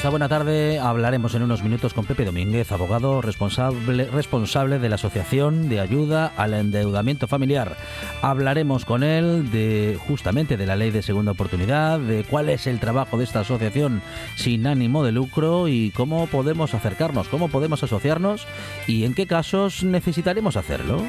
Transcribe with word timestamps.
Esta 0.00 0.08
buena 0.08 0.30
tarde 0.30 0.78
hablaremos 0.78 1.34
en 1.34 1.42
unos 1.42 1.62
minutos 1.62 1.92
con 1.92 2.06
Pepe 2.06 2.24
Domínguez, 2.24 2.72
abogado 2.72 3.20
responsable, 3.20 4.06
responsable 4.06 4.78
de 4.78 4.88
la 4.88 4.94
Asociación 4.94 5.68
de 5.68 5.78
Ayuda 5.78 6.32
al 6.38 6.54
Endeudamiento 6.54 7.28
Familiar. 7.28 7.76
Hablaremos 8.22 8.86
con 8.86 9.02
él 9.02 9.50
de 9.50 9.98
justamente 10.08 10.56
de 10.56 10.64
la 10.64 10.74
ley 10.74 10.90
de 10.90 11.02
segunda 11.02 11.32
oportunidad, 11.32 12.00
de 12.00 12.24
cuál 12.24 12.48
es 12.48 12.66
el 12.66 12.80
trabajo 12.80 13.18
de 13.18 13.24
esta 13.24 13.40
asociación 13.40 14.00
sin 14.36 14.66
ánimo 14.66 15.04
de 15.04 15.12
lucro 15.12 15.68
y 15.68 15.90
cómo 15.90 16.28
podemos 16.28 16.72
acercarnos, 16.72 17.28
cómo 17.28 17.48
podemos 17.48 17.82
asociarnos 17.82 18.46
y 18.86 19.04
en 19.04 19.12
qué 19.12 19.26
casos 19.26 19.84
necesitaremos 19.84 20.56
hacerlo. 20.56 21.02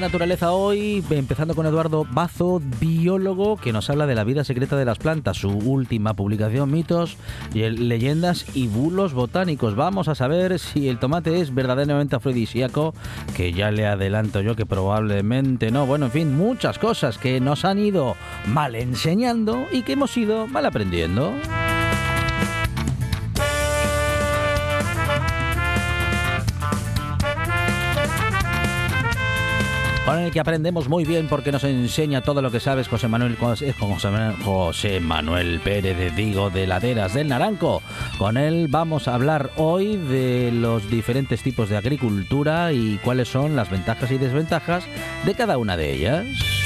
Naturaleza 0.00 0.52
hoy, 0.52 1.04
empezando 1.10 1.54
con 1.54 1.66
Eduardo 1.66 2.04
Bazo, 2.10 2.60
biólogo, 2.80 3.56
que 3.56 3.72
nos 3.72 3.88
habla 3.90 4.06
de 4.06 4.14
la 4.14 4.24
vida 4.24 4.42
secreta 4.42 4.76
de 4.76 4.84
las 4.84 4.98
plantas, 4.98 5.36
su 5.36 5.50
última 5.50 6.14
publicación, 6.14 6.70
mitos, 6.70 7.16
y 7.52 7.68
leyendas 7.68 8.44
y 8.56 8.66
bulos 8.66 9.14
botánicos. 9.14 9.76
Vamos 9.76 10.08
a 10.08 10.14
saber 10.14 10.58
si 10.58 10.88
el 10.88 10.98
tomate 10.98 11.40
es 11.40 11.54
verdaderamente 11.54 12.16
afrodisíaco, 12.16 12.94
que 13.36 13.52
ya 13.52 13.70
le 13.70 13.86
adelanto 13.86 14.40
yo 14.40 14.56
que 14.56 14.66
probablemente 14.66 15.70
no. 15.70 15.86
Bueno, 15.86 16.06
en 16.06 16.12
fin, 16.12 16.36
muchas 16.36 16.78
cosas 16.78 17.18
que 17.18 17.40
nos 17.40 17.64
han 17.64 17.78
ido 17.78 18.16
mal 18.48 18.74
enseñando 18.74 19.66
y 19.70 19.82
que 19.82 19.92
hemos 19.92 20.16
ido 20.16 20.46
mal 20.48 20.66
aprendiendo. 20.66 21.32
Con 30.14 30.22
el 30.22 30.30
que 30.30 30.38
aprendemos 30.38 30.88
muy 30.88 31.04
bien 31.04 31.26
porque 31.26 31.50
nos 31.50 31.64
enseña 31.64 32.20
todo 32.20 32.40
lo 32.40 32.52
que 32.52 32.60
sabes 32.60 32.86
José 32.86 33.08
Manuel, 33.08 33.36
José 33.36 35.00
Manuel 35.00 35.58
Pérez 35.58 35.98
de 35.98 36.12
Digo 36.12 36.50
de 36.50 36.68
Laderas 36.68 37.14
del 37.14 37.26
Naranco. 37.26 37.82
Con 38.16 38.36
él 38.36 38.68
vamos 38.68 39.08
a 39.08 39.14
hablar 39.16 39.50
hoy 39.56 39.96
de 39.96 40.52
los 40.52 40.88
diferentes 40.88 41.42
tipos 41.42 41.68
de 41.68 41.78
agricultura 41.78 42.72
y 42.72 42.98
cuáles 42.98 43.26
son 43.26 43.56
las 43.56 43.70
ventajas 43.70 44.08
y 44.12 44.18
desventajas 44.18 44.84
de 45.24 45.34
cada 45.34 45.58
una 45.58 45.76
de 45.76 45.92
ellas. 45.92 46.63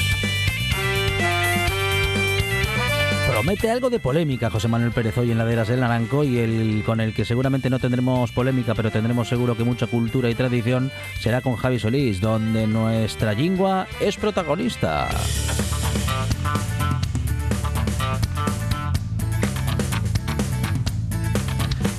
Promete 3.39 3.71
algo 3.71 3.89
de 3.89 4.01
polémica 4.01 4.49
José 4.49 4.67
Manuel 4.67 4.91
Pérez 4.91 5.17
hoy 5.17 5.31
en 5.31 5.37
Laderas 5.37 5.69
del 5.69 5.79
Naranco 5.79 6.25
y 6.25 6.39
el 6.39 6.83
con 6.85 6.99
el 6.99 7.13
que 7.13 7.23
seguramente 7.23 7.69
no 7.69 7.79
tendremos 7.79 8.33
polémica, 8.33 8.75
pero 8.75 8.91
tendremos 8.91 9.29
seguro 9.29 9.55
que 9.55 9.63
mucha 9.63 9.87
cultura 9.87 10.29
y 10.29 10.35
tradición 10.35 10.91
será 11.21 11.39
con 11.39 11.55
Javi 11.55 11.79
Solís, 11.79 12.19
donde 12.19 12.67
nuestra 12.67 13.31
lingua 13.31 13.87
es 14.01 14.17
protagonista. 14.17 15.07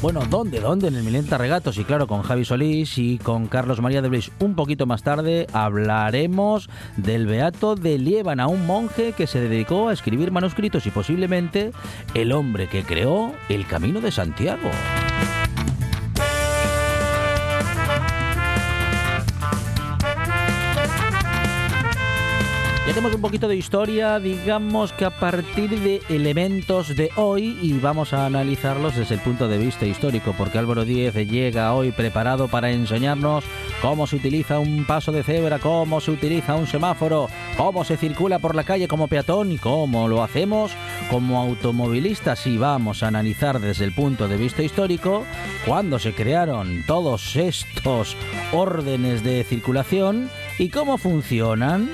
Bueno, 0.02 0.22
¿dónde? 0.30 0.60
¿Dónde? 0.60 0.88
En 0.88 0.94
el 0.94 1.02
Milenta 1.02 1.36
Regatos 1.36 1.76
y 1.76 1.84
claro, 1.84 2.06
con 2.06 2.22
Javi 2.22 2.46
Solís 2.46 2.96
y 2.96 3.18
con 3.18 3.48
Carlos 3.48 3.82
María 3.82 4.00
de 4.00 4.08
Blis 4.08 4.30
un 4.40 4.54
poquito 4.54 4.86
más 4.86 5.02
tarde 5.02 5.46
hablaremos 5.52 6.70
del 6.96 7.26
Beato 7.26 7.74
de 7.74 7.98
Liébana, 7.98 8.46
un 8.46 8.66
monje 8.66 9.12
que 9.12 9.26
se 9.26 9.40
dedicó 9.40 9.88
a 9.88 9.92
escribir 9.92 10.30
manuscritos 10.30 10.86
y 10.86 10.90
posiblemente 10.90 11.72
el 12.14 12.32
hombre 12.32 12.66
que 12.66 12.82
creó 12.82 13.34
el 13.50 13.66
Camino 13.66 14.00
de 14.00 14.10
Santiago. 14.10 14.70
Tenemos 22.90 23.14
un 23.14 23.20
poquito 23.20 23.46
de 23.46 23.54
historia, 23.54 24.18
digamos 24.18 24.92
que 24.92 25.04
a 25.04 25.10
partir 25.10 25.78
de 25.78 26.02
elementos 26.08 26.96
de 26.96 27.12
hoy 27.14 27.56
y 27.62 27.74
vamos 27.74 28.12
a 28.12 28.26
analizarlos 28.26 28.96
desde 28.96 29.14
el 29.14 29.20
punto 29.20 29.46
de 29.46 29.58
vista 29.58 29.86
histórico, 29.86 30.34
porque 30.36 30.58
Álvaro 30.58 30.84
Díez 30.84 31.14
llega 31.14 31.72
hoy 31.72 31.92
preparado 31.92 32.48
para 32.48 32.72
enseñarnos 32.72 33.44
cómo 33.80 34.08
se 34.08 34.16
utiliza 34.16 34.58
un 34.58 34.84
paso 34.86 35.12
de 35.12 35.22
cebra, 35.22 35.60
cómo 35.60 36.00
se 36.00 36.10
utiliza 36.10 36.56
un 36.56 36.66
semáforo, 36.66 37.28
cómo 37.56 37.84
se 37.84 37.96
circula 37.96 38.40
por 38.40 38.56
la 38.56 38.64
calle 38.64 38.88
como 38.88 39.06
peatón 39.06 39.52
y 39.52 39.58
cómo 39.58 40.08
lo 40.08 40.24
hacemos 40.24 40.72
como 41.12 41.40
automovilistas 41.40 42.44
y 42.48 42.58
vamos 42.58 43.04
a 43.04 43.08
analizar 43.08 43.60
desde 43.60 43.84
el 43.84 43.94
punto 43.94 44.26
de 44.26 44.36
vista 44.36 44.64
histórico 44.64 45.24
cuándo 45.64 46.00
se 46.00 46.12
crearon 46.12 46.82
todos 46.88 47.36
estos 47.36 48.16
órdenes 48.52 49.22
de 49.22 49.44
circulación 49.44 50.28
y 50.58 50.70
cómo 50.70 50.98
funcionan. 50.98 51.88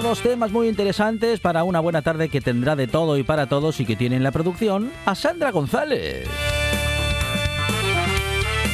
Todos 0.00 0.22
temas 0.22 0.50
muy 0.50 0.66
interesantes 0.66 1.40
para 1.40 1.62
una 1.62 1.78
buena 1.78 2.00
tarde 2.00 2.30
que 2.30 2.40
tendrá 2.40 2.74
de 2.74 2.86
todo 2.86 3.18
y 3.18 3.22
para 3.22 3.48
todos 3.48 3.80
y 3.80 3.84
que 3.84 3.96
tiene 3.96 4.16
en 4.16 4.22
la 4.22 4.32
producción 4.32 4.90
a 5.04 5.14
Sandra 5.14 5.50
González. 5.50 6.26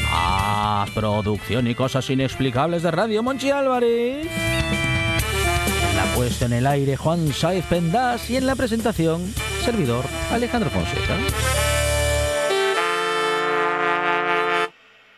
Más 0.08 0.88
producción 0.90 1.66
y 1.66 1.74
cosas 1.74 2.08
inexplicables 2.10 2.84
de 2.84 2.92
Radio 2.92 3.24
Monchi 3.24 3.50
Álvarez. 3.50 4.28
La 5.96 6.04
puesta 6.14 6.46
en 6.46 6.52
el 6.52 6.66
aire 6.66 6.96
Juan 6.96 7.26
Saiz 7.32 7.66
Pendas 7.66 8.30
y 8.30 8.36
en 8.36 8.46
la 8.46 8.54
presentación 8.54 9.26
servidor 9.64 10.04
Alejandro 10.30 10.70
Fonseca. 10.70 11.16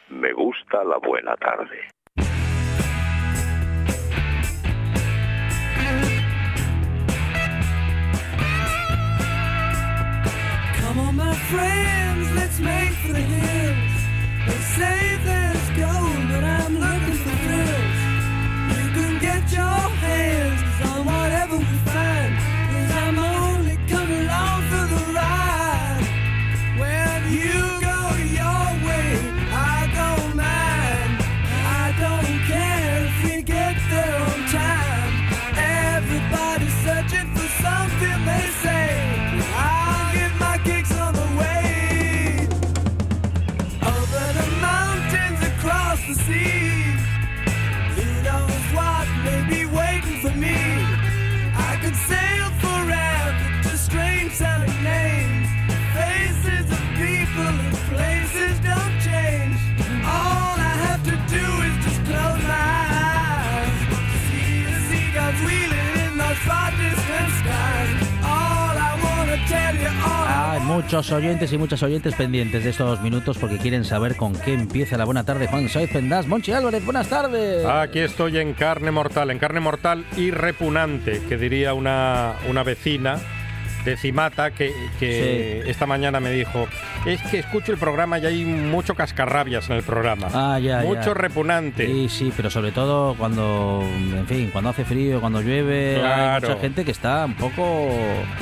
Me 0.09 0.33
gusta 0.33 0.83
la 0.85 0.97
buena 1.07 1.37
tarde. 1.37 1.98
Friends, 11.51 12.31
let's 12.35 12.59
make 12.61 12.93
for 13.03 13.13
the 13.13 13.21
hills. 13.21 13.99
They 14.47 14.59
say 14.77 15.19
there's 15.25 15.38
muchos 70.83 71.11
oyentes 71.11 71.53
y 71.53 71.59
muchas 71.59 71.83
oyentes 71.83 72.15
pendientes 72.15 72.63
de 72.63 72.71
estos 72.71 73.01
minutos 73.03 73.37
porque 73.37 73.59
quieren 73.59 73.85
saber 73.85 74.15
con 74.15 74.33
qué 74.33 74.55
empieza 74.55 74.97
la 74.97 75.05
buena 75.05 75.25
tarde. 75.25 75.49
Juan 75.49 75.69
Saiz 75.69 75.91
Pendas, 75.91 76.29
Monchi 76.29 76.53
Álvarez, 76.53 76.85
buenas 76.85 77.09
tardes. 77.09 77.67
Aquí 77.67 77.99
estoy 77.99 78.39
en 78.39 78.55
carne 78.55 78.93
mortal, 78.93 79.33
en 79.33 79.41
carne 79.41 79.59
mortal 79.59 80.07
y 80.17 80.31
repugnante, 80.31 81.21
que 81.29 81.37
diría 81.37 81.75
una, 81.75 82.35
una 82.49 82.63
vecina 82.63 83.19
de 83.85 83.97
Cimata 83.97 84.51
que, 84.51 84.73
que 84.99 85.63
esta 85.67 85.87
mañana 85.87 86.21
me 86.21 86.31
dijo, 86.31 86.67
es 87.07 87.21
que 87.23 87.39
escucho 87.39 87.73
el 87.73 87.79
programa 87.79 88.19
y 88.19 88.27
hay 88.27 88.45
mucho 88.45 88.95
cascarrabias 88.95 89.69
en 89.71 89.77
el 89.77 89.83
programa. 89.83 90.29
Ah, 90.33 90.59
ya, 90.59 90.81
mucho 90.81 91.07
ya. 91.07 91.15
repugnante. 91.15 91.87
Sí, 91.87 92.09
sí, 92.09 92.33
pero 92.37 92.51
sobre 92.51 92.73
todo 92.73 93.15
cuando, 93.15 93.83
en 93.85 94.27
fin, 94.27 94.51
cuando 94.53 94.71
hace 94.71 94.85
frío, 94.85 95.21
cuando 95.21 95.41
llueve, 95.41 95.97
hay 95.97 96.01
Claro. 96.01 96.49
mucha 96.49 96.61
gente 96.61 96.85
que 96.85 96.91
está 96.91 97.25
un 97.25 97.35
poco... 97.35 97.89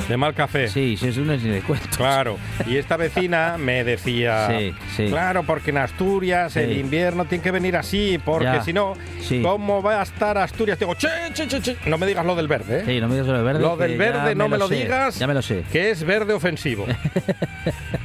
De 0.07 0.17
mal 0.17 0.33
café. 0.33 0.67
Sí, 0.67 0.97
sí, 0.97 1.07
es 1.07 1.17
un 1.17 1.27
cuentos. 1.65 1.97
Claro, 1.97 2.37
y 2.65 2.77
esta 2.77 2.97
vecina 2.97 3.55
me 3.57 3.83
decía, 3.83 4.47
Sí, 4.49 4.73
sí. 4.95 5.07
claro, 5.09 5.43
porque 5.43 5.71
en 5.71 5.77
Asturias 5.77 6.55
el 6.55 6.77
invierno 6.77 7.25
tiene 7.25 7.43
que 7.43 7.51
venir 7.51 7.75
así, 7.77 8.19
porque 8.23 8.61
si 8.63 8.73
no. 8.73 8.93
¿cómo 9.41 9.81
va 9.81 9.99
a 9.99 10.03
estar 10.03 10.37
Asturias? 10.37 10.79
Digo, 10.79 10.95
che, 10.95 11.07
che, 11.33 11.47
che, 11.47 11.61
che. 11.61 11.75
no 11.85 11.97
me 11.97 12.05
digas 12.07 12.25
lo 12.25 12.35
del 12.35 12.47
verde, 12.47 12.79
¿eh? 12.79 12.83
Sí, 12.85 13.01
no 13.01 13.07
me 13.07 13.15
digas 13.15 13.27
lo 13.27 13.33
del 13.33 13.43
verde. 13.43 13.59
Lo 13.59 13.75
del 13.77 13.97
verde 13.97 14.35
no 14.35 14.47
me 14.47 14.57
lo 14.57 14.67
sé, 14.67 14.75
digas. 14.75 15.19
Ya 15.19 15.26
me 15.27 15.33
lo 15.33 15.41
sé. 15.41 15.63
que 15.71 15.91
es 15.91 16.03
verde 16.03 16.33
ofensivo. 16.33 16.85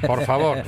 Por 0.07 0.25
favor. 0.25 0.63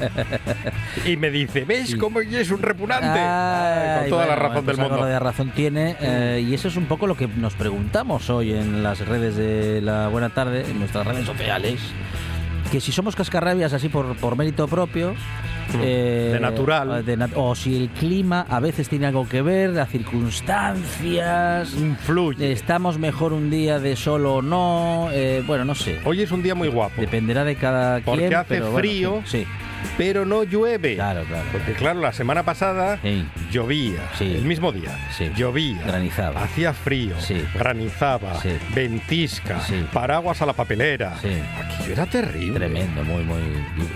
Y 1.05 1.17
me 1.17 1.31
dice, 1.31 1.65
¿ves 1.65 1.97
cómo 1.97 2.21
es 2.21 2.51
un 2.51 2.63
repugnante? 2.63 3.07
Ay, 3.21 4.01
con 4.03 4.11
toda 4.11 4.27
la 4.27 4.37
razón 4.37 4.67
del 4.67 4.77
mundo. 4.79 5.05
de 5.05 5.19
razón 5.19 5.51
tiene. 5.51 5.97
eh, 6.01 6.45
y 6.49 6.55
eso 6.55 6.69
es 6.69 6.77
un 6.77 6.87
poco 6.87 7.07
lo 7.07 7.17
que 7.17 7.27
nos 7.29 7.55
preguntamos 7.55 8.31
hoy 8.31 8.53
en 8.53 8.83
las 8.83 9.07
redes 9.07 9.37
de 9.37 9.81
la 9.83 10.09
Buena 10.09 10.31
Tarde, 10.31 10.65
en 10.69 10.79
nuestras 10.79 11.07
redes 11.07 11.27
sociales. 11.27 11.81
Que 12.71 12.81
si 12.81 12.93
somos 12.93 13.15
cascarrabias 13.17 13.73
así 13.73 13.89
por, 13.89 14.17
por 14.17 14.37
mérito 14.37 14.67
propio. 14.69 15.15
Eh, 15.81 16.31
De 16.35 16.41
natural. 16.41 17.05
de 17.05 17.17
nat- 17.19 17.33
o 17.37 17.55
si 17.55 17.77
el 17.77 17.89
clima 17.91 18.47
a 18.49 18.61
veces 18.61 18.89
tiene 18.89 19.07
algo 19.07 19.29
que 19.29 19.43
ver, 19.43 19.71
las 19.71 19.89
circunstancias. 19.91 21.73
Influye. 21.75 22.53
Estamos 22.53 22.99
mejor 22.99 23.33
un 23.33 23.51
día 23.51 23.79
de 23.79 23.97
sol 23.97 24.27
o 24.27 24.43
no. 24.43 25.09
eh, 25.13 25.43
bueno, 25.47 25.65
no 25.65 25.75
sé. 25.75 26.01
Hoy 26.05 26.23
es 26.23 26.31
un 26.33 26.43
día 26.43 26.55
muy 26.55 26.69
guapo, 26.69 27.01
Dependerá 27.01 27.45
de 27.45 27.57
cada 27.57 28.01
Porque 28.01 28.23
quien. 28.29 28.35
hace 28.35 28.49
pero 28.49 28.65
bueno, 28.71 28.79
frío. 28.79 29.23
sí, 29.25 29.47
pero 29.97 30.25
no 30.25 30.43
llueve. 30.45 30.95
claro, 30.97 31.25
claro. 31.25 31.45
Porque 31.53 31.73
claro, 31.73 32.01
la 32.01 32.13
semana 32.13 32.43
pasada 32.43 32.99
Sí. 33.03 33.27
llovía, 33.51 34.01
Sí. 34.19 34.35
el 34.37 34.45
mismo 34.45 34.73
día, 34.73 34.91
Sí. 35.17 35.31
llovía, 35.37 35.81
Granizaba. 35.87 36.43
hacía 36.43 36.73
frío, 36.73 37.15
Sí. 37.21 37.45
granizaba, 37.55 38.41
Sí. 38.41 38.51
ventisca, 38.75 39.61
Sí. 39.61 39.87
paraguas 39.93 40.41
a 40.43 40.47
la 40.47 40.53
papelera. 40.53 41.17
Sí. 41.21 41.29
Aquello 41.75 41.93
era 41.93 42.07
terrible. 42.07 42.55
Tremendo, 42.59 43.03
muy, 43.05 43.23
muy. 43.25 43.41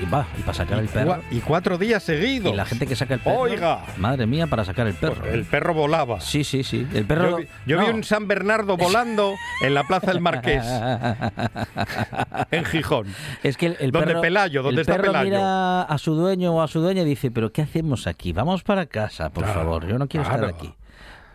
Y, 0.02 0.06
va, 0.12 0.26
y 0.38 0.42
para 0.42 0.54
sacar 0.54 0.78
el 0.78 0.88
perro. 0.88 1.22
Y 1.30 1.40
cuatro 1.40 1.78
días 1.78 2.02
seguidos. 2.02 2.52
Y 2.52 2.56
la 2.56 2.64
gente 2.64 2.86
que 2.86 2.96
saca 2.96 3.14
el 3.14 3.20
perro. 3.20 3.38
Oiga. 3.40 3.80
Madre 3.96 4.26
mía, 4.26 4.46
para 4.46 4.64
sacar 4.64 4.86
el 4.86 4.94
perro. 4.94 5.16
Pues 5.22 5.34
el 5.34 5.44
perro 5.44 5.74
volaba. 5.74 6.20
Sí, 6.20 6.44
sí, 6.44 6.62
sí. 6.62 6.86
El 6.94 7.04
perro. 7.04 7.30
Yo, 7.30 7.36
vi, 7.38 7.48
yo 7.66 7.78
vi 7.80 7.86
un 7.86 8.04
San 8.04 8.26
Bernardo 8.28 8.76
volando 8.76 9.34
en 9.62 9.74
la 9.74 9.84
Plaza 9.84 10.12
del 10.12 10.20
Marqués, 10.20 10.64
en 12.50 12.64
Gijón. 12.64 13.06
Es 13.42 13.56
que 13.56 13.66
el, 13.66 13.76
el 13.80 13.90
¿Dónde 13.90 14.08
perro. 14.08 14.20
Pelayo? 14.20 14.62
¿Dónde 14.62 14.80
el 14.82 14.88
está 14.88 14.92
perro 14.94 15.12
Pelayo? 15.12 15.30
mira 15.30 15.77
a 15.82 15.98
su 15.98 16.14
dueño 16.14 16.54
o 16.54 16.62
a 16.62 16.68
su 16.68 16.80
dueña 16.80 17.02
y 17.02 17.04
dice: 17.06 17.30
¿Pero 17.30 17.52
qué 17.52 17.62
hacemos 17.62 18.06
aquí? 18.06 18.32
Vamos 18.32 18.62
para 18.62 18.86
casa, 18.86 19.30
por 19.30 19.44
Claro, 19.44 19.60
favor. 19.60 19.86
Yo 19.86 19.98
no 19.98 20.08
quiero 20.08 20.26
claro. 20.26 20.46
estar 20.48 20.58
aquí. 20.60 20.74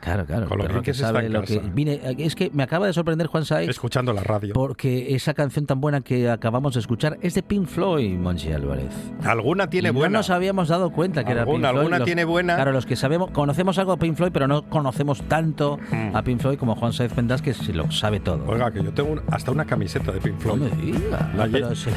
Claro, 0.03 0.25
claro. 0.25 0.47
Con 0.50 0.57
lo 0.57 0.67
bien 0.67 0.81
que 0.81 0.94
se 0.94 1.01
está 1.01 1.13
sabe 1.13 1.27
en 1.27 1.33
lo 1.33 1.41
que. 1.44 1.57
casa. 1.57 1.69
Vine, 1.73 2.01
es 2.17 2.35
que 2.35 2.50
me 2.53 2.63
acaba 2.63 2.88
de 2.88 2.94
sorprender 2.94 3.27
Juan 3.27 3.45
Saiz 3.45 3.69
Escuchando 3.69 4.11
la 4.11 4.21
radio. 4.21 4.53
porque 4.53 5.15
esa 5.15 5.33
canción 5.33 5.65
tan 5.65 5.79
buena 5.79 6.01
que 6.01 6.29
acabamos 6.29 6.73
de 6.73 6.81
escuchar 6.81 7.17
es 7.21 7.33
de 7.35 7.44
Pink 7.44 7.67
Floyd, 7.67 8.17
Monchi 8.17 8.51
Álvarez. 8.51 8.91
Alguna 9.23 9.69
tiene 9.69 9.91
buena. 9.91 10.09
No 10.13 10.17
nos 10.19 10.29
habíamos 10.29 10.67
dado 10.67 10.91
cuenta 10.91 11.23
que 11.23 11.31
era 11.31 11.45
Pink 11.45 11.59
Floyd. 11.59 11.65
alguna 11.77 12.00
Los- 12.00 12.05
tiene 12.05 12.25
buena. 12.25 12.55
Claro, 12.55 12.71
los 12.73 12.85
que 12.85 12.95
sabemos, 12.97 13.31
conocemos 13.31 13.77
algo 13.77 13.94
de 13.95 14.00
Pink 14.01 14.17
Floyd, 14.17 14.31
pero 14.33 14.47
no 14.47 14.63
conocemos 14.69 15.21
tanto 15.29 15.79
Hmm. 15.89 16.15
a 16.15 16.21
Pink 16.23 16.41
Floyd 16.41 16.57
como 16.57 16.75
Juan 16.75 16.91
Saez 16.91 17.13
Pendas, 17.13 17.41
que 17.41 17.53
se 17.53 17.71
lo 17.73 17.89
sabe 17.91 18.19
todo. 18.19 18.44
Oiga, 18.47 18.71
que 18.71 18.83
yo 18.83 18.91
tengo 18.91 19.13
un- 19.13 19.21
hasta 19.31 19.51
una 19.51 19.65
camiseta 19.65 20.11
de 20.11 20.19
Pink 20.19 20.35
no 20.35 20.55
Floyd. 20.55 20.61
me 20.73 20.81
diga. 20.81 21.31
La 21.38 21.45
No, 21.45 21.51
pero 21.51 21.69
lle- 21.71 21.75
sí. 21.75 21.89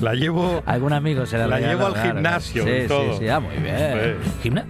La 0.00 0.14
llevo. 0.14 0.62
Algún 0.64 0.94
amigo 0.94 1.26
se 1.26 1.36
la 1.36 1.46
La 1.46 1.60
llevo 1.60 1.86
al 1.86 1.92
claro, 1.92 2.12
gimnasio 2.14 2.62
y 2.62 2.82
Sí, 2.82 2.88
todo. 2.88 3.12
Sí, 3.12 3.18
sí, 3.20 3.28
ah, 3.28 3.38
muy 3.40 3.56
bien. 3.56 4.16
Gimna- 4.42 4.64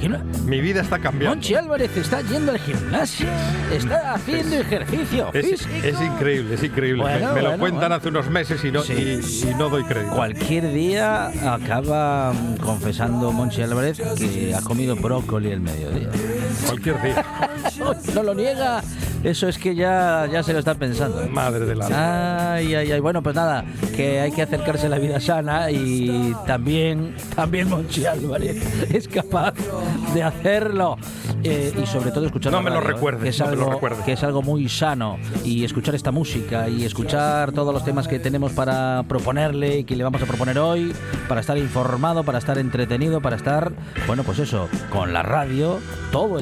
Gimna- 0.00 0.22
Mi 0.46 0.60
vida 0.60 0.80
está 0.80 0.98
cambiando. 1.00 1.34
Monchi 1.34 1.54
Álvarez 1.56 1.96
está 1.96 2.11
yendo 2.20 2.52
al 2.52 2.58
gimnasio, 2.58 3.26
está 3.72 4.14
haciendo 4.14 4.56
ejercicio 4.56 5.30
Es, 5.32 5.46
físico. 5.46 5.70
es 5.82 6.00
increíble, 6.00 6.54
es 6.54 6.62
increíble. 6.62 7.02
Bueno, 7.02 7.28
me, 7.28 7.34
me 7.34 7.42
lo 7.42 7.58
cuentan 7.58 7.80
bueno. 7.80 7.94
hace 7.96 8.08
unos 8.08 8.28
meses 8.30 8.62
y 8.64 8.70
no, 8.70 8.82
Sí. 8.82 8.92
y, 8.92 9.48
y 9.50 9.54
no 9.54 9.68
doy 9.70 9.84
crédito. 9.84 10.14
Cualquier 10.14 10.72
día 10.72 11.28
acaba 11.54 12.32
confesando 12.62 13.32
Monchi 13.32 13.62
Álvarez 13.62 14.00
que 14.18 14.54
ha 14.54 14.60
comido 14.60 14.94
brócoli 14.96 15.50
el 15.50 15.60
mediodía. 15.60 16.08
Cualquier 16.66 17.02
día. 17.02 17.24
no 18.14 18.22
lo 18.22 18.34
niega. 18.34 18.82
Eso 19.24 19.46
es 19.48 19.56
que 19.56 19.74
ya, 19.76 20.26
ya 20.30 20.42
se 20.42 20.52
lo 20.52 20.58
está 20.58 20.74
pensando. 20.74 21.28
Madre 21.28 21.64
del 21.64 21.80
alma. 21.80 22.54
Ay, 22.54 22.74
ay, 22.74 22.90
ay. 22.90 23.00
Bueno, 23.00 23.22
pues 23.22 23.36
nada, 23.36 23.64
que 23.94 24.20
hay 24.20 24.32
que 24.32 24.42
acercarse 24.42 24.86
a 24.86 24.88
la 24.88 24.98
vida 24.98 25.20
sana 25.20 25.70
y 25.70 26.34
también, 26.44 27.14
también 27.36 27.68
Monchi 27.68 28.04
Álvarez 28.04 28.56
es 28.92 29.06
capaz 29.06 29.54
de 30.12 30.22
hacerlo. 30.24 30.96
Eh, 31.44 31.72
y 31.80 31.86
sobre 31.86 32.12
todo 32.12 32.26
escuchar 32.26 32.52
No 32.52 32.58
la 32.58 32.64
me 32.64 32.70
lo 32.70 32.80
radio, 32.80 32.94
recuerdes, 32.94 33.22
que 33.22 33.28
es 33.30 33.40
no 33.40 33.46
me 33.46 33.56
lo 33.56 33.72
algo, 33.72 34.04
que 34.04 34.12
es 34.12 34.22
algo 34.22 34.42
muy 34.42 34.68
sano 34.68 35.18
y 35.44 35.64
escuchar 35.64 35.96
esta 35.96 36.12
música 36.12 36.68
y 36.68 36.84
escuchar 36.84 37.50
todos 37.50 37.74
los 37.74 37.84
temas 37.84 38.06
que 38.06 38.20
tenemos 38.20 38.52
para 38.52 39.04
proponerle 39.08 39.78
y 39.78 39.84
que 39.84 39.96
le 39.96 40.04
vamos 40.04 40.22
a 40.22 40.26
proponer 40.26 40.58
hoy, 40.58 40.94
para 41.28 41.40
estar 41.40 41.58
informado, 41.58 42.22
para 42.22 42.38
estar 42.38 42.58
entretenido, 42.58 43.20
para 43.20 43.36
estar, 43.36 43.72
bueno, 44.06 44.22
pues 44.22 44.38
eso, 44.38 44.68
con 44.90 45.12
la 45.12 45.22
radio 45.22 45.80
todo 46.12 46.38
el 46.38 46.41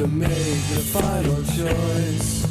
To 0.00 0.06
make 0.06 0.28
the 0.28 0.80
final 0.94 1.42
choice. 1.44 2.49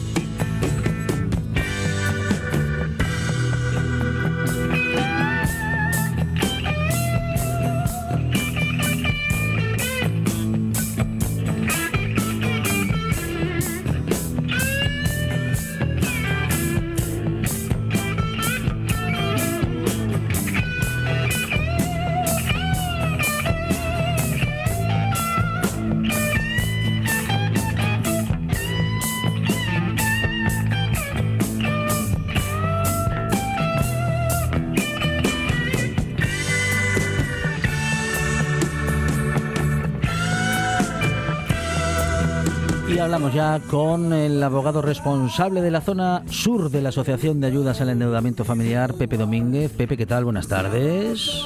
Hablamos 43.10 43.34
ya 43.34 43.60
con 43.72 44.14
el 44.14 44.44
abogado 44.44 44.84
responsable 44.84 45.64
de 45.64 45.72
la 45.72 45.82
zona 45.82 46.22
sur 46.30 46.70
de 46.70 46.80
la 46.80 46.90
Asociación 46.90 47.42
de 47.42 47.48
Ayudas 47.48 47.82
al 47.82 47.90
Endeudamiento 47.90 48.46
Familiar, 48.46 48.94
Pepe 48.94 49.18
Domínguez. 49.18 49.72
Pepe, 49.72 49.98
¿qué 49.98 50.06
tal? 50.06 50.26
Buenas 50.26 50.48
tardes. 50.48 51.44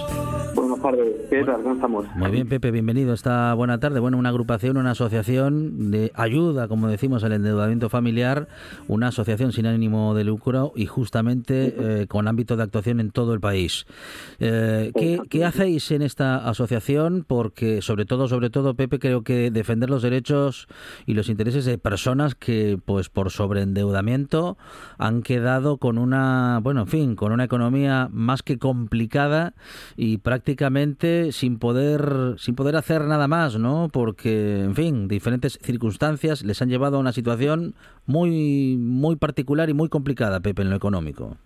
Tardes, 0.84 1.16
¿qué 1.30 1.46
tal? 1.46 1.64
¿Cómo 1.64 1.76
estamos? 1.76 2.06
Muy 2.18 2.30
bien, 2.30 2.50
Pepe, 2.50 2.70
bienvenido 2.70 3.14
esta 3.14 3.54
buena 3.54 3.80
tarde. 3.80 4.02
Bueno, 4.02 4.18
una 4.18 4.28
agrupación, 4.28 4.76
una 4.76 4.92
asociación 4.92 5.92
de 5.92 6.12
ayuda, 6.14 6.68
como 6.68 6.90
decimos, 6.90 7.24
al 7.24 7.32
endeudamiento 7.32 7.88
familiar, 7.88 8.50
una 8.90 9.08
asociación 9.08 9.54
sin 9.54 9.66
ánimo 9.66 10.14
de 10.14 10.26
lucro 10.26 10.74
y 10.76 10.86
justamente 10.86 11.74
eh, 11.80 12.08
con 12.08 12.28
ámbito 12.28 12.58
de 12.58 12.64
actuación 12.64 13.00
en 13.00 13.12
todo 13.12 13.34
el 13.34 13.40
país. 13.40 13.86
Eh, 14.42 14.92
¿qué, 14.94 15.22
qué 15.30 15.46
hacéis 15.46 15.90
en 15.92 16.02
esta 16.02 16.50
asociación? 16.50 17.24
Porque, 17.26 17.82
sobre 17.82 18.04
todo, 18.04 18.28
sobre 18.28 18.50
todo, 18.50 18.74
Pepe, 18.74 19.00
creo 19.00 19.22
que 19.24 19.52
defender 19.52 19.90
los 19.90 20.02
derechos 20.02 20.68
y 21.06 21.14
los 21.14 21.30
intereses 21.30 21.64
de 21.64 21.78
personas 21.78 22.36
que, 22.36 22.78
pues, 22.84 23.08
por 23.08 23.32
sobreendeudamiento 23.32 24.58
han 24.98 25.22
quedado 25.22 25.78
con 25.78 25.98
una, 25.98 26.60
bueno, 26.62 26.82
en 26.82 26.88
fin, 26.88 27.16
con 27.16 27.32
una 27.32 27.46
economía 27.46 28.10
más 28.12 28.44
que 28.44 28.58
complicada 28.58 29.54
y 29.96 30.18
prácticamente 30.18 30.73
prácticamente 30.74 31.32
sin 31.32 31.60
poder 31.60 32.38
sin 32.38 32.56
poder 32.56 32.76
hacer 32.76 33.02
nada 33.02 33.28
más, 33.28 33.58
¿no? 33.60 33.90
Porque, 33.92 34.62
en 34.62 34.76
fin, 34.76 35.08
diferentes 35.08 35.60
circunstancias 35.62 36.44
les 36.44 36.62
han 36.62 36.70
llevado 36.70 36.98
a 36.98 37.00
una 37.00 37.12
situación 37.12 37.74
muy 38.08 38.76
muy 38.78 39.16
particular 39.16 39.70
y 39.70 39.74
muy 39.74 39.90
complicada, 39.90 40.40
Pepe, 40.40 40.64
en 40.64 40.70
lo 40.70 40.76
económico. 40.76 41.38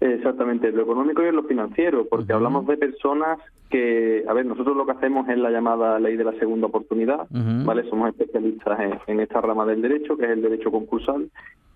Exactamente, 0.00 0.72
lo 0.72 0.82
económico 0.82 1.22
y 1.22 1.26
en 1.26 1.36
lo 1.36 1.42
financiero, 1.44 2.06
porque 2.08 2.32
hablamos 2.32 2.66
de 2.66 2.78
personas 2.78 3.38
que, 3.68 4.24
a 4.26 4.32
ver, 4.32 4.46
nosotros 4.46 4.74
lo 4.74 4.86
que 4.86 4.92
hacemos 4.92 5.28
es 5.28 5.36
la 5.36 5.50
llamada 5.50 5.98
ley 6.00 6.16
de 6.16 6.24
la 6.24 6.32
segunda 6.38 6.68
oportunidad. 6.68 7.28
¿vale? 7.30 7.88
Somos 7.90 8.08
especialistas 8.08 8.80
en, 8.80 8.98
en 9.06 9.20
esta 9.20 9.42
rama 9.42 9.66
del 9.66 9.82
derecho, 9.82 10.16
que 10.16 10.24
es 10.24 10.30
el 10.30 10.42
derecho 10.42 10.70
concursal, 10.70 11.28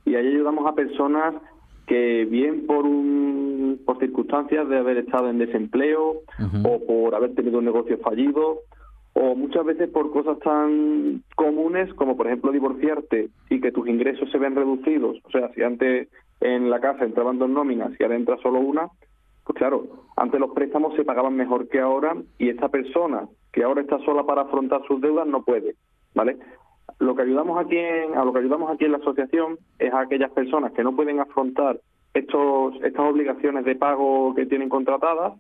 y 0.06 0.14
ahí 0.14 0.26
ayudamos 0.26 0.66
a 0.66 0.74
personas 0.74 1.34
que 1.86 2.24
bien 2.24 2.66
por 2.66 2.86
un, 2.86 3.80
por 3.84 3.98
circunstancias 3.98 4.68
de 4.68 4.78
haber 4.78 4.98
estado 4.98 5.28
en 5.28 5.38
desempleo 5.38 6.22
o 6.64 6.86
por 6.86 7.14
haber 7.14 7.34
tenido 7.34 7.58
un 7.58 7.64
negocio 7.64 7.98
fallido 7.98 8.60
o 9.14 9.34
muchas 9.34 9.64
veces 9.64 9.88
por 9.90 10.10
cosas 10.10 10.38
tan 10.40 11.22
comunes 11.36 11.92
como 11.94 12.16
por 12.16 12.26
ejemplo 12.26 12.52
divorciarte 12.52 13.28
y 13.48 13.60
que 13.60 13.72
tus 13.72 13.88
ingresos 13.88 14.30
se 14.30 14.38
ven 14.38 14.56
reducidos, 14.56 15.18
o 15.24 15.30
sea, 15.30 15.50
si 15.54 15.62
antes 15.62 16.08
en 16.40 16.68
la 16.68 16.80
casa 16.80 17.04
entraban 17.04 17.38
dos 17.38 17.48
nóminas 17.48 17.92
y 17.98 18.02
ahora 18.02 18.16
entra 18.16 18.36
solo 18.38 18.58
una, 18.58 18.88
pues 19.44 19.56
claro, 19.56 19.86
antes 20.16 20.40
los 20.40 20.50
préstamos 20.52 20.94
se 20.96 21.04
pagaban 21.04 21.36
mejor 21.36 21.68
que 21.68 21.80
ahora 21.80 22.16
y 22.38 22.48
esta 22.48 22.68
persona 22.68 23.28
que 23.52 23.62
ahora 23.62 23.82
está 23.82 23.98
sola 24.00 24.24
para 24.24 24.42
afrontar 24.42 24.82
sus 24.88 25.00
deudas 25.00 25.26
no 25.26 25.44
puede, 25.44 25.76
¿vale? 26.14 26.36
Lo 26.98 27.14
que 27.14 27.22
ayudamos 27.22 27.58
aquí 27.64 27.76
en, 27.76 28.16
a 28.16 28.24
lo 28.24 28.32
que 28.32 28.40
ayudamos 28.40 28.70
aquí 28.70 28.84
en 28.84 28.92
la 28.92 28.98
asociación 28.98 29.58
es 29.78 29.92
a 29.92 30.00
aquellas 30.00 30.30
personas 30.32 30.72
que 30.72 30.84
no 30.84 30.94
pueden 30.94 31.20
afrontar 31.20 31.80
estos 32.14 32.74
estas 32.82 33.10
obligaciones 33.10 33.64
de 33.64 33.74
pago 33.74 34.34
que 34.34 34.46
tienen 34.46 34.68
contratadas 34.68 35.32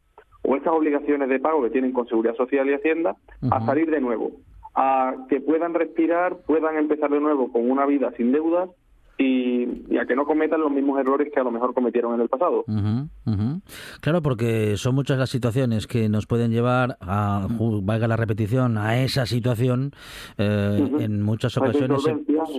o 0.42 0.56
estas 0.56 0.74
obligaciones 0.74 1.28
de 1.28 1.38
pago 1.38 1.62
que 1.62 1.70
tienen 1.70 1.92
con 1.92 2.06
Seguridad 2.06 2.34
Social 2.36 2.68
y 2.68 2.74
Hacienda 2.74 3.16
a 3.50 3.64
salir 3.64 3.90
de 3.90 4.00
nuevo, 4.00 4.32
a 4.74 5.14
que 5.28 5.40
puedan 5.40 5.72
respirar, 5.72 6.36
puedan 6.46 6.76
empezar 6.76 7.10
de 7.10 7.20
nuevo 7.20 7.50
con 7.50 7.70
una 7.70 7.86
vida 7.86 8.12
sin 8.16 8.32
deudas 8.32 8.68
y, 9.16 9.84
y 9.88 9.98
a 9.98 10.06
que 10.06 10.16
no 10.16 10.26
cometan 10.26 10.60
los 10.60 10.72
mismos 10.72 10.98
errores 11.00 11.32
que 11.32 11.40
a 11.40 11.44
lo 11.44 11.50
mejor 11.50 11.72
cometieron 11.72 12.14
en 12.14 12.20
el 12.20 12.28
pasado. 12.28 12.64
Claro, 14.00 14.22
porque 14.22 14.76
son 14.76 14.94
muchas 14.94 15.18
las 15.18 15.30
situaciones 15.30 15.86
que 15.86 16.08
nos 16.08 16.26
pueden 16.26 16.50
llevar 16.50 16.96
a, 17.00 17.46
valga 17.82 18.06
la 18.08 18.16
repetición, 18.16 18.76
a 18.78 19.02
esa 19.02 19.26
situación. 19.26 19.92
eh. 20.38 20.88
En 21.00 21.22
muchas 21.22 21.56
ocasiones 21.56 22.02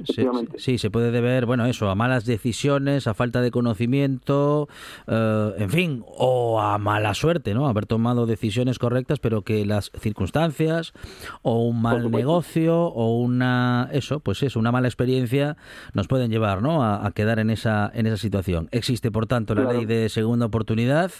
se- 0.05 0.23
sí, 0.57 0.77
se 0.77 0.89
puede 0.89 1.11
deber, 1.11 1.45
bueno, 1.45 1.65
eso, 1.65 1.89
a 1.89 1.95
malas 1.95 2.25
decisiones, 2.25 3.07
a 3.07 3.13
falta 3.13 3.41
de 3.41 3.51
conocimiento, 3.51 4.67
eh, 5.07 5.53
en 5.57 5.69
fin, 5.69 6.03
o 6.17 6.59
a 6.61 6.77
mala 6.77 7.13
suerte, 7.13 7.53
¿no? 7.53 7.67
Haber 7.67 7.85
tomado 7.85 8.25
decisiones 8.25 8.79
correctas, 8.79 9.19
pero 9.19 9.43
que 9.43 9.65
las 9.65 9.91
circunstancias 9.99 10.93
o 11.41 11.63
un 11.63 11.81
mal 11.81 12.09
negocio 12.11 12.77
o 12.87 13.17
una, 13.19 13.89
eso, 13.91 14.19
pues 14.19 14.41
eso, 14.43 14.59
una 14.59 14.71
mala 14.71 14.87
experiencia 14.87 15.57
nos 15.93 16.07
pueden 16.07 16.31
llevar, 16.31 16.61
¿no? 16.61 16.83
A, 16.83 17.05
a 17.05 17.11
quedar 17.11 17.39
en 17.39 17.49
esa, 17.49 17.91
en 17.93 18.07
esa 18.07 18.17
situación. 18.17 18.67
Existe, 18.71 19.11
por 19.11 19.27
tanto, 19.27 19.53
la 19.55 19.61
Claro. 19.63 19.77
ley 19.77 19.85
de 19.85 20.09
segunda 20.09 20.45
oportunidad. 20.55 21.11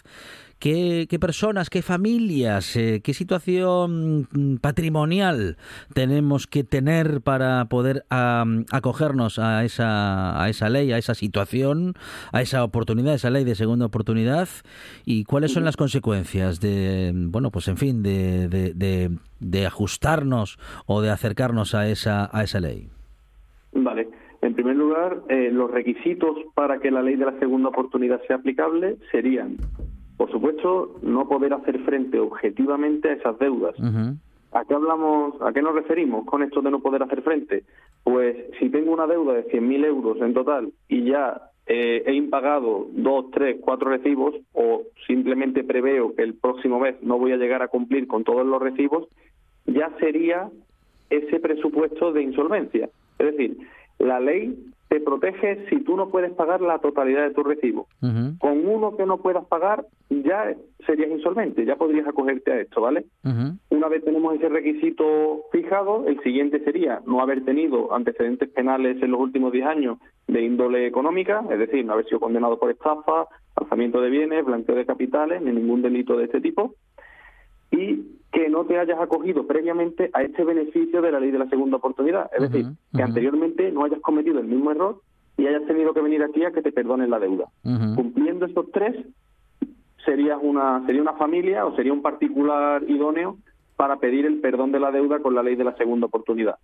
¿Qué, 0.58 1.06
qué 1.10 1.20
personas, 1.20 1.70
qué 1.70 1.82
familias, 1.82 2.78
eh, 2.78 3.02
qué 3.04 3.14
situación 3.14 4.30
mm, 4.32 4.56
patrimonial 4.62 5.58
tenemos 5.94 6.48
que 6.48 6.64
tener 6.64 7.20
para 7.20 7.66
poder 7.66 8.06
acogernos 8.10 9.38
a 9.38 9.66
esa, 9.66 10.42
a 10.42 10.48
esa 10.50 10.70
ley, 10.70 10.94
a 10.94 10.98
esa 10.98 11.14
situación, 11.14 11.94
a 12.32 12.42
esa 12.42 12.64
oportunidad, 12.64 13.16
esa 13.16 13.30
ley 13.30 13.44
de 13.44 13.56
segunda 13.56 13.86
oportunidad? 13.86 14.48
¿Y 15.04 15.26
cuáles 15.26 15.52
son 15.52 15.66
las 15.66 15.76
consecuencias 15.76 16.62
de, 16.62 17.12
bueno, 17.14 17.52
pues 17.52 17.68
en 17.68 17.76
fin, 17.78 18.02
de, 18.02 18.48
de, 18.48 18.74
de- 18.74 19.12
de 19.42 19.66
ajustarnos 19.68 20.58
o 20.86 21.02
de 21.02 21.12
acercarnos 21.12 21.76
a 21.76 21.90
esa, 21.90 22.30
a 22.32 22.44
esa 22.44 22.62
ley? 22.62 22.88
Vale. 23.74 24.08
En 24.46 24.54
primer 24.54 24.76
lugar, 24.76 25.24
eh, 25.28 25.50
los 25.52 25.72
requisitos 25.72 26.38
para 26.54 26.78
que 26.80 26.92
la 26.92 27.02
ley 27.02 27.16
de 27.16 27.26
la 27.26 27.40
segunda 27.40 27.70
oportunidad 27.70 28.22
sea 28.28 28.36
aplicable 28.36 28.98
serían, 29.12 29.58
por 30.18 30.32
supuesto, 30.32 30.98
no 31.02 31.28
poder 31.28 31.52
hacer 31.54 31.80
frente 31.80 32.20
objetivamente 32.20 33.10
a 33.10 33.14
esas 33.14 33.40
deudas. 33.40 33.74
¿A 34.52 34.64
qué 34.66 34.74
hablamos, 34.76 35.42
a 35.42 35.52
qué 35.52 35.64
nos 35.64 35.74
referimos 35.74 36.26
con 36.28 36.44
esto 36.44 36.62
de 36.62 36.70
no 36.70 36.80
poder 36.80 37.02
hacer 37.02 37.24
frente? 37.24 37.64
Pues 38.04 38.38
si 38.60 38.70
tengo 38.70 38.94
una 38.94 39.08
deuda 39.08 39.34
de 39.34 39.48
100.000 39.48 39.84
euros 39.84 40.22
en 40.22 40.36
total 40.36 40.72
y 40.88 41.06
ya 41.06 41.50
eh, 41.66 42.04
he 42.06 42.14
impagado 42.14 42.86
dos, 42.92 43.32
tres, 43.32 43.58
cuatro 43.60 43.90
recibos 43.90 44.36
o 44.54 44.84
simplemente 45.08 45.64
preveo 45.64 46.14
que 46.14 46.22
el 46.22 46.36
próximo 46.36 46.80
mes 46.80 47.02
no 47.02 47.18
voy 47.18 47.32
a 47.32 47.38
llegar 47.38 47.64
a 47.64 47.68
cumplir 47.68 48.06
con 48.06 48.24
todos 48.24 48.46
los 48.46 48.62
recibos, 48.62 49.08
ya 49.66 49.92
sería 50.00 50.52
ese 51.10 51.40
presupuesto 51.40 52.14
de 52.14 52.22
insolvencia. 52.22 52.90
Es 53.18 53.32
decir, 53.32 53.58
la 54.00 54.20
ley 54.20 54.56
te 54.88 55.00
protege 55.00 55.66
si 55.70 55.82
tú 55.82 55.98
no 55.98 56.10
puedes 56.10 56.32
pagar 56.34 56.62
la 56.62 56.80
totalidad 56.80 57.24
de 57.28 57.34
tu 57.34 57.44
recibo. 57.44 57.88
Con 58.40 58.68
uno 58.68 58.96
que 58.96 59.06
no 59.06 59.18
puedas 59.18 59.46
pagar, 59.46 59.86
ya 60.10 60.56
serías 60.86 61.10
insolvente, 61.10 61.66
ya 61.66 61.76
podrías 61.76 62.08
acogerte 62.08 62.52
a 62.52 62.60
esto, 62.62 62.82
¿vale? 62.82 63.06
Una 63.70 63.88
vez 63.90 64.04
tenemos 64.06 64.36
ese 64.36 64.48
requisito 64.48 65.44
fijado, 65.52 66.06
el 66.08 66.22
siguiente 66.22 66.64
sería 66.64 67.02
no 67.06 67.22
haber 67.22 67.44
tenido 67.44 67.94
antecedentes 67.94 68.50
penales 68.50 69.02
en 69.02 69.12
los 69.12 69.20
últimos 69.20 69.52
10 69.52 69.66
años 69.66 69.98
de 70.28 70.42
índole 70.42 70.88
económica, 70.88 71.44
es 71.50 71.60
decir, 71.60 71.84
no 71.86 71.94
haber 71.94 72.06
sido 72.06 72.20
condenado 72.20 72.60
por 72.60 72.72
estafa, 72.72 73.28
alzamiento 73.56 74.02
de 74.02 74.10
bienes, 74.10 74.46
blanqueo 74.46 74.76
de 74.76 74.86
capitales, 74.86 75.42
ni 75.42 75.52
ningún 75.52 75.82
delito 75.82 76.16
de 76.16 76.26
este 76.26 76.42
tipo, 76.42 76.76
y 77.72 78.16
que 78.32 78.50
no 78.50 78.66
te 78.66 78.78
hayas 78.78 79.00
acogido 79.00 79.48
previamente 79.48 80.10
a 80.14 80.22
este 80.22 80.44
beneficio 80.44 81.02
de 81.02 81.12
la 81.12 81.20
ley 81.20 81.32
de 81.32 81.40
la 81.40 81.50
segunda 81.50 81.78
oportunidad, 81.78 82.30
es 82.38 82.52
decir, 82.52 82.66
que 82.94 83.02
anteriormente 83.02 83.72
no 83.72 83.86
hayas 83.86 84.02
cometido 84.02 84.40
el 84.40 84.48
mismo 84.48 84.72
error 84.72 85.02
y 85.38 85.48
hayas 85.48 85.66
tenido 85.66 85.94
que 85.94 86.02
venir 86.02 86.22
aquí 86.24 86.44
a 86.44 86.52
que 86.52 86.62
te 86.62 86.72
perdonen 86.72 87.10
la 87.10 87.20
deuda. 87.20 87.46
Cumpliendo 87.96 88.46
estos 88.46 88.72
tres, 88.72 88.96
serías 90.04 90.38
una, 90.42 90.86
sería 90.86 91.02
una 91.02 91.14
familia 91.14 91.66
o 91.66 91.76
sería 91.76 91.94
un 91.94 92.02
particular 92.02 92.84
idóneo 92.88 93.38
para 93.76 93.98
pedir 93.98 94.26
el 94.26 94.40
perdón 94.40 94.72
de 94.72 94.80
la 94.80 94.92
deuda 94.92 95.20
con 95.20 95.36
la 95.36 95.44
ley 95.44 95.56
de 95.56 95.64
la 95.64 95.76
segunda 95.76 96.08
oportunidad. 96.08 96.56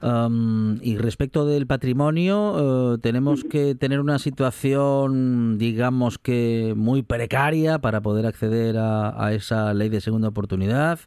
Am, 0.00 0.78
y 0.82 0.96
respecto 0.98 1.46
del 1.46 1.66
patrimonio, 1.66 2.94
eh, 2.94 2.98
tenemos 2.98 3.44
que 3.44 3.74
tener 3.74 4.00
una 4.00 4.18
situación, 4.18 5.56
digamos 5.58 6.18
que 6.18 6.74
muy 6.76 7.02
precaria 7.02 7.78
para 7.78 8.00
poder 8.02 8.26
acceder 8.26 8.76
a, 8.76 9.24
a 9.24 9.32
esa 9.32 9.72
ley 9.74 9.88
de 9.88 10.00
segunda 10.00 10.28
oportunidad. 10.28 10.98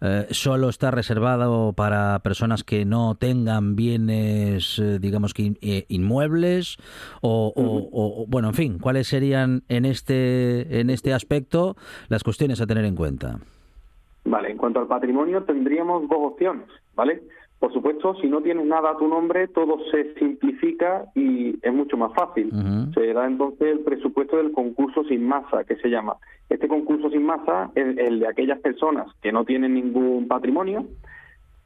Eh, 0.00 0.26
solo 0.30 0.68
está 0.68 0.90
reservado 0.90 1.72
para 1.72 2.20
personas 2.20 2.62
que 2.62 2.84
no 2.84 3.16
tengan 3.16 3.74
bienes, 3.76 4.78
eh, 4.78 4.98
digamos 5.00 5.34
que 5.34 5.42
in- 5.42 5.58
eh, 5.60 5.84
inmuebles 5.88 6.76
o, 7.20 7.52
o- 7.54 7.62
o- 7.90 8.22
o- 8.22 8.26
bueno, 8.28 8.48
en 8.48 8.54
fin, 8.54 8.78
¿cuáles 8.78 9.08
serían 9.08 9.62
en 9.68 9.84
este 9.84 10.80
en 10.80 10.90
este 10.90 11.12
aspecto 11.14 11.76
las 12.08 12.22
cuestiones 12.22 12.60
a 12.60 12.66
tener 12.66 12.84
en 12.84 12.94
cuenta? 12.94 13.38
Vale, 14.24 14.50
en 14.50 14.58
cuanto 14.58 14.80
al 14.80 14.86
patrimonio 14.86 15.44
tendríamos 15.44 16.02
dos 16.08 16.18
opciones, 16.32 16.66
¿vale? 16.98 17.22
Por 17.60 17.72
supuesto, 17.72 18.14
si 18.20 18.28
no 18.28 18.40
tienes 18.42 18.66
nada 18.66 18.90
a 18.90 18.96
tu 18.96 19.08
nombre, 19.08 19.48
todo 19.48 19.78
se 19.90 20.14
simplifica 20.14 21.06
y 21.14 21.56
es 21.62 21.72
mucho 21.72 21.96
más 21.96 22.12
fácil. 22.12 22.52
Se 22.92 23.12
da 23.12 23.26
entonces 23.26 23.68
el 23.68 23.80
presupuesto 23.80 24.36
del 24.36 24.52
concurso 24.52 25.04
sin 25.04 25.26
masa, 25.26 25.64
que 25.64 25.76
se 25.76 25.88
llama. 25.88 26.16
Este 26.48 26.68
concurso 26.68 27.08
sin 27.10 27.24
masa 27.24 27.70
es 27.74 27.96
el 27.98 28.20
de 28.20 28.28
aquellas 28.28 28.60
personas 28.60 29.06
que 29.22 29.32
no 29.32 29.44
tienen 29.44 29.74
ningún 29.74 30.28
patrimonio, 30.28 30.86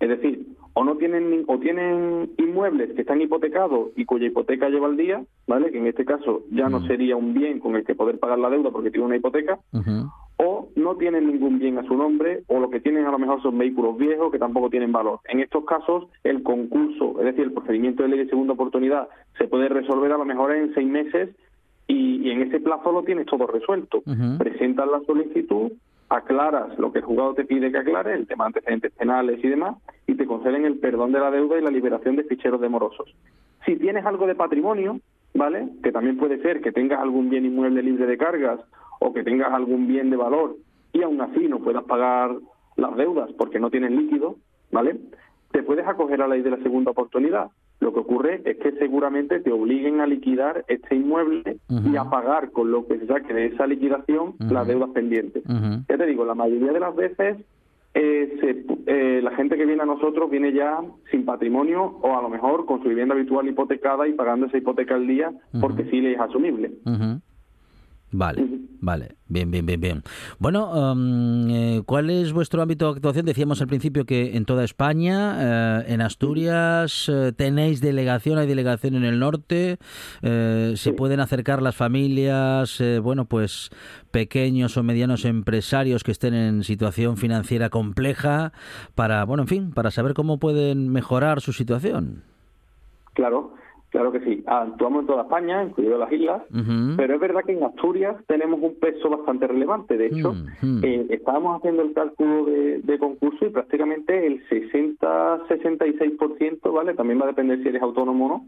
es 0.01 0.09
decir, 0.09 0.47
o 0.75 0.85
no 0.85 0.97
tienen 0.97 1.45
o 1.47 1.59
tienen 1.59 2.31
inmuebles 2.39 2.93
que 2.95 3.03
están 3.03 3.21
hipotecados 3.21 3.91
y 3.97 4.05
cuya 4.05 4.27
hipoteca 4.27 4.69
lleva 4.69 4.87
al 4.87 4.97
día, 4.97 5.23
¿vale? 5.47 5.71
Que 5.71 5.79
en 5.79 5.87
este 5.87 6.05
caso 6.05 6.43
ya 6.51 6.69
no 6.69 6.87
sería 6.87 7.17
un 7.17 7.35
bien 7.35 7.61
con 7.61 7.77
el 7.77 7.85
que 7.85 7.95
poder 7.95 8.19
pagar 8.19 8.39
la 8.39 8.51
deuda 8.51 8.71
porque 8.71 8.91
tiene 8.91 9.07
una 9.07 9.17
hipoteca, 9.17 9.59
Ujú. 9.73 10.11
O 10.37 10.69
no 10.77 10.97
tienen 10.97 11.27
ningún 11.29 11.59
bien 11.59 11.79
a 11.79 11.85
su 11.85 11.97
nombre, 11.97 12.43
o 12.49 12.59
lo 12.59 12.71
que 12.71 12.81
tienen 12.81 13.07
a 13.07 13.11
lo 13.11 13.19
mejor 13.19 13.43
son 13.43 13.59
vehículos 13.59 13.97
viejos 13.97 14.33
que 14.33 14.39
tampoco 14.39 14.71
tienen 14.71 14.93
valor. 14.93 15.21
En 15.29 15.41
estos 15.41 15.65
casos, 15.65 16.09
el 16.25 16.43
concurso, 16.43 17.19
es 17.21 17.27
decir, 17.27 17.45
el 17.45 17.53
procedimiento 17.53 18.03
de 18.03 18.09
ley 18.09 18.19
de 18.21 18.29
segunda 18.29 18.55
oportunidad, 18.55 19.09
se 19.39 19.47
puede 19.47 19.69
resolver 19.69 20.13
a 20.13 20.19
lo 20.19 20.25
mejor 20.25 20.53
en 20.55 20.75
seis 20.75 20.89
meses 20.89 21.31
y, 21.87 22.27
y 22.27 22.31
en 22.31 22.43
ese 22.43 22.61
plazo 22.61 22.93
lo 22.93 23.03
tienes 23.03 23.27
todo 23.27 23.47
resuelto. 23.47 24.03
Presentas 24.39 24.89
la 24.89 25.01
solicitud, 25.01 25.73
aclaras 26.09 26.79
lo 26.79 26.93
que 26.93 26.99
el 26.99 27.05
juzgado 27.05 27.35
te 27.35 27.45
pide 27.45 27.71
que 27.71 27.79
aclares, 27.79 28.19
el 28.19 28.27
tema 28.27 28.45
de 28.45 28.49
antecedentes 28.49 28.93
penales 28.93 29.43
y 29.43 29.49
demás, 29.49 29.77
y 30.07 30.15
te 30.15 30.27
conceden 30.27 30.65
el 30.65 30.79
perdón 30.79 31.13
de 31.13 31.21
la 31.21 31.31
deuda 31.31 31.59
y 31.59 31.63
la 31.63 31.71
liberación 31.71 32.17
de 32.17 32.25
ficheros 32.25 32.61
demorosos. 32.61 33.15
Si 33.65 33.77
tienes 33.77 34.05
algo 34.05 34.27
de 34.27 34.35
patrimonio, 34.35 35.01
¿vale? 35.35 35.69
Que 35.83 35.93
también 35.93 36.19
puede 36.19 36.41
ser 36.43 36.61
que 36.61 36.73
tengas 36.73 37.01
algún 37.01 37.31
bien 37.31 37.47
inmueble 37.47 37.83
libre 37.83 38.07
de 38.07 38.19
cargas 38.19 38.61
o 39.05 39.13
que 39.13 39.23
tengas 39.25 39.53
algún 39.53 39.87
bien 39.87 40.11
de 40.11 40.17
valor 40.17 40.57
y 40.93 41.03
aún 41.03 41.21
así 41.21 41.49
no 41.49 41.59
puedas 41.61 41.85
pagar 41.85 42.37
las 42.77 42.97
deudas 42.97 43.31
porque 43.39 43.59
no 43.61 43.71
tienes 43.71 43.91
líquido, 43.91 44.37
¿vale? 44.71 44.97
Te 45.51 45.63
puedes 45.63 45.87
acoger 45.87 46.23
a 46.23 46.29
la 46.29 46.35
ley 46.35 46.43
de 46.43 46.51
la 46.51 46.63
segunda 46.63 46.91
oportunidad. 46.93 47.49
Lo 47.81 47.93
que 47.93 47.99
ocurre 48.01 48.41
es 48.45 48.57
que 48.59 48.73
seguramente 48.73 49.41
te 49.41 49.51
obliguen 49.51 50.01
a 50.01 50.07
liquidar 50.07 50.65
este 50.69 50.95
inmueble 50.95 51.57
y 51.93 51.97
a 51.97 52.09
pagar 52.09 52.51
con 52.53 52.71
lo 52.71 52.87
que 52.87 52.99
se 53.01 53.07
saque 53.07 53.35
de 53.35 53.47
esa 53.47 53.67
liquidación 53.67 54.35
las 54.55 54.67
deudas 54.69 54.91
pendientes. 54.91 55.43
Ya 55.89 55.99
te 55.99 56.07
digo, 56.07 56.25
la 56.25 56.35
mayoría 56.37 56.73
de 56.73 56.81
las 56.81 56.95
veces 56.95 57.39
eh, 57.95 58.39
se- 58.41 58.65
eh, 58.87 59.21
la 59.23 59.33
gente 59.33 59.57
que 59.59 59.67
viene 59.67 59.83
a 59.83 59.87
nosotros 59.87 60.31
viene 60.31 60.53
ya 60.55 60.81
sin 61.11 61.25
patrimonio 61.27 61.99
o 62.01 62.17
a 62.17 62.23
lo 62.23 62.31
mejor 62.31 62.65
con 62.65 62.83
su 62.83 62.89
vivienda 62.89 63.15
habitual 63.15 63.47
hipotecada 63.49 64.09
y 64.09 64.15
pagando 64.15 64.47
esa 64.47 64.57
hipoteca 64.59 64.95
al 64.95 65.07
día 65.07 65.31
porque 65.61 65.85
sí 65.91 66.01
le 66.01 66.13
es 66.15 66.21
asumible. 66.21 66.73
Vale, 68.15 68.47
vale, 68.81 69.17
bien, 69.27 69.51
bien, 69.51 69.65
bien, 69.65 69.81
bien. 69.81 70.03
Bueno, 70.39 70.93
um, 70.93 71.83
¿cuál 71.85 72.11
es 72.11 72.35
vuestro 72.35 72.61
ámbito 72.61 72.85
de 72.85 72.97
actuación? 72.97 73.25
Decíamos 73.25 73.63
al 73.63 73.69
principio 73.69 74.05
que 74.05 74.37
en 74.37 74.45
toda 74.45 74.65
España, 74.65 75.81
eh, 75.81 75.85
en 75.95 76.03
Asturias, 76.03 77.09
eh, 77.09 77.33
tenéis 77.35 77.81
delegación, 77.81 78.37
hay 78.37 78.47
delegación 78.47 78.95
en 78.97 79.05
el 79.05 79.19
norte, 79.19 79.79
eh, 80.21 80.75
se 80.77 80.93
pueden 80.93 81.21
acercar 81.21 81.63
las 81.63 81.75
familias, 81.75 82.83
eh, 82.83 82.99
bueno, 82.99 83.25
pues 83.25 83.71
pequeños 84.11 84.77
o 84.77 84.83
medianos 84.83 85.25
empresarios 85.25 86.05
que 86.05 86.13
estén 86.13 86.35
en 86.35 86.65
situación 86.65 87.17
financiera 87.17 87.71
compleja 87.71 88.53
para, 88.95 89.25
bueno, 89.25 89.45
en 89.45 89.49
fin, 89.49 89.73
para 89.73 89.91
saber 89.91 90.13
cómo 90.13 90.39
pueden 90.39 90.91
mejorar 90.91 91.41
su 91.41 91.55
situación. 91.55 92.25
Claro, 93.15 93.55
claro 93.93 94.11
que 94.11 94.19
sí. 94.21 94.43
Actuamos 94.47 95.03
en 95.03 95.07
toda 95.07 95.23
España, 95.23 95.63
incluido 95.63 95.99
las 95.99 96.11
islas, 96.11 96.43
pero 96.97 97.15
es 97.15 97.21
verdad 97.21 97.45
que 97.45 97.53
en 97.53 97.63
Asturias 97.63 98.17
tenemos 98.27 98.61
un 98.61 98.75
peso 98.81 99.09
bastante 99.09 99.47
relevante. 99.47 99.97
De 99.97 100.07
hecho, 100.07 100.35
eh, 100.83 101.07
estábamos 101.11 101.59
haciendo 101.59 101.83
el 101.83 101.93
cálculo 101.93 102.47
de, 102.47 102.81
de 102.81 102.99
concurso 102.99 103.47
y 103.47 103.51
prácticamente 103.51 104.27
el 104.27 104.45
60-66%, 104.49 106.73
¿vale? 106.73 106.95
También 106.95 107.21
va 107.21 107.25
a 107.25 107.29
depender 107.29 107.63
si 107.63 107.69
eres 107.69 107.83
autónomo 107.83 108.27
o 108.27 108.29
no, 108.29 108.47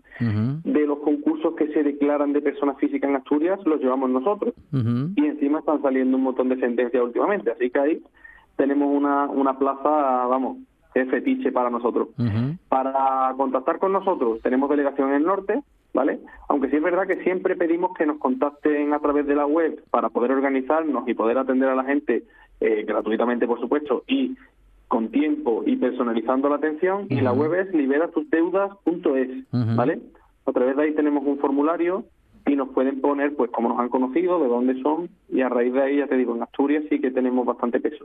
de 0.64 0.86
los 0.86 0.98
concursos 1.00 1.54
que 1.54 1.68
se 1.68 1.82
declaran 1.82 2.32
de 2.32 2.40
personas 2.40 2.78
físicas 2.78 3.10
en 3.10 3.16
Asturias 3.16 3.60
los 3.66 3.80
llevamos 3.80 4.08
nosotros. 4.10 4.54
Y 4.72 5.24
encima 5.24 5.58
están 5.60 5.80
saliendo 5.82 6.16
un 6.16 6.24
montón 6.24 6.48
de 6.48 6.58
sentencias 6.58 7.02
últimamente. 7.02 7.50
Así 7.50 7.68
que 7.70 7.78
ahí 7.78 8.02
tenemos 8.56 8.94
una, 8.94 9.26
una 9.26 9.58
plaza, 9.58 10.26
vamos, 10.26 10.58
es 10.94 11.10
fetiche 11.10 11.52
para 11.52 11.70
nosotros. 11.70 12.08
Para 12.68 13.34
contactar 13.36 13.78
con 13.78 13.92
nosotros 13.92 14.40
tenemos 14.42 14.70
delegación 14.70 15.10
en 15.10 15.16
el 15.16 15.24
norte, 15.24 15.62
¿vale? 15.92 16.20
Aunque 16.48 16.70
sí 16.70 16.76
es 16.76 16.82
verdad 16.82 17.06
que 17.06 17.22
siempre 17.22 17.56
pedimos 17.56 17.94
que 17.96 18.06
nos 18.06 18.18
contacten 18.18 18.92
a 18.92 19.00
través 19.00 19.26
de 19.26 19.34
la 19.34 19.46
web 19.46 19.82
para 19.90 20.08
poder 20.08 20.32
organizarnos 20.32 21.08
y 21.08 21.14
poder 21.14 21.38
atender 21.38 21.68
a 21.68 21.74
la 21.74 21.84
gente 21.84 22.24
eh, 22.60 22.84
gratuitamente, 22.86 23.46
por 23.46 23.60
supuesto, 23.60 24.04
y 24.06 24.36
con 24.88 25.08
tiempo 25.10 25.62
y 25.66 25.76
personalizando 25.76 26.48
la 26.48 26.56
atención. 26.56 27.06
Y 27.10 27.20
la 27.20 27.32
web 27.32 27.54
es 27.54 27.74
liberatusdeudas.es, 27.74 29.44
Ujú. 29.52 29.76
¿vale? 29.76 30.00
A 30.46 30.52
través 30.52 30.76
de 30.76 30.82
ahí 30.82 30.94
tenemos 30.94 31.24
un 31.26 31.38
formulario 31.38 32.04
y 32.46 32.56
nos 32.56 32.68
pueden 32.70 33.00
poner 33.00 33.34
pues 33.34 33.50
cómo 33.50 33.70
nos 33.70 33.78
han 33.78 33.88
conocido, 33.88 34.38
de 34.38 34.48
dónde 34.48 34.80
son 34.82 35.08
y 35.30 35.40
a 35.40 35.48
raíz 35.48 35.72
de 35.72 35.82
ahí 35.82 35.96
ya 35.98 36.06
te 36.06 36.16
digo, 36.16 36.36
en 36.36 36.42
Asturias 36.42 36.84
sí 36.90 37.00
que 37.00 37.10
tenemos 37.10 37.46
bastante 37.46 37.80
peso. 37.80 38.04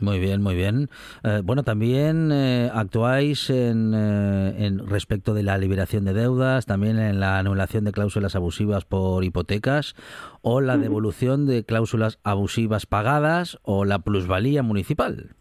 Muy 0.00 0.18
bien, 0.18 0.42
muy 0.42 0.54
bien. 0.54 0.88
Eh, 1.24 1.42
bueno, 1.44 1.62
también 1.62 2.30
eh, 2.32 2.70
actuáis 2.72 3.50
en, 3.50 3.92
eh, 3.94 4.66
en 4.66 4.86
respecto 4.86 5.34
de 5.34 5.42
la 5.42 5.58
liberación 5.58 6.04
de 6.04 6.14
deudas, 6.14 6.64
también 6.64 6.98
en 6.98 7.20
la 7.20 7.38
anulación 7.38 7.84
de 7.84 7.92
cláusulas 7.92 8.36
abusivas 8.36 8.84
por 8.84 9.22
hipotecas 9.24 9.94
o 10.40 10.60
la 10.60 10.78
devolución 10.78 11.46
de 11.46 11.64
cláusulas 11.64 12.18
abusivas 12.24 12.86
pagadas 12.86 13.58
o 13.62 13.84
la 13.84 13.98
plusvalía 13.98 14.62
municipal. 14.62 15.34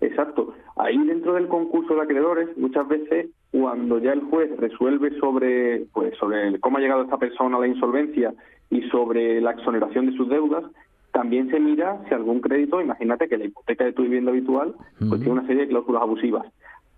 Exacto. 0.00 0.52
Ahí 0.76 0.98
dentro 1.06 1.34
del 1.34 1.48
concurso 1.48 1.94
de 1.94 2.02
acreedores, 2.02 2.48
muchas 2.56 2.86
veces 2.86 3.28
cuando 3.50 3.98
ya 3.98 4.12
el 4.12 4.22
juez 4.22 4.50
resuelve 4.58 5.18
sobre, 5.18 5.86
pues, 5.92 6.16
sobre 6.18 6.58
cómo 6.60 6.78
ha 6.78 6.80
llegado 6.80 7.02
esta 7.02 7.18
persona 7.18 7.56
a 7.56 7.60
la 7.60 7.68
insolvencia 7.68 8.34
y 8.70 8.82
sobre 8.88 9.40
la 9.40 9.52
exoneración 9.52 10.06
de 10.06 10.16
sus 10.16 10.28
deudas, 10.28 10.64
también 11.12 11.50
se 11.50 11.58
mira 11.58 12.00
si 12.06 12.14
algún 12.14 12.40
crédito, 12.40 12.80
imagínate 12.80 13.28
que 13.28 13.38
la 13.38 13.46
hipoteca 13.46 13.84
de 13.84 13.92
tu 13.92 14.02
vivienda 14.02 14.30
habitual, 14.30 14.74
pues 14.98 15.20
tiene 15.20 15.32
una 15.32 15.46
serie 15.46 15.62
de 15.62 15.68
cláusulas 15.68 16.02
abusivas. 16.02 16.46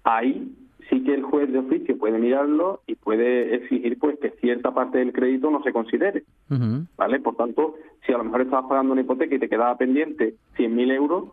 Ahí 0.02 0.52
sí 0.88 1.04
que 1.04 1.14
el 1.14 1.22
juez 1.22 1.52
de 1.52 1.60
oficio 1.60 1.96
puede 1.96 2.18
mirarlo 2.18 2.80
y 2.86 2.96
puede 2.96 3.54
exigir 3.54 3.98
pues 3.98 4.18
que 4.18 4.30
cierta 4.40 4.74
parte 4.74 4.98
del 4.98 5.12
crédito 5.12 5.50
no 5.50 5.62
se 5.62 5.72
considere. 5.72 6.24
¿vale? 6.96 7.20
Por 7.20 7.36
tanto, 7.36 7.76
si 8.04 8.12
a 8.12 8.18
lo 8.18 8.24
mejor 8.24 8.42
estabas 8.42 8.66
pagando 8.68 8.92
una 8.92 9.02
hipoteca 9.02 9.36
y 9.36 9.38
te 9.38 9.48
quedaba 9.48 9.76
pendiente 9.76 10.34
100.000 10.58 10.92
euros, 10.92 11.24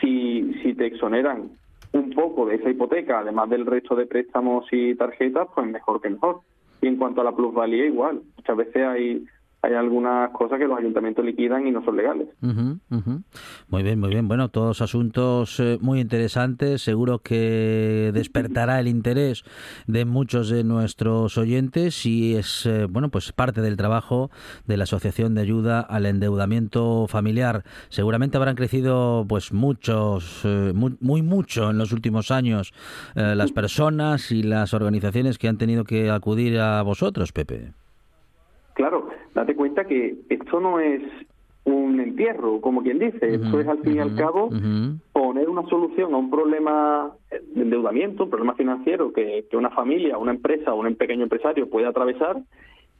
si, 0.00 0.54
si 0.62 0.74
te 0.74 0.86
exoneran 0.86 1.50
un 1.92 2.10
poco 2.10 2.46
de 2.46 2.56
esa 2.56 2.70
hipoteca, 2.70 3.20
además 3.20 3.50
del 3.50 3.66
resto 3.66 3.94
de 3.94 4.06
préstamos 4.06 4.66
y 4.72 4.94
tarjetas, 4.94 5.48
pues 5.54 5.66
mejor 5.66 6.00
que 6.00 6.10
mejor. 6.10 6.40
Y 6.80 6.88
en 6.88 6.96
cuanto 6.96 7.20
a 7.20 7.24
la 7.24 7.36
plusvalía, 7.36 7.86
igual. 7.86 8.22
Muchas 8.36 8.56
veces 8.56 8.76
hay, 8.76 9.24
hay 9.64 9.74
algunas 9.74 10.30
cosas 10.30 10.58
que 10.58 10.66
los 10.66 10.76
ayuntamientos 10.76 11.24
liquidan 11.24 11.68
y 11.68 11.70
no 11.70 11.84
son 11.84 11.96
legales. 11.96 12.28
ujú, 12.42 12.80
ujú. 12.90 13.22
Muy 13.68 13.82
bien, 13.84 14.00
muy 14.00 14.10
bien. 14.10 14.26
Bueno, 14.26 14.48
todos 14.48 14.82
asuntos 14.82 15.60
eh, 15.60 15.78
muy 15.80 16.00
interesantes. 16.00 16.82
Seguro 16.82 17.20
que 17.20 18.10
despertará 18.12 18.80
el 18.80 18.88
interés 18.88 19.44
de 19.86 20.04
muchos 20.04 20.48
de 20.48 20.64
nuestros 20.64 21.38
oyentes 21.38 22.04
y 22.06 22.34
es 22.34 22.66
eh, 22.66 22.86
bueno 22.90 23.10
pues 23.10 23.30
parte 23.30 23.60
del 23.60 23.76
trabajo 23.76 24.30
de 24.66 24.76
la 24.76 24.84
Asociación 24.84 25.36
de 25.36 25.42
Ayuda 25.42 25.80
al 25.80 26.06
Endeudamiento 26.06 27.06
Familiar. 27.06 27.62
Seguramente 27.88 28.38
habrán 28.38 28.56
crecido 28.56 29.24
pues 29.28 29.52
muchos, 29.52 30.42
eh, 30.44 30.72
muy, 30.74 30.96
muy 31.00 31.22
mucho 31.22 31.70
en 31.70 31.78
los 31.78 31.92
últimos 31.92 32.32
años 32.32 32.72
eh, 33.14 33.34
las 33.36 33.52
personas 33.52 34.32
y 34.32 34.42
las 34.42 34.74
organizaciones 34.74 35.38
que 35.38 35.46
han 35.46 35.58
tenido 35.58 35.84
que 35.84 36.10
acudir 36.10 36.58
a 36.58 36.82
vosotros, 36.82 37.30
Pepe. 37.30 37.72
Claro, 38.74 39.01
cuenta 39.72 39.84
que 39.88 40.16
esto 40.28 40.60
no 40.60 40.80
es 40.80 41.02
un 41.64 42.00
entierro, 42.00 42.60
como 42.60 42.82
quien 42.82 42.98
dice. 42.98 43.34
Esto 43.34 43.48
Ujú, 43.48 43.60
es, 43.60 43.68
al 43.68 43.78
fin 43.78 43.96
y 43.96 43.98
al 44.00 44.14
cabo, 44.16 44.50
poner 45.12 45.48
una 45.48 45.66
solución 45.68 46.12
a 46.14 46.16
un 46.16 46.30
problema 46.30 47.12
de 47.30 47.62
endeudamiento, 47.62 48.24
un 48.24 48.30
problema 48.30 48.54
financiero 48.54 49.12
que, 49.12 49.46
que 49.50 49.56
una 49.56 49.70
familia, 49.70 50.18
una 50.18 50.32
empresa 50.32 50.74
o 50.74 50.80
un 50.80 50.94
pequeño 50.96 51.22
empresario 51.22 51.70
puede 51.70 51.86
atravesar 51.86 52.36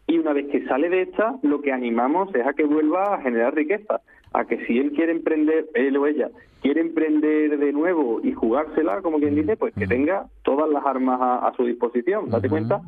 y 0.06 0.18
una 0.18 0.32
vez 0.32 0.46
que 0.48 0.64
sale 0.66 0.88
de 0.88 1.02
esta, 1.02 1.38
lo 1.42 1.60
que 1.60 1.72
animamos 1.72 2.34
es 2.34 2.46
a 2.46 2.52
que 2.52 2.64
vuelva 2.64 3.14
a 3.14 3.22
generar 3.22 3.54
riqueza, 3.54 4.00
a 4.32 4.44
que 4.44 4.64
si 4.66 4.78
él 4.78 4.92
quiere 4.92 5.12
emprender, 5.12 5.66
él 5.74 5.96
o 5.96 6.06
ella, 6.06 6.30
quiere 6.62 6.80
emprender 6.80 7.58
de 7.58 7.72
nuevo 7.72 8.20
y 8.22 8.32
jugársela, 8.32 9.02
como 9.02 9.18
quien 9.18 9.34
dice, 9.34 9.56
pues 9.56 9.74
que 9.74 9.86
tenga 9.86 10.26
todas 10.42 10.70
las 10.70 10.84
armas 10.86 11.20
a, 11.20 11.48
a 11.48 11.54
su 11.54 11.64
disposición. 11.64 12.30
Date 12.30 12.48
cuenta 12.48 12.80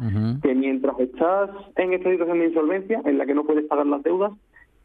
que 0.43 0.55
mientras 0.55 0.99
estás 1.01 1.51
en 1.77 1.93
esta 1.93 2.11
situación 2.11 2.39
de 2.39 2.47
insolvencia, 2.47 3.03
en 3.05 3.19
la 3.19 3.27
que 3.27 3.35
no 3.35 3.45
puedes 3.45 3.65
pagar 3.67 3.87
las 3.87 4.03
deudas, 4.03 4.33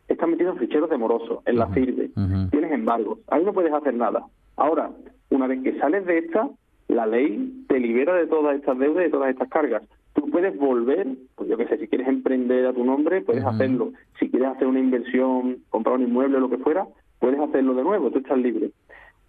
estás 0.08 0.28
metido 0.28 0.52
en 0.52 0.58
ficheros 0.58 0.90
de 0.90 0.98
moroso, 0.98 1.44
en 1.46 1.58
la 1.58 1.68
firme, 1.68 2.10
ujú. 2.16 2.50
tienes 2.50 2.72
embargos, 2.72 3.20
ahí 3.28 3.44
no 3.46 3.54
puedes 3.54 3.72
hacer 3.72 3.94
nada. 3.94 4.26
Ahora, 4.58 4.90
una 5.30 5.46
vez 5.46 5.62
que 5.62 5.78
sales 5.80 6.06
de 6.06 6.18
esta, 6.18 6.50
la 6.88 7.06
ley 7.06 7.64
te 7.68 7.80
libera 7.80 8.16
de 8.16 8.26
todas 8.26 8.56
estas 8.56 8.80
deudas 8.80 9.02
y 9.02 9.06
de 9.06 9.12
todas 9.12 9.30
estas 9.30 9.50
cargas. 9.50 9.84
Tú 10.20 10.30
puedes 10.30 10.58
volver, 10.58 11.08
pues 11.36 11.50
yo 11.50 11.56
qué 11.56 11.66
sé, 11.68 11.78
si 11.78 11.88
quieres 11.88 12.10
emprender 12.10 12.66
a 12.66 12.74
tu 12.74 12.84
nombre, 12.84 13.22
puedes 13.22 13.46
hacerlo. 13.46 13.94
Si 14.20 14.30
quieres 14.30 14.50
hacer 14.50 14.68
una 14.68 14.80
inversión, 14.80 15.60
comprar 15.70 15.96
un 15.96 16.02
inmueble 16.04 16.36
o 16.36 16.40
lo 16.42 16.50
que 16.50 16.58
fuera, 16.58 16.86
puedes 17.20 17.40
hacerlo 17.40 17.74
de 17.74 17.84
nuevo, 17.84 18.12
tú 18.12 18.20
estás 18.20 18.38
libre. 18.38 18.72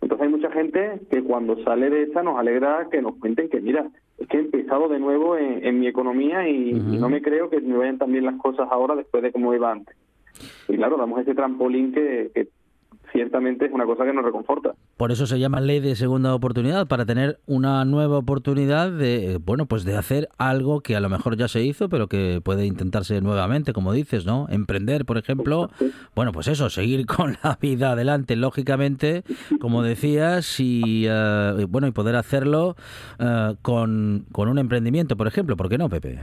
Entonces 0.00 0.26
hay 0.26 0.32
mucha 0.32 0.50
gente 0.50 1.00
que 1.08 1.22
cuando 1.22 1.62
sale 1.62 1.90
de 1.90 2.02
esta 2.02 2.24
nos 2.24 2.38
alegra 2.38 2.88
que 2.90 3.00
nos 3.02 3.14
cuenten 3.16 3.48
que, 3.48 3.60
mira, 3.60 3.88
es 4.18 4.26
que 4.26 4.38
he 4.38 4.40
empezado 4.40 4.88
de 4.88 4.98
nuevo 4.98 5.36
en, 5.36 5.64
en 5.64 5.78
mi 5.78 5.86
economía 5.86 6.48
y, 6.48 6.72
no 6.72 7.08
me 7.08 7.22
creo 7.22 7.50
que 7.50 7.60
me 7.60 7.76
vayan 7.76 7.98
tan 7.98 8.10
bien 8.10 8.24
las 8.24 8.40
cosas 8.40 8.66
ahora 8.72 8.96
después 8.96 9.22
de 9.22 9.30
cómo 9.30 9.54
iba 9.54 9.70
antes. 9.70 9.94
Y 10.68 10.76
claro, 10.76 10.96
damos 10.96 11.20
ese 11.20 11.36
trampolín 11.36 11.92
que, 11.92 12.32
que 12.34 12.48
ciertamente 13.12 13.66
es 13.66 13.72
una 13.72 13.84
cosa 13.84 14.04
que 14.04 14.12
nos 14.12 14.24
reconforta. 14.24 14.74
Por 14.96 15.12
eso 15.12 15.26
se 15.26 15.38
llama 15.38 15.60
ley 15.60 15.80
de 15.80 15.96
segunda 15.96 16.34
oportunidad, 16.34 16.86
para 16.86 17.06
tener 17.06 17.38
una 17.46 17.84
nueva 17.84 18.18
oportunidad 18.18 18.90
de, 18.90 19.32
eh, 19.32 19.38
bueno, 19.38 19.66
pues 19.66 19.84
de 19.84 19.96
hacer 19.96 20.28
algo 20.38 20.80
que 20.80 20.96
a 20.96 21.00
lo 21.00 21.08
mejor 21.08 21.36
ya 21.36 21.48
se 21.48 21.62
hizo, 21.62 21.88
pero 21.88 22.06
que 22.06 22.40
puede 22.42 22.66
intentarse 22.66 23.20
nuevamente, 23.20 23.72
como 23.72 23.92
dices, 23.92 24.26
¿no? 24.26 24.46
Emprender, 24.50 25.04
por 25.04 25.18
ejemplo, 25.18 25.70
bueno, 26.14 26.32
pues 26.32 26.48
eso, 26.48 26.70
seguir 26.70 27.06
con 27.16 27.36
la 27.42 27.58
vida 27.60 27.92
adelante, 27.92 28.36
lógicamente, 28.36 29.22
como 29.60 29.82
decías, 29.82 30.60
y 30.60 31.06
eh, 31.08 31.66
bueno, 31.68 31.86
y 31.86 31.92
poder 31.92 32.16
hacerlo 32.16 32.76
eh, 33.18 33.54
con, 33.62 34.26
con 34.32 34.48
un 34.48 34.58
emprendimiento, 34.58 35.16
por 35.16 35.26
ejemplo, 35.26 35.56
¿por 35.56 35.68
qué 35.68 35.78
no, 35.78 35.88
Pepe? 35.88 36.20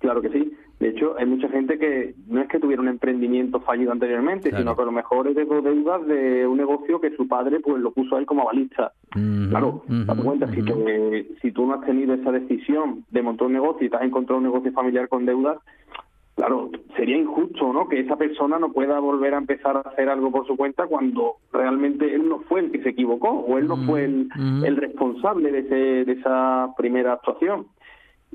Claro 0.00 0.20
que 0.20 0.28
sí. 0.28 0.43
De 0.84 0.90
hecho, 0.90 1.14
hay 1.18 1.24
mucha 1.24 1.48
gente 1.48 1.78
que 1.78 2.14
no 2.28 2.42
es 2.42 2.48
que 2.48 2.58
tuviera 2.60 2.82
un 2.82 2.88
emprendimiento 2.88 3.58
fallido 3.60 3.90
anteriormente, 3.90 4.50
Claro. 4.50 4.62
sino 4.62 4.76
que 4.76 4.82
a 4.82 4.84
lo 4.84 4.92
mejor 4.92 5.26
heredó 5.26 5.62
deudas 5.62 6.06
de 6.06 6.46
un 6.46 6.58
negocio 6.58 7.00
que 7.00 7.16
su 7.16 7.26
padre 7.26 7.60
pues 7.60 7.80
lo 7.80 7.90
puso 7.90 8.16
a 8.16 8.18
él 8.18 8.26
como 8.26 8.44
balista. 8.44 8.92
Ujú, 9.16 9.48
Claro, 9.48 9.68
ujú, 9.88 10.04
date 10.04 10.22
cuenta, 10.22 10.46
si, 10.52 10.60
ujú. 10.60 10.84
te- 10.84 11.26
si 11.40 11.52
tú 11.52 11.64
no 11.64 11.72
has 11.72 11.86
tenido 11.86 12.12
esa 12.12 12.30
decisión 12.32 13.06
de 13.10 13.22
montar 13.22 13.46
un 13.46 13.54
negocio 13.54 13.86
y 13.86 13.88
te 13.88 13.96
has 13.96 14.02
encontrado 14.02 14.36
un 14.36 14.44
negocio 14.44 14.72
familiar 14.72 15.08
con 15.08 15.24
deudas, 15.24 15.56
claro, 16.36 16.68
sería 16.98 17.16
injusto, 17.16 17.72
¿no? 17.72 17.88
Que 17.88 18.00
esa 18.00 18.16
persona 18.16 18.58
no 18.58 18.70
pueda 18.70 18.98
volver 19.00 19.32
a 19.32 19.38
empezar 19.38 19.78
a 19.78 19.88
hacer 19.88 20.10
algo 20.10 20.30
por 20.30 20.46
su 20.46 20.54
cuenta 20.54 20.86
cuando 20.86 21.36
realmente 21.50 22.14
él 22.14 22.28
no 22.28 22.40
fue 22.40 22.60
el 22.60 22.70
que 22.70 22.82
se 22.82 22.90
equivocó 22.90 23.30
o 23.30 23.56
él 23.56 23.68
no 23.68 23.78
fue 23.86 24.04
el, 24.04 24.28
el 24.62 24.76
responsable 24.76 25.50
de, 25.50 25.58
ese, 25.60 25.74
de 26.04 26.12
esa 26.12 26.74
primera 26.76 27.14
actuación. 27.14 27.68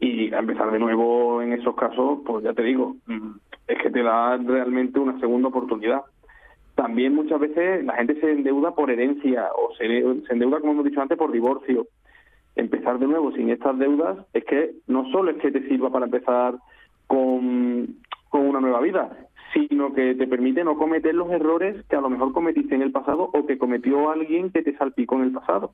Y 0.02 0.34
a 0.34 0.40
empezar 0.40 0.72
de 0.72 0.80
nuevo 0.80 1.42
en 1.42 1.54
esos 1.54 1.76
casos, 1.76 2.20
pues 2.26 2.44
ya 2.44 2.54
te 2.54 2.64
digo, 2.64 2.96
es 3.68 3.78
que 3.82 3.90
te 3.90 4.02
da 4.02 4.38
realmente 4.38 5.00
una 5.00 5.20
segunda 5.20 5.50
oportunidad. 5.50 6.02
También 6.76 7.14
muchas 7.14 7.40
veces 7.40 7.84
la 7.84 7.96
gente 7.96 8.20
se 8.22 8.32
endeuda 8.32 8.72
por 8.72 8.90
herencia 8.90 9.50
o 9.56 9.74
se, 9.76 9.86
se 9.86 10.34
endeuda, 10.34 10.62
como 10.62 10.74
hemos 10.74 10.86
dicho 10.86 11.02
antes, 11.02 11.18
por 11.18 11.32
divorcio. 11.32 11.88
Empezar 12.56 13.00
de 13.00 13.08
nuevo 13.08 13.32
sin 13.34 13.50
estas 13.50 13.78
deudas 13.78 14.18
es 14.34 14.46
que 14.46 14.72
no 14.88 15.10
solo 15.12 15.32
es 15.32 15.38
que 15.38 15.52
te 15.52 15.68
sirva 15.68 15.90
para 15.90 16.06
empezar 16.06 16.56
con, 17.08 17.96
con 18.30 18.42
una 18.48 18.62
nueva 18.62 18.80
vida, 18.80 19.10
sino 19.54 19.94
que 19.94 20.16
te 20.16 20.28
permite 20.28 20.64
no 20.64 20.78
cometer 20.78 21.16
los 21.16 21.30
errores 21.32 21.84
que 21.88 21.96
a 21.96 22.02
lo 22.02 22.10
mejor 22.10 22.34
cometiste 22.34 22.76
en 22.76 22.82
el 22.82 22.92
pasado 22.92 23.30
o 23.34 23.46
que 23.46 23.58
cometió 23.58 24.12
alguien 24.12 24.52
que 24.52 24.62
te 24.62 24.76
salpicó 24.78 25.16
en 25.16 25.24
el 25.24 25.32
pasado. 25.32 25.72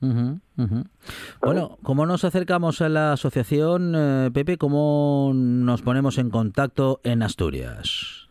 Bueno, 1.42 1.78
¿cómo 1.84 2.06
nos 2.06 2.24
acercamos 2.24 2.82
a 2.82 2.90
la 2.90 3.14
asociación, 3.14 3.94
eh, 3.96 4.30
Pepe? 4.34 4.58
¿Cómo 4.58 5.32
nos 5.34 5.82
ponemos 5.82 6.18
en 6.18 6.30
contacto 6.30 7.00
en 7.04 7.24
Asturias? 7.24 8.30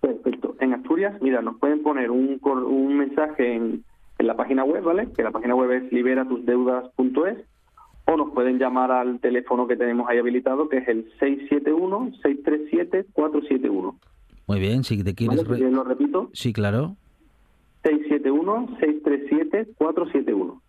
Perfecto. 0.00 0.54
En 0.60 0.74
Asturias, 0.74 1.20
mira, 1.20 1.42
nos 1.42 1.58
pueden 1.58 1.82
poner 1.82 2.10
un, 2.10 2.40
un 2.42 2.96
mensaje 2.96 3.54
en, 3.54 3.84
en 4.18 4.26
la 4.26 4.36
página 4.36 4.64
web, 4.64 4.82
¿vale? 4.82 5.08
Que 5.16 5.22
la 5.22 5.30
página 5.30 5.54
web 5.54 5.70
es 5.72 5.92
liberatusdeudas.es 5.92 7.38
o 8.06 8.16
nos 8.16 8.32
pueden 8.32 8.58
llamar 8.58 8.90
al 8.92 9.20
teléfono 9.20 9.66
que 9.66 9.76
tenemos 9.76 10.08
ahí 10.08 10.18
habilitado, 10.18 10.68
que 10.68 10.78
es 10.78 10.88
el 10.88 11.10
671-637-471. 11.18 13.94
Muy 14.46 14.60
bien, 14.60 14.84
si 14.84 15.02
te 15.02 15.14
quieres... 15.14 15.44
¿Vale? 15.46 15.64
re- 15.64 15.70
lo 15.70 15.84
repito, 15.84 16.28
Sí, 16.32 16.52
claro. 16.52 16.96
671-637-471. 17.84 20.60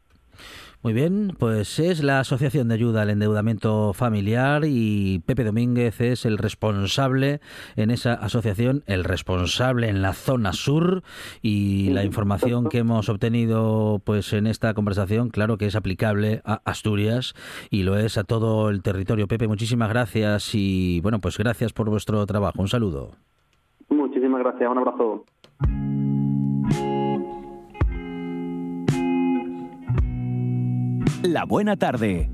Muy 0.84 0.94
bien, 0.94 1.36
pues 1.40 1.80
es 1.80 2.04
la 2.04 2.20
Asociación 2.20 2.68
de 2.68 2.76
Ayuda 2.76 3.02
al 3.02 3.10
Endeudamiento 3.10 3.92
Familiar 3.94 4.62
y 4.68 5.18
Pepe 5.26 5.44
Domínguez 5.44 6.00
es 6.00 6.26
el 6.26 6.38
responsable 6.38 7.40
en 7.76 7.90
esa 7.90 8.14
asociación, 8.14 8.84
el 8.86 9.04
responsable 9.04 9.90
en 9.90 10.04
la 10.04 10.14
zona 10.14 10.54
sur 10.54 11.02
y 11.42 11.90
la 11.90 12.04
información 12.04 12.70
que 12.70 12.78
hemos 12.80 13.10
obtenido 13.10 14.00
pues 14.04 14.32
en 14.34 14.46
esta 14.46 14.76
conversación, 14.76 15.30
claro 15.30 15.58
que 15.58 15.66
es 15.66 15.76
aplicable 15.76 16.42
a 16.46 16.62
Asturias 16.66 17.34
y 17.72 17.82
lo 17.82 17.98
es 17.98 18.20
a 18.20 18.24
todo 18.24 18.70
el 18.70 18.84
territorio. 18.84 19.28
Pepe, 19.28 19.48
muchísimas 19.48 19.90
gracias 19.90 20.52
y 20.54 21.00
bueno, 21.02 21.20
pues 21.20 21.40
gracias 21.40 21.74
por 21.74 21.90
vuestro 21.90 22.24
trabajo. 22.28 22.62
Un 22.62 22.68
saludo. 22.68 23.16
Gracias. 24.46 24.70
Un 24.70 24.78
abrazo. 24.78 25.26
La 31.24 31.46
buena 31.46 31.76
tarde. 31.78 32.30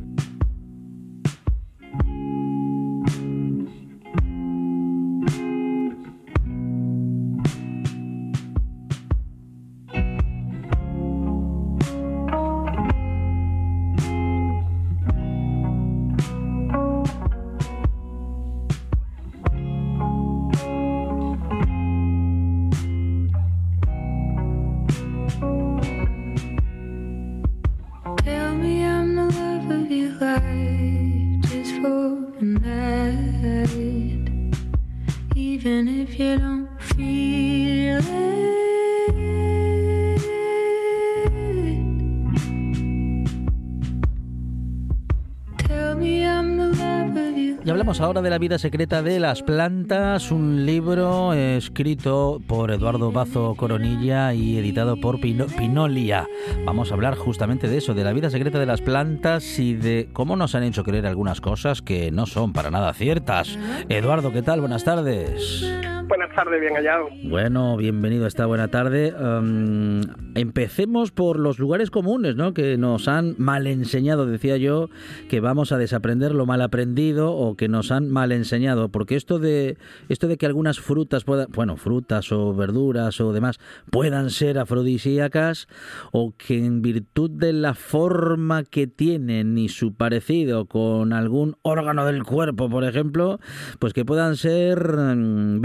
Ahora 48.01 48.21
de 48.21 48.29
la 48.31 48.39
vida 48.39 48.57
secreta 48.57 49.03
de 49.03 49.19
las 49.19 49.43
plantas, 49.43 50.31
un 50.31 50.65
libro 50.65 51.33
escrito 51.33 52.41
por 52.47 52.71
Eduardo 52.71 53.11
Bazo 53.11 53.53
Coronilla 53.55 54.33
y 54.33 54.57
editado 54.57 54.97
por 54.97 55.19
Pino- 55.19 55.45
Pinolia. 55.45 56.27
Vamos 56.65 56.91
a 56.91 56.95
hablar 56.95 57.15
justamente 57.15 57.67
de 57.67 57.77
eso, 57.77 57.93
de 57.93 58.03
la 58.03 58.13
vida 58.13 58.29
secreta 58.29 58.59
de 58.59 58.65
las 58.65 58.81
plantas 58.81 59.59
y 59.59 59.75
de 59.75 60.09
cómo 60.13 60.35
nos 60.35 60.55
han 60.55 60.63
hecho 60.63 60.83
creer 60.83 61.05
algunas 61.05 61.41
cosas 61.41 61.81
que 61.81 62.11
no 62.11 62.25
son 62.25 62.53
para 62.53 62.71
nada 62.71 62.93
ciertas. 62.93 63.57
Eduardo, 63.87 64.31
¿qué 64.31 64.41
tal? 64.41 64.61
Buenas 64.61 64.83
tardes. 64.83 65.63
Buenas 66.12 66.36
tardes, 66.36 66.60
bien 66.60 66.74
hallado. 66.74 67.08
Bueno, 67.24 67.78
bienvenido 67.78 68.26
a 68.26 68.28
esta 68.28 68.45
buena 68.45 68.67
tarde. 68.67 69.13
Um, 69.13 70.02
empecemos 70.36 71.12
por 71.12 71.39
los 71.39 71.58
lugares 71.58 71.89
comunes, 71.89 72.36
¿no? 72.36 72.54
Que 72.54 72.78
nos 72.78 73.08
han 73.08 73.36
mal 73.38 73.65
enseñado, 73.65 74.26
decía 74.26 74.58
yo, 74.58 74.89
que 75.30 75.39
vamos 75.39 75.71
a 75.71 75.78
desaprender 75.78 76.34
lo 76.34 76.45
mal 76.45 76.62
aprendido 76.63 77.32
o 77.32 77.56
que 77.56 77.69
nos 77.69 77.93
han 77.93 78.10
mal 78.10 78.34
enseñado, 78.34 78.89
porque 78.89 79.15
esto 79.15 79.39
de 79.39 79.78
esto 80.10 80.28
de 80.28 80.38
que 80.38 80.45
algunas 80.45 80.82
frutas 80.82 81.24
bueno, 81.24 81.78
frutas 81.78 82.34
o 82.34 82.54
verduras 82.54 83.21
o 83.21 83.32
demás 83.32 83.62
puedan 83.89 84.32
ser 84.32 84.60
afrodisíacas 84.60 85.69
o 86.12 86.34
que 86.38 86.58
en 86.58 86.82
virtud 86.82 87.32
de 87.32 87.54
la 87.54 87.74
forma 87.74 88.65
que 88.65 88.86
tienen 88.86 89.58
y 89.58 89.69
su 89.69 89.93
parecido 89.93 90.65
con 90.65 91.13
algún 91.13 91.56
órgano 91.62 92.06
del 92.06 92.24
cuerpo, 92.24 92.69
por 92.69 92.84
ejemplo, 92.84 93.39
pues 93.80 93.93
que 93.93 94.04
puedan 94.04 94.36
ser 94.36 94.97
mm, 94.97 95.62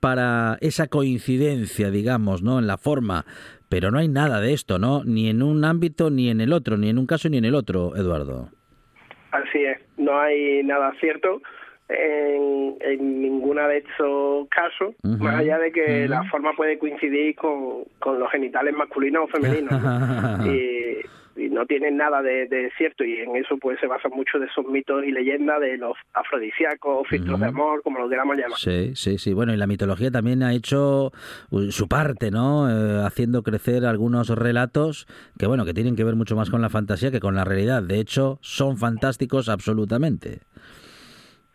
para 0.00 0.58
esa 0.60 0.88
coincidencia, 0.88 1.90
digamos, 1.90 2.42
¿no? 2.42 2.58
En 2.58 2.66
la 2.66 2.78
forma. 2.78 3.24
Pero 3.68 3.90
no 3.90 3.98
hay 3.98 4.08
nada 4.08 4.40
de 4.40 4.52
esto, 4.52 4.78
¿no? 4.78 5.04
Ni 5.04 5.28
en 5.28 5.42
un 5.42 5.64
ámbito 5.64 6.10
ni 6.10 6.30
en 6.30 6.40
el 6.40 6.52
otro, 6.52 6.76
ni 6.76 6.88
en 6.88 6.98
un 6.98 7.06
caso 7.06 7.28
ni 7.28 7.38
en 7.38 7.44
el 7.44 7.54
otro, 7.54 7.94
Eduardo. 7.96 8.48
Así 9.30 9.64
es, 9.64 9.78
no 9.96 10.18
hay 10.18 10.62
nada 10.64 10.92
cierto 10.98 11.40
en, 11.88 12.76
en 12.80 13.22
ninguna 13.22 13.68
de 13.68 13.78
estos 13.78 14.48
casos, 14.48 14.94
más 15.02 15.36
allá 15.40 15.58
de 15.58 15.72
que 15.72 16.08
la 16.08 16.24
forma 16.24 16.52
puede 16.54 16.78
coincidir 16.78 17.34
con, 17.36 17.84
con 17.98 18.18
los 18.18 18.30
genitales 18.30 18.74
masculinos 18.74 19.24
o 19.24 19.28
femeninos. 19.28 19.82
¿no? 19.82 20.46
y, 20.52 20.98
y 21.36 21.48
no 21.48 21.64
tienen 21.66 21.96
nada 21.96 22.22
de, 22.22 22.46
de 22.46 22.70
cierto 22.76 23.04
y 23.04 23.16
en 23.18 23.36
eso 23.36 23.56
pues 23.58 23.78
se 23.80 23.86
basan 23.86 24.12
mucho 24.12 24.38
de 24.38 24.46
esos 24.46 24.66
mitos 24.66 25.04
y 25.04 25.12
leyendas 25.12 25.60
de 25.60 25.76
los 25.76 25.96
afrodisíacos, 26.12 27.06
filtros 27.08 27.40
de 27.40 27.46
amor, 27.46 27.82
como 27.82 27.98
los 27.98 28.10
queramos 28.10 28.36
llamar. 28.36 28.58
Sí, 28.58 28.92
sí, 28.94 29.18
sí. 29.18 29.32
Bueno, 29.32 29.52
y 29.52 29.56
la 29.56 29.66
mitología 29.66 30.10
también 30.10 30.42
ha 30.42 30.52
hecho 30.52 31.12
uh, 31.50 31.70
su 31.70 31.88
parte, 31.88 32.30
¿no? 32.30 32.68
Eh, 32.68 33.06
haciendo 33.06 33.42
crecer 33.42 33.84
algunos 33.84 34.28
relatos 34.30 35.06
que, 35.38 35.46
bueno, 35.46 35.64
que 35.64 35.74
tienen 35.74 35.96
que 35.96 36.04
ver 36.04 36.16
mucho 36.16 36.36
más 36.36 36.50
con 36.50 36.62
la 36.62 36.68
fantasía 36.68 37.10
que 37.10 37.20
con 37.20 37.34
la 37.34 37.44
realidad. 37.44 37.82
De 37.82 38.00
hecho, 38.00 38.38
son 38.42 38.76
fantásticos 38.76 39.48
absolutamente. 39.48 40.40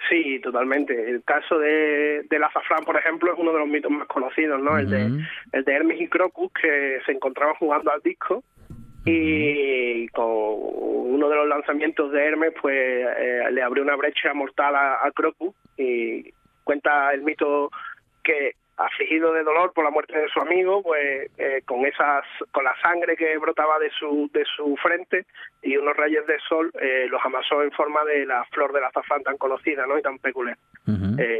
Sí, 0.09 0.39
totalmente. 0.39 1.09
El 1.09 1.23
caso 1.23 1.57
de, 1.57 2.25
del 2.29 2.43
azafrán, 2.43 2.85
por 2.85 2.95
ejemplo, 2.95 3.33
es 3.33 3.39
uno 3.39 3.51
de 3.51 3.59
los 3.59 3.67
mitos 3.67 3.91
más 3.91 4.07
conocidos, 4.07 4.61
¿no? 4.61 4.77
El 4.77 4.89
de 4.89 5.25
el 5.51 5.63
de 5.63 5.73
Hermes 5.73 5.99
y 5.99 6.07
Crocus, 6.07 6.51
que 6.61 6.99
se 7.05 7.11
encontraban 7.11 7.55
jugando 7.55 7.91
al 7.91 8.01
disco 8.01 8.43
y 9.05 10.07
con 10.09 10.25
uno 10.27 11.29
de 11.29 11.35
los 11.35 11.47
lanzamientos 11.47 12.11
de 12.11 12.25
Hermes, 12.25 12.53
pues 12.59 12.75
eh, 12.75 13.43
le 13.51 13.61
abrió 13.61 13.83
una 13.83 13.95
brecha 13.95 14.33
mortal 14.33 14.75
a, 14.75 15.05
a 15.05 15.11
Crocus 15.11 15.53
y 15.77 16.33
cuenta 16.63 17.13
el 17.13 17.21
mito 17.21 17.69
que 18.23 18.53
afligido 18.77 19.31
de 19.31 19.43
dolor 19.43 19.71
por 19.73 19.85
la 19.85 19.91
muerte 19.91 20.17
de 20.17 20.27
su 20.29 20.39
amigo, 20.41 20.81
pues 20.83 21.29
eh, 21.37 21.61
con 21.65 21.85
esas 21.85 22.25
con 22.51 22.63
la 22.63 22.75
sangre 22.81 23.15
que 23.15 23.37
brotaba 23.37 23.79
de 23.79 23.89
su 23.91 24.29
de 24.33 24.43
su 24.43 24.75
frente 24.77 25.25
y 25.61 25.77
unos 25.77 25.95
rayos 25.95 26.25
de 26.27 26.37
sol 26.49 26.71
eh, 26.81 27.07
los 27.09 27.23
amasó 27.23 27.63
en 27.63 27.71
forma 27.71 28.03
de 28.03 28.25
la 28.25 28.43
flor 28.45 28.73
del 28.73 28.83
azafrán 28.83 29.23
tan 29.23 29.37
conocida, 29.37 29.85
¿no? 29.85 29.97
y 29.97 30.01
tan 30.01 30.17
peculiar. 30.19 30.57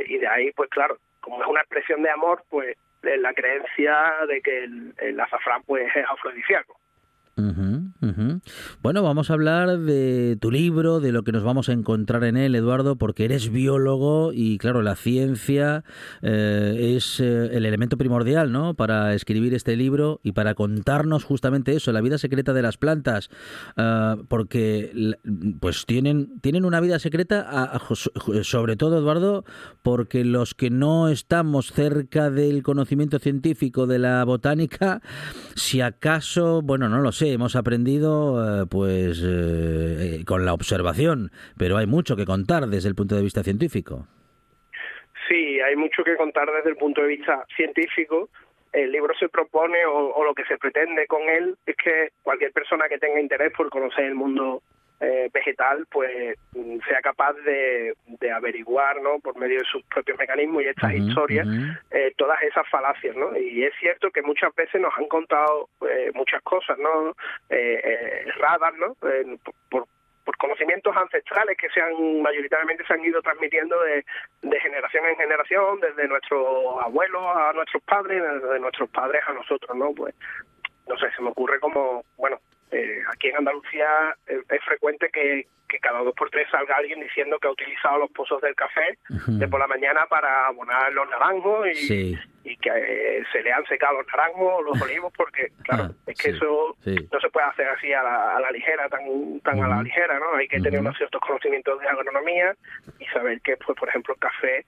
Y 0.08 0.18
de 0.18 0.28
ahí, 0.28 0.52
pues 0.52 0.70
claro, 0.70 0.98
como 1.20 1.42
es 1.42 1.48
una 1.48 1.62
expresión 1.62 2.02
de 2.04 2.10
amor, 2.10 2.44
pues 2.50 2.78
la 3.02 3.34
creencia 3.34 4.14
de 4.28 4.42
que 4.42 4.64
el, 4.64 4.94
el 5.00 5.20
azafrán 5.20 5.62
pues 5.66 5.88
es 5.96 6.06
afrodisíaco. 6.08 6.78
Mm-hmm. 7.38 7.75
Bueno, 8.82 9.04
vamos 9.04 9.30
a 9.30 9.34
hablar 9.34 9.80
de 9.80 10.38
tu 10.40 10.52
libro, 10.52 11.00
de 11.00 11.12
lo 11.12 11.24
que 11.24 11.32
nos 11.32 11.44
vamos 11.44 11.70
a 11.70 11.74
encontrar 11.74 12.24
en 12.24 12.38
él, 12.38 12.56
Eduardo, 12.56 12.98
porque 12.98 13.26
eres 13.26 13.52
biólogo 13.52 14.32
y 14.34 14.58
claro, 14.58 14.82
la 14.82 14.96
ciencia 14.96 15.84
eh, 16.22 16.96
es 16.96 17.20
eh, 17.20 17.50
el 17.52 17.66
elemento 17.66 17.98
primordial, 17.98 18.52
¿no? 18.52 18.74
Para 18.74 19.14
escribir 19.14 19.54
este 19.54 19.76
libro 19.76 20.20
y 20.24 20.34
para 20.34 20.56
contarnos 20.56 21.24
justamente 21.24 21.76
eso, 21.76 21.92
la 21.92 22.02
vida 22.02 22.18
secreta 22.18 22.54
de 22.54 22.62
las 22.62 22.78
plantas, 22.78 23.30
Ah, 23.78 24.18
porque 24.28 25.16
pues 25.60 25.86
tienen 25.86 26.40
tienen 26.42 26.66
una 26.66 26.80
vida 26.80 27.00
secreta, 27.00 27.80
sobre 28.44 28.76
todo, 28.76 29.00
Eduardo, 29.00 29.44
porque 29.84 30.24
los 30.24 30.54
que 30.54 30.70
no 30.70 31.10
estamos 31.10 31.72
cerca 31.72 32.30
del 32.30 32.64
conocimiento 32.64 33.20
científico 33.20 33.88
de 33.88 34.00
la 34.00 34.24
botánica, 34.24 35.02
si 35.56 35.82
acaso, 35.82 36.62
bueno, 36.62 36.90
no 36.90 37.00
lo 37.02 37.12
sé, 37.12 37.32
hemos 37.32 37.56
aprendido 37.56 37.95
eh, 38.02 38.66
pues 38.70 39.22
eh, 39.24 40.20
eh, 40.20 40.26
con 40.26 40.46
la 40.46 40.54
observación, 40.54 41.32
pero 41.58 41.78
hay 41.78 41.88
mucho 41.88 42.16
que 42.16 42.26
contar 42.26 42.68
desde 42.68 42.90
el 42.90 42.96
punto 42.96 43.16
de 43.16 43.22
vista 43.22 43.44
científico. 43.44 44.08
Sí, 45.28 45.60
hay 45.60 45.76
mucho 45.76 46.04
que 46.04 46.16
contar 46.18 46.48
desde 46.52 46.70
el 46.70 46.78
punto 46.78 47.02
de 47.02 47.08
vista 47.08 47.46
científico. 47.56 48.30
El 48.72 48.92
libro 48.92 49.14
se 49.18 49.30
propone, 49.30 49.86
o, 49.86 50.14
o 50.14 50.24
lo 50.24 50.34
que 50.34 50.44
se 50.46 50.58
pretende 50.58 51.08
con 51.08 51.22
él, 51.24 51.56
es 51.66 51.76
que 51.78 52.10
cualquier 52.22 52.52
persona 52.52 52.88
que 52.90 52.98
tenga 52.98 53.20
interés 53.20 53.54
por 53.54 53.70
conocer 53.70 54.06
el 54.06 54.16
mundo 54.16 54.62
eh, 55.00 55.30
vegetal, 55.34 55.86
pues 55.92 56.38
mm, 56.54 56.78
sea 56.88 57.02
capaz 57.02 57.34
de, 57.46 57.94
de 58.08 58.32
averiguar, 58.32 59.02
¿no? 59.02 59.20
Por 59.20 59.38
medio 59.38 59.60
de 59.60 59.66
sus 59.66 59.84
propios 59.86 60.18
mecanismos 60.18 60.64
y 60.64 60.68
estas 60.68 60.94
historias, 60.94 61.48
eh, 61.92 62.14
todas 62.18 62.42
esas 62.44 62.68
falacias, 62.70 63.16
¿no? 63.16 63.36
Y 63.38 63.64
es 63.64 63.74
cierto 63.80 64.12
que 64.12 64.22
muchas 64.22 64.54
veces 64.56 64.80
nos 64.82 64.94
han 64.98 65.08
contado 65.08 65.70
eh, 65.90 66.12
muchas 66.14 66.42
cosas, 66.44 66.78
¿no? 66.80 67.12
Eh, 67.50 67.82
eh, 67.84 68.24
erradas, 68.28 68.74
¿no? 68.76 68.96
Por, 69.70 69.86
por 70.24 70.38
conocimientos 70.38 70.96
ancestrales 70.98 71.56
que 71.58 71.70
se 71.70 71.82
han 71.82 72.22
mayoritariamente 72.22 72.84
se 72.86 72.94
han 72.94 73.06
ido 73.06 73.22
transmitiendo 73.22 73.80
de, 73.82 74.04
de 74.42 74.60
generación 74.60 75.06
en 75.06 75.16
generación, 75.16 75.80
desde 75.80 76.08
nuestros 76.08 76.84
abuelos 76.84 77.22
a 77.24 77.54
nuestros 77.54 77.84
padres, 77.84 78.24
desde 78.42 78.60
nuestros 78.60 78.90
padres 78.90 79.22
a 79.28 79.34
nosotros, 79.34 79.78
¿no? 79.78 79.94
Pues 79.94 80.16
no 80.88 80.98
sé, 80.98 81.08
se 81.16 81.22
me 81.22 81.30
ocurre 81.30 81.60
como, 81.60 82.04
bueno, 82.18 82.40
eh, 82.72 83.00
aquí 83.12 83.28
en 83.30 83.38
Andalucía 83.38 84.16
eh, 84.28 84.40
es 84.50 84.64
frecuente 84.64 85.10
que, 85.14 85.48
que 85.70 85.80
cada 85.80 86.00
dos 86.00 86.14
por 86.16 86.30
tres 86.30 86.48
salga 86.52 86.76
alguien 86.78 87.00
diciendo 87.00 87.38
que 87.40 87.48
ha 87.48 87.52
utilizado 87.52 88.00
los 88.00 88.12
pozos 88.12 88.42
del 88.42 88.56
café 88.56 88.98
de 89.28 89.48
por 89.48 89.60
la 89.60 89.68
mañana 89.68 90.06
para 90.08 90.48
abonar 90.48 90.92
los 90.94 91.10
naranjos 91.10 91.68
y, 91.70 91.76
Sí. 91.76 92.16
y 92.44 92.58
que 92.58 92.70
eh, 92.74 93.24
se 93.32 93.42
le 93.42 93.52
han 93.52 93.66
secado 93.66 93.98
los 94.00 94.08
naranjos 94.08 94.54
o 94.56 94.62
los 94.62 94.82
olivos 94.82 95.12
porque, 95.16 95.50
claro, 95.64 95.86
Ah, 95.86 95.92
es 96.08 96.18
que 96.22 96.32
sí, 96.32 96.38
eso 96.38 96.76
sí. 96.84 96.96
no 97.12 97.20
se 97.20 97.30
puede 97.30 97.46
hacer 97.48 97.68
así 97.70 97.92
a 97.94 98.04
la, 98.04 98.36
a 98.36 98.40
la 98.40 98.52
ligera, 98.52 98.88
tan 98.90 99.40
tan 99.42 99.64
a 99.64 99.68
la 99.68 99.82
ligera, 99.84 100.20
¿no? 100.20 100.36
Hay 100.36 100.48
que 100.48 100.60
tener 100.60 100.80
unos 100.80 100.98
ciertos 100.98 101.22
conocimientos 101.22 101.80
de 101.80 101.88
agronomía 101.88 102.56
y 103.00 103.06
saber 103.06 103.42
que, 103.42 103.58
pues, 103.58 103.78
por 103.78 103.90
ejemplo, 103.90 104.14
el 104.14 104.20
café, 104.20 104.66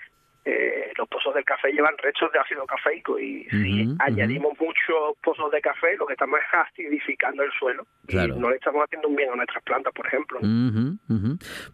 eh, 0.49 0.91
los 0.97 1.07
pozos 1.10 1.33
del 1.36 1.43
café 1.43 1.71
llevan 1.71 1.97
restos 1.97 2.31
de 2.31 2.39
ácido 2.39 2.65
cafeico 2.65 3.19
y 3.19 3.45
si 3.49 3.89
añadimos 3.99 4.53
muchos 4.60 5.17
pozos 5.21 5.51
de 5.51 5.60
café, 5.62 5.97
lo 5.97 6.05
que 6.05 6.13
estamos 6.13 6.39
es 6.39 6.45
acidificando 6.53 7.43
el 7.43 7.51
suelo 7.60 7.86
Claro. 8.07 8.36
y 8.38 8.39
no 8.39 8.49
le 8.49 8.55
estamos 8.55 8.81
haciendo 8.86 9.10
un 9.10 9.15
bien 9.17 9.29
a 9.31 9.36
nuestras 9.36 9.62
plantas, 9.63 9.91
por 9.93 10.07
ejemplo. 10.07 10.39
¿no? 10.41 10.97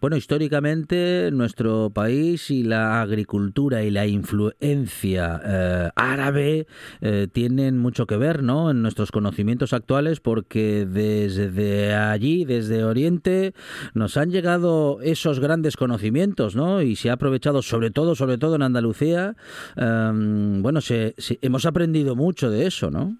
Bueno, 0.00 0.16
históricamente 0.16 1.30
nuestro 1.32 1.90
país 1.90 2.50
y 2.50 2.64
la 2.64 3.00
agricultura 3.02 3.82
y 3.84 3.90
la 3.90 4.06
influencia 4.06 5.40
eh, 5.44 5.90
árabe 5.94 6.66
eh, 7.00 7.28
tienen 7.32 7.78
mucho 7.78 8.06
que 8.06 8.16
ver, 8.16 8.42
¿no? 8.42 8.70
En 8.70 8.82
nuestros 8.82 9.12
conocimientos 9.12 9.72
actuales, 9.72 10.18
porque 10.20 10.86
desde 10.86 11.94
allí, 11.94 12.44
desde 12.44 12.82
Oriente, 12.84 13.52
nos 13.94 14.16
han 14.16 14.30
llegado 14.30 14.98
esos 15.02 15.38
grandes 15.38 15.76
conocimientos, 15.76 16.56
¿no? 16.56 16.82
Y 16.82 16.96
se 16.96 17.10
ha 17.10 17.14
aprovechado, 17.14 17.62
sobre 17.62 17.90
todo, 17.90 18.14
sobre 18.16 18.38
todo 18.38 18.56
en 18.56 18.62
Andalucía, 18.64 19.34
em, 19.76 20.62
bueno, 20.62 20.80
se, 20.80 21.14
se- 21.18 21.38
hemos 21.42 21.66
aprendido 21.66 22.16
mucho 22.16 22.50
de 22.50 22.66
eso, 22.66 22.90
¿no? 22.90 23.12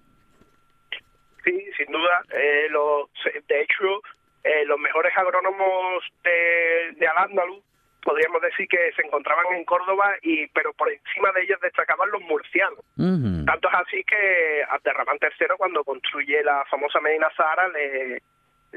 Sí, 1.43 1.51
sin 1.77 1.91
duda. 1.91 2.21
Eh, 2.33 2.67
los- 2.69 3.09
de 3.47 3.61
hecho, 3.61 4.01
eh, 4.43 4.65
los 4.65 4.79
mejores 4.79 5.13
agrónomos 5.17 6.03
de, 6.23 6.93
de 6.97 7.07
Al-Ándalus 7.07 7.63
podríamos 8.01 8.39
decir 8.41 8.67
que 8.67 8.91
se 8.95 9.01
encontraban 9.01 9.45
en 9.55 9.65
Córdoba, 9.65 10.13
y 10.21 10.45
pero 10.49 10.73
por 10.73 10.91
encima 10.91 11.31
de 11.31 11.41
ellos 11.41 11.59
destacaban 11.61 12.09
los 12.11 12.21
murcianos. 12.21 12.79
Ujú. 12.97 13.45
Tanto 13.45 13.67
es 13.67 13.73
así 13.75 14.03
que 14.03 14.61
Abderramán 14.69 15.17
III, 15.19 15.47
cuando 15.57 15.83
construye 15.83 16.43
la 16.43 16.63
famosa 16.69 16.99
Medina 17.01 17.27
Zahara, 17.35 17.67
le, 17.69 18.21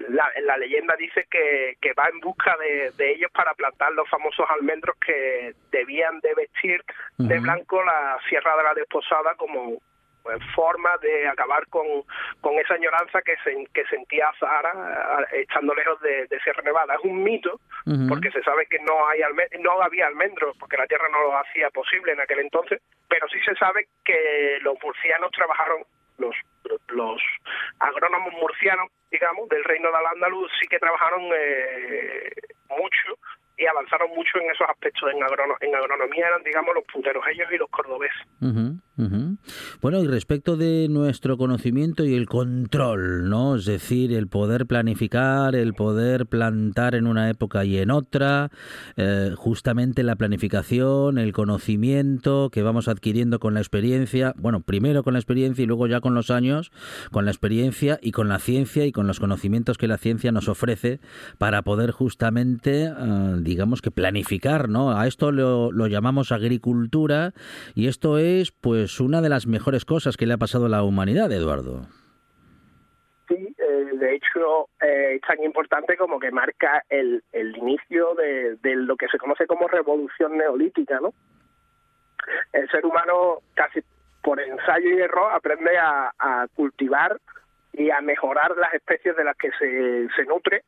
la, 0.09 0.31
la 0.43 0.57
leyenda 0.57 0.95
dice 0.97 1.27
que, 1.31 1.77
que 1.81 1.93
va 1.95 2.09
en 2.13 2.21
busca 2.21 2.57
de, 2.57 2.91
de 2.93 3.13
ellos 3.13 3.31
para 3.33 3.55
plantar 3.55 3.93
los 3.93 4.09
famosos 4.09 4.47
almendros 4.51 4.97
que 5.05 5.55
debían 5.71 6.21
de 6.21 6.35
vestir 6.35 6.83
de 7.19 7.39
blanco 7.41 7.83
la 7.83 8.19
Sierra 8.29 8.57
de 8.57 8.63
la 8.63 8.75
Desposada 8.75 9.35
como 9.37 9.79
pues, 10.23 10.39
forma 10.55 10.97
de 10.99 11.27
acabar 11.29 11.67
con, 11.69 11.87
con 12.41 12.55
esa 12.59 12.75
añoranza 12.75 13.23
que, 13.23 13.35
se, 13.45 13.65
que 13.73 13.85
sentía 13.87 14.31
Zahara 14.39 15.27
eh, 15.33 15.41
estando 15.43 15.75
lejos 15.75 16.01
de, 16.01 16.27
de 16.27 16.41
Sierra 16.41 16.63
Nevada. 16.63 16.95
Es 16.95 17.01
un 17.05 17.23
mito, 17.23 17.61
porque 18.09 18.31
se 18.31 18.43
sabe 18.43 18.67
que 18.67 18.79
no 18.81 19.09
hay 19.09 19.21
alme- 19.21 19.49
no 19.61 19.81
había 19.81 20.07
almendros, 20.07 20.57
porque 20.59 20.77
la 20.77 20.87
tierra 20.87 21.09
no 21.11 21.23
lo 21.23 21.39
hacía 21.39 21.71
posible 21.71 22.13
en 22.13 22.21
aquel 22.21 22.41
entonces, 22.41 22.83
pero 23.09 23.27
sí 23.29 23.39
se 23.45 23.55
sabe 23.55 23.89
que 24.05 24.59
los 24.63 24.77
murcianos 24.83 25.31
trabajaron, 25.31 25.85
los, 26.19 26.35
los 26.89 27.23
agrónomos 27.79 28.33
murcianos, 28.35 28.89
digamos, 29.11 29.49
del 29.49 29.65
reino 29.65 29.91
de 29.91 29.97
Al-Ándalus, 29.97 30.51
sí 30.61 30.67
que 30.69 30.79
trabajaron 30.79 31.23
eh, 31.35 32.31
mucho 32.71 33.19
y 33.57 33.67
avanzaron 33.67 34.11
mucho 34.15 34.39
en 34.39 34.51
esos 34.51 34.69
aspectos 34.69 35.11
en, 35.13 35.23
agrono- 35.23 35.57
en 35.61 35.75
agronomía, 35.75 36.27
eran, 36.29 36.43
digamos, 36.45 36.75
los 36.75 36.85
punteros 36.85 37.25
ellos 37.29 37.49
y 37.51 37.57
los 37.59 37.69
cordobeses. 37.71 38.23
Ujú, 38.41 38.79
ujú. 38.99 39.28
Bueno, 39.81 40.03
y 40.03 40.07
respecto 40.07 40.57
de 40.57 40.89
nuestro 40.89 41.37
conocimiento 41.37 42.05
y 42.05 42.15
el 42.15 42.27
control, 42.27 43.29
¿no? 43.29 43.57
Es 43.57 43.65
decir, 43.65 44.13
el 44.13 44.29
poder 44.29 44.67
planificar, 44.67 45.55
el 45.55 45.75
poder 45.75 46.27
plantar 46.27 46.95
en 46.95 47.07
una 47.07 47.31
época 47.31 47.65
y 47.65 47.79
en 47.79 47.91
otra, 47.91 48.51
eh, 48.97 49.33
justamente 49.37 50.03
la 50.03 50.17
planificación, 50.17 51.19
el 51.19 51.33
conocimiento 51.33 52.51
que 52.51 52.63
vamos 52.63 52.89
adquiriendo 52.89 53.39
con 53.39 53.55
la 53.55 53.61
experiencia, 53.61 54.35
bueno, 54.37 54.61
primero 54.61 55.03
con 55.03 55.15
la 55.15 55.19
experiencia 55.19 55.63
y 55.63 55.67
luego 55.67 55.87
ya 55.87 56.01
con 56.01 56.15
los 56.15 56.31
años, 56.31 56.71
con 57.11 57.25
la 57.25 57.31
experiencia 57.31 57.99
y 58.03 58.13
con 58.13 58.29
la 58.29 58.39
ciencia 58.39 58.85
y 58.85 58.93
con 58.93 59.07
los 59.07 59.21
conocimientos 59.21 59.79
que 59.79 59.89
la 59.89 59.99
ciencia 59.99 60.33
nos 60.33 60.49
ofrece 60.49 61.01
para 61.39 61.63
poder 61.63 61.91
justamente, 61.91 62.85
eh, 62.85 63.37
digamos 63.41 63.83
que 63.83 63.91
planificar, 63.91 64.69
¿no? 64.69 64.93
A 64.93 65.07
esto 65.07 65.33
lo, 65.33 65.73
lo 65.73 65.87
llamamos 65.87 66.33
agricultura 66.33 67.35
y 67.75 67.87
esto 67.87 68.19
es 68.19 68.53
pues 68.53 69.01
una 69.01 69.21
de 69.21 69.28
las 69.29 69.47
mejores 69.47 69.85
cosas 69.85 70.17
que 70.17 70.27
le 70.27 70.35
ha 70.35 70.39
pasado 70.39 70.67
a 70.67 70.69
la 70.69 70.83
humanidad, 70.83 71.31
Eduardo. 71.33 71.87
Sí, 73.29 73.55
eh, 73.59 73.91
de 73.95 74.15
hecho 74.15 74.69
eh, 74.83 75.17
es 75.17 75.21
tan 75.23 75.43
importante 75.43 75.97
como 75.97 76.19
que 76.19 76.31
marca 76.31 76.85
el, 76.89 77.23
el 77.33 77.57
inicio 77.57 78.15
de, 78.15 78.59
lo 78.77 78.97
que 78.97 79.09
se 79.09 79.19
conoce 79.19 79.47
como 79.47 79.69
revolución 79.69 80.37
neolítica, 80.37 80.99
¿no? 81.01 81.13
El 82.53 82.69
ser 82.71 82.85
humano 82.85 83.39
casi 83.55 83.81
por 84.23 84.41
ensayo 84.41 84.91
y 84.91 85.01
error 85.01 85.33
aprende 85.33 85.79
a 85.79 86.47
cultivar 86.55 87.19
y 87.79 87.91
a 87.91 88.01
mejorar 88.01 88.57
las 88.57 88.75
especies 88.75 89.17
de 89.17 89.25
las 89.25 89.37
que 89.37 89.51
se, 89.53 90.09
se 90.17 90.25
nutre, 90.25 90.65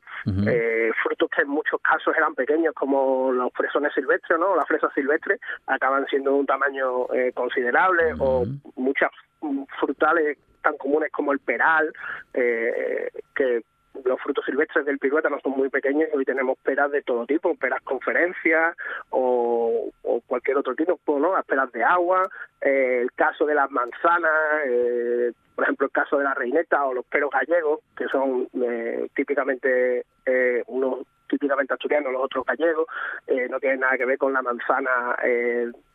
eh, 0.46 0.92
frutos 1.03 1.29
que 1.35 1.42
en 1.42 1.49
muchos 1.49 1.81
casos 1.83 2.14
eran 2.16 2.35
pequeños 2.37 2.73
como 2.73 3.33
los 3.33 3.53
fresones 3.53 3.92
silvestres, 3.92 4.38
¿no? 4.38 4.55
Las 4.55 4.66
fresas 4.68 4.92
silvestres 4.94 5.40
acaban 5.66 6.07
siendo 6.07 6.31
de 6.31 6.37
un 6.38 6.46
tamaño 6.46 7.12
eh, 7.12 7.33
considerable 7.35 8.14
o 8.20 8.44
muchas 8.77 9.11
mm, 9.40 9.64
frutales 9.81 10.38
tan 10.62 10.77
comunes 10.77 11.11
como 11.11 11.33
el 11.33 11.40
peral, 11.40 11.92
eh, 12.33 13.11
que 13.35 13.62
los 14.05 14.20
frutos 14.20 14.44
silvestres 14.44 14.85
del 14.85 14.98
pirueta 14.98 15.29
no 15.29 15.40
son 15.40 15.53
muy 15.53 15.68
pequeños 15.68 16.09
hoy 16.12 16.24
tenemos 16.24 16.59
peras 16.59 16.90
de 16.90 17.03
todo 17.03 17.26
tipo, 17.26 17.55
peras 17.57 17.81
conferencias 17.83 18.76
o, 19.11 19.90
o 20.03 20.20
cualquier 20.26 20.59
otro 20.59 20.74
tipo, 20.74 20.98
¿no? 21.18 21.35
Las 21.35 21.44
peras 21.44 21.70
de 21.72 21.85
agua, 21.85 22.29
eh, 22.61 23.00
el 23.03 23.12
caso 23.12 23.44
de 23.46 23.55
las 23.55 23.70
manzanas, 23.70 24.31
eh, 24.66 25.33
por 25.55 25.64
ejemplo 25.64 25.87
el 25.87 25.92
caso 25.92 26.18
de 26.18 26.24
la 26.24 26.35
reineta 26.35 26.85
o 26.87 26.94
los 26.94 27.05
peros 27.07 27.31
gallegos, 27.31 27.81
que 27.96 28.07
son 28.09 28.48
eh, 28.62 29.09
típicamente 29.14 30.07
eh, 30.24 30.62
unos 30.68 31.00
típicamente 31.29 31.74
asturianos, 31.74 32.12
los 32.12 32.24
otros 32.24 32.44
gallegos, 32.44 32.87
eh, 33.26 33.46
no 33.48 33.61
tienen 33.61 33.81
nada 33.81 33.96
que 33.96 34.05
ver 34.05 34.18
con 34.18 34.33
la 34.33 34.42
manzana 34.42 35.16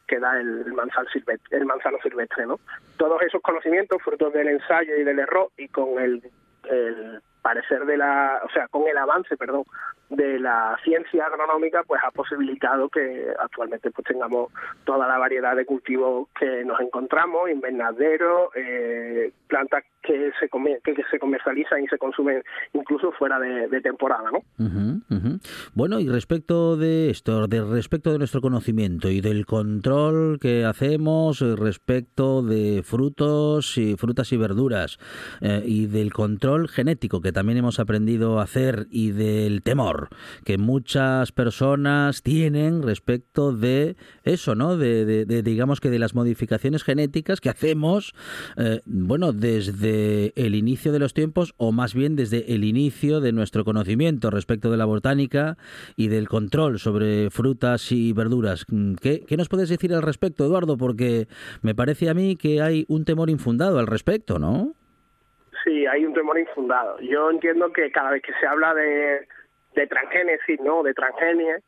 que 0.07 0.19
da 0.19 0.39
el 0.39 0.71
manzano 0.71 1.09
silvestre, 1.09 1.57
el 1.57 1.65
manzano 1.65 1.97
silvestre, 2.01 2.45
¿no? 2.45 2.59
Todos 2.97 3.21
esos 3.23 3.41
conocimientos, 3.41 4.01
frutos 4.01 4.31
del 4.33 4.47
ensayo 4.47 4.95
y 4.95 5.03
del 5.03 5.19
error 5.19 5.49
y 5.57 5.67
con 5.67 5.99
el, 5.99 6.21
el 6.69 7.21
parecer 7.45 7.85
de 7.85 7.95
la, 7.95 8.41
o 8.43 8.49
sea, 8.49 8.67
con 8.69 8.87
el 8.87 8.97
avance, 8.97 9.37
perdón, 9.37 9.65
de 10.09 10.39
la 10.39 10.75
ciencia 10.83 11.27
agronómica 11.27 11.83
pues 11.83 12.01
ha 12.03 12.09
posibilitado 12.09 12.89
que 12.89 13.27
actualmente 13.39 13.91
pues 13.91 14.07
tengamos 14.07 14.51
toda 14.83 15.07
la 15.07 15.19
variedad 15.19 15.55
de 15.55 15.63
cultivos 15.63 16.27
que 16.39 16.65
nos 16.65 16.79
encontramos, 16.79 17.51
invernaderos, 17.51 18.49
eh, 18.55 19.31
plantas 19.47 19.83
que 20.05 20.31
se 20.39 20.49
que, 20.83 20.95
se 21.11 21.19
comercializan 21.19 21.83
y 21.83 21.87
se 21.87 21.97
consumen 21.97 22.41
incluso 22.73 23.11
fuera 23.13 23.39
de, 23.39 23.81
temporada, 23.81 24.29
¿no? 24.31 24.65
Ujú. 24.65 25.39
Bueno, 25.73 25.99
y 25.99 26.07
respecto 26.07 26.77
de 26.77 27.09
esto, 27.09 27.47
de 27.47 27.63
respecto 27.63 28.11
de 28.11 28.17
nuestro 28.17 28.41
conocimiento 28.41 29.09
y 29.09 29.21
del 29.21 29.45
control 29.45 30.39
que 30.39 30.65
hacemos 30.65 31.39
respecto 31.39 32.41
de 32.41 32.81
frutos 32.83 33.77
y 33.77 33.95
frutas 33.95 34.31
y 34.33 34.37
verduras 34.37 34.97
eh, 35.41 35.61
y 35.65 35.87
del 35.87 36.13
control 36.13 36.67
genético 36.69 37.21
que 37.21 37.31
también 37.31 37.57
hemos 37.57 37.79
aprendido 37.79 38.39
a 38.39 38.43
hacer 38.43 38.87
y 38.89 39.11
del 39.11 39.61
temor 39.63 40.09
que 40.43 40.57
muchas 40.57 41.31
personas 41.31 42.21
tienen 42.23 42.81
respecto 42.83 43.51
de 43.53 43.95
eso, 44.23 44.55
¿no? 44.55 44.77
De, 44.77 45.05
de- 45.05 45.25
de, 45.25 45.41
digamos 45.43 45.79
que 45.79 45.89
de 45.89 45.99
las 45.99 46.13
modificaciones 46.15 46.83
genéticas 46.83 47.41
que 47.41 47.49
hacemos, 47.49 48.13
eh, 48.57 48.81
bueno, 48.85 49.31
desde 49.33 49.94
el 50.35 50.55
inicio 50.55 50.91
de 50.91 50.99
los 50.99 51.13
tiempos 51.13 51.53
o 51.57 51.71
más 51.71 51.93
bien 51.93 52.15
desde 52.15 52.53
el 52.53 52.63
inicio 52.63 53.19
de 53.19 53.31
nuestro 53.31 53.63
conocimiento 53.63 54.29
respecto 54.29 54.71
de 54.71 54.77
la 54.77 54.85
botánica 54.85 55.57
y 55.95 56.07
del 56.07 56.27
control 56.27 56.79
sobre 56.79 57.29
frutas 57.29 57.91
y 57.91 58.13
verduras. 58.13 58.65
¿Qué, 59.01 59.23
qué 59.27 59.37
nos 59.37 59.49
puedes 59.49 59.69
decir 59.69 59.93
al 59.93 60.01
respecto, 60.01 60.45
Eduardo? 60.45 60.77
Porque 60.77 61.27
me 61.61 61.75
parece 61.75 62.09
a 62.09 62.13
mí 62.13 62.35
que 62.35 62.61
hay 62.61 62.85
un 62.87 63.05
temor 63.05 63.29
infundado 63.29 63.79
al 63.79 63.87
respecto, 63.87 64.39
¿no? 64.39 64.73
Sí, 65.63 65.85
hay 65.87 66.05
un 66.05 66.13
temor 66.13 66.37
infundado. 66.37 66.99
Yo 66.99 67.31
entiendo 67.31 67.71
que 67.73 67.91
cada 67.91 68.11
vez 68.11 68.21
que 68.21 68.33
se 68.39 68.45
habla 68.45 68.73
de, 68.73 69.27
de 69.75 69.87
transgénesis, 69.87 70.59
¿no? 70.61 70.83
De 70.83 70.93
transgenia, 70.93 71.59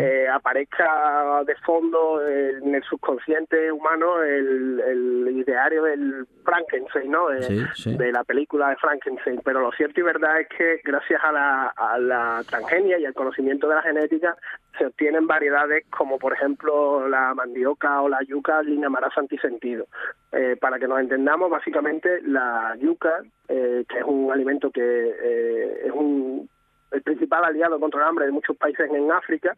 eh, 0.00 0.26
aparezca 0.28 1.42
de 1.46 1.54
fondo 1.64 2.20
eh, 2.26 2.58
en 2.62 2.74
el 2.74 2.82
subconsciente 2.82 3.70
humano 3.70 4.22
el, 4.22 4.80
el 4.80 5.28
ideario 5.36 5.84
del 5.84 6.26
Frankenstein, 6.44 7.10
¿no? 7.10 7.28
De, 7.28 7.42
Sí, 7.42 7.64
sí. 7.74 7.96
de 7.96 8.12
la 8.12 8.24
película 8.24 8.70
de 8.70 8.76
Frankenstein. 8.76 9.40
Pero 9.44 9.60
lo 9.60 9.72
cierto 9.72 10.00
y 10.00 10.02
verdad 10.02 10.40
es 10.40 10.48
que 10.48 10.80
gracias 10.84 11.20
a 11.22 11.32
la, 11.32 11.66
a 11.76 11.98
la 11.98 12.42
transgenia 12.48 12.98
y 12.98 13.06
al 13.06 13.14
conocimiento 13.14 13.68
de 13.68 13.76
la 13.76 13.82
genética 13.82 14.36
se 14.78 14.86
obtienen 14.86 15.26
variedades 15.26 15.84
como 15.90 16.18
por 16.18 16.32
ejemplo 16.32 17.06
la 17.08 17.34
mandioca 17.34 18.00
o 18.02 18.08
la 18.08 18.22
yuca 18.22 18.62
lineamaras 18.62 19.16
antisentido. 19.16 19.86
Eh, 20.32 20.56
para 20.58 20.78
que 20.78 20.88
nos 20.88 20.98
entendamos, 20.98 21.50
básicamente 21.50 22.22
la 22.22 22.74
yuca, 22.80 23.22
eh, 23.48 23.84
que 23.86 23.98
es 23.98 24.04
un 24.04 24.32
alimento 24.32 24.70
que 24.70 24.80
eh, 24.80 25.82
es 25.84 25.92
un 25.92 26.48
el 26.92 27.02
principal 27.02 27.44
aliado 27.44 27.80
contra 27.80 28.02
el 28.02 28.08
hambre 28.08 28.26
de 28.26 28.32
muchos 28.32 28.56
países 28.56 28.90
en 28.90 29.10
África, 29.10 29.56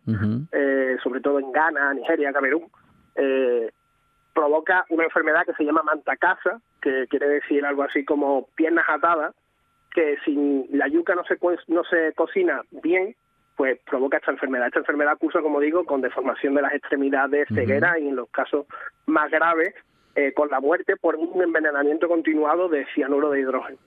eh, 0.52 0.96
sobre 1.02 1.20
todo 1.20 1.38
en 1.38 1.52
Ghana, 1.52 1.94
Nigeria, 1.94 2.32
Camerún, 2.32 2.70
eh, 3.16 3.70
provoca 4.34 4.84
una 4.90 5.04
enfermedad 5.04 5.44
que 5.46 5.54
se 5.54 5.64
llama 5.64 5.82
mantacasa, 5.82 6.60
que 6.80 7.06
quiere 7.08 7.28
decir 7.28 7.64
algo 7.64 7.82
así 7.82 8.04
como 8.04 8.48
piernas 8.54 8.84
atadas, 8.88 9.34
que 9.92 10.16
si 10.24 10.66
la 10.72 10.88
yuca 10.88 11.14
no 11.14 11.24
se, 11.24 11.38
no 11.68 11.84
se 11.84 12.12
cocina 12.14 12.62
bien, 12.70 13.14
pues 13.56 13.78
provoca 13.88 14.16
esta 14.16 14.32
enfermedad. 14.32 14.66
Esta 14.66 14.80
enfermedad 14.80 15.16
cursa, 15.18 15.40
como 15.40 15.60
digo, 15.60 15.84
con 15.84 16.00
deformación 16.00 16.54
de 16.54 16.62
las 16.62 16.74
extremidades, 16.74 17.46
ceguera 17.48 17.98
y 17.98 18.08
en 18.08 18.16
los 18.16 18.28
casos 18.30 18.66
más 19.06 19.30
graves, 19.30 19.74
eh, 20.16 20.32
con 20.32 20.50
la 20.50 20.60
muerte 20.60 20.96
por 20.96 21.16
un 21.16 21.40
envenenamiento 21.40 22.08
continuado 22.08 22.68
de 22.68 22.86
cianuro 22.94 23.30
de 23.30 23.40
hidrógeno. 23.40 23.78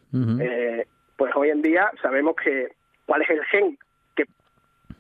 Eh, 0.42 0.86
pues 1.18 1.34
hoy 1.36 1.50
en 1.50 1.62
día 1.62 1.92
sabemos 2.02 2.36
que 2.36 2.74
cuál 3.08 3.24
es 3.24 3.30
el 3.32 3.44
gen 3.46 3.78
que 4.16 4.26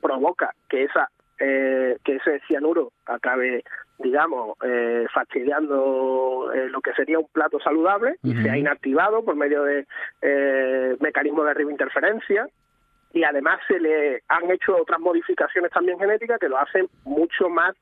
provoca 0.01 0.55
que 0.67 0.85
esa 0.85 1.09
eh, 1.39 1.97
que 2.03 2.15
ese 2.15 2.39
cianuro 2.47 2.91
acabe 3.05 3.63
digamos 3.99 4.57
eh, 4.63 5.05
fastidiando 5.13 6.51
eh, 6.53 6.67
lo 6.69 6.81
que 6.81 6.93
sería 6.93 7.19
un 7.19 7.27
plato 7.27 7.59
saludable 7.59 8.15
y 8.23 8.31
Ujú. 8.31 8.41
se 8.41 8.49
ha 8.49 8.57
inactivado 8.57 9.23
por 9.23 9.35
medio 9.35 9.63
de 9.63 9.85
eh, 10.21 10.97
mecanismos 10.99 11.45
de 11.45 11.53
ribointerferencia 11.53 12.47
y 13.13 13.23
además 13.23 13.59
se 13.67 13.79
le 13.79 14.23
han 14.27 14.49
hecho 14.49 14.75
otras 14.75 14.99
modificaciones 14.99 15.71
también 15.71 15.99
genéticas 15.99 16.39
que 16.39 16.49
lo 16.49 16.57
hacen 16.57 16.87
mucho 17.03 17.49
más 17.49 17.75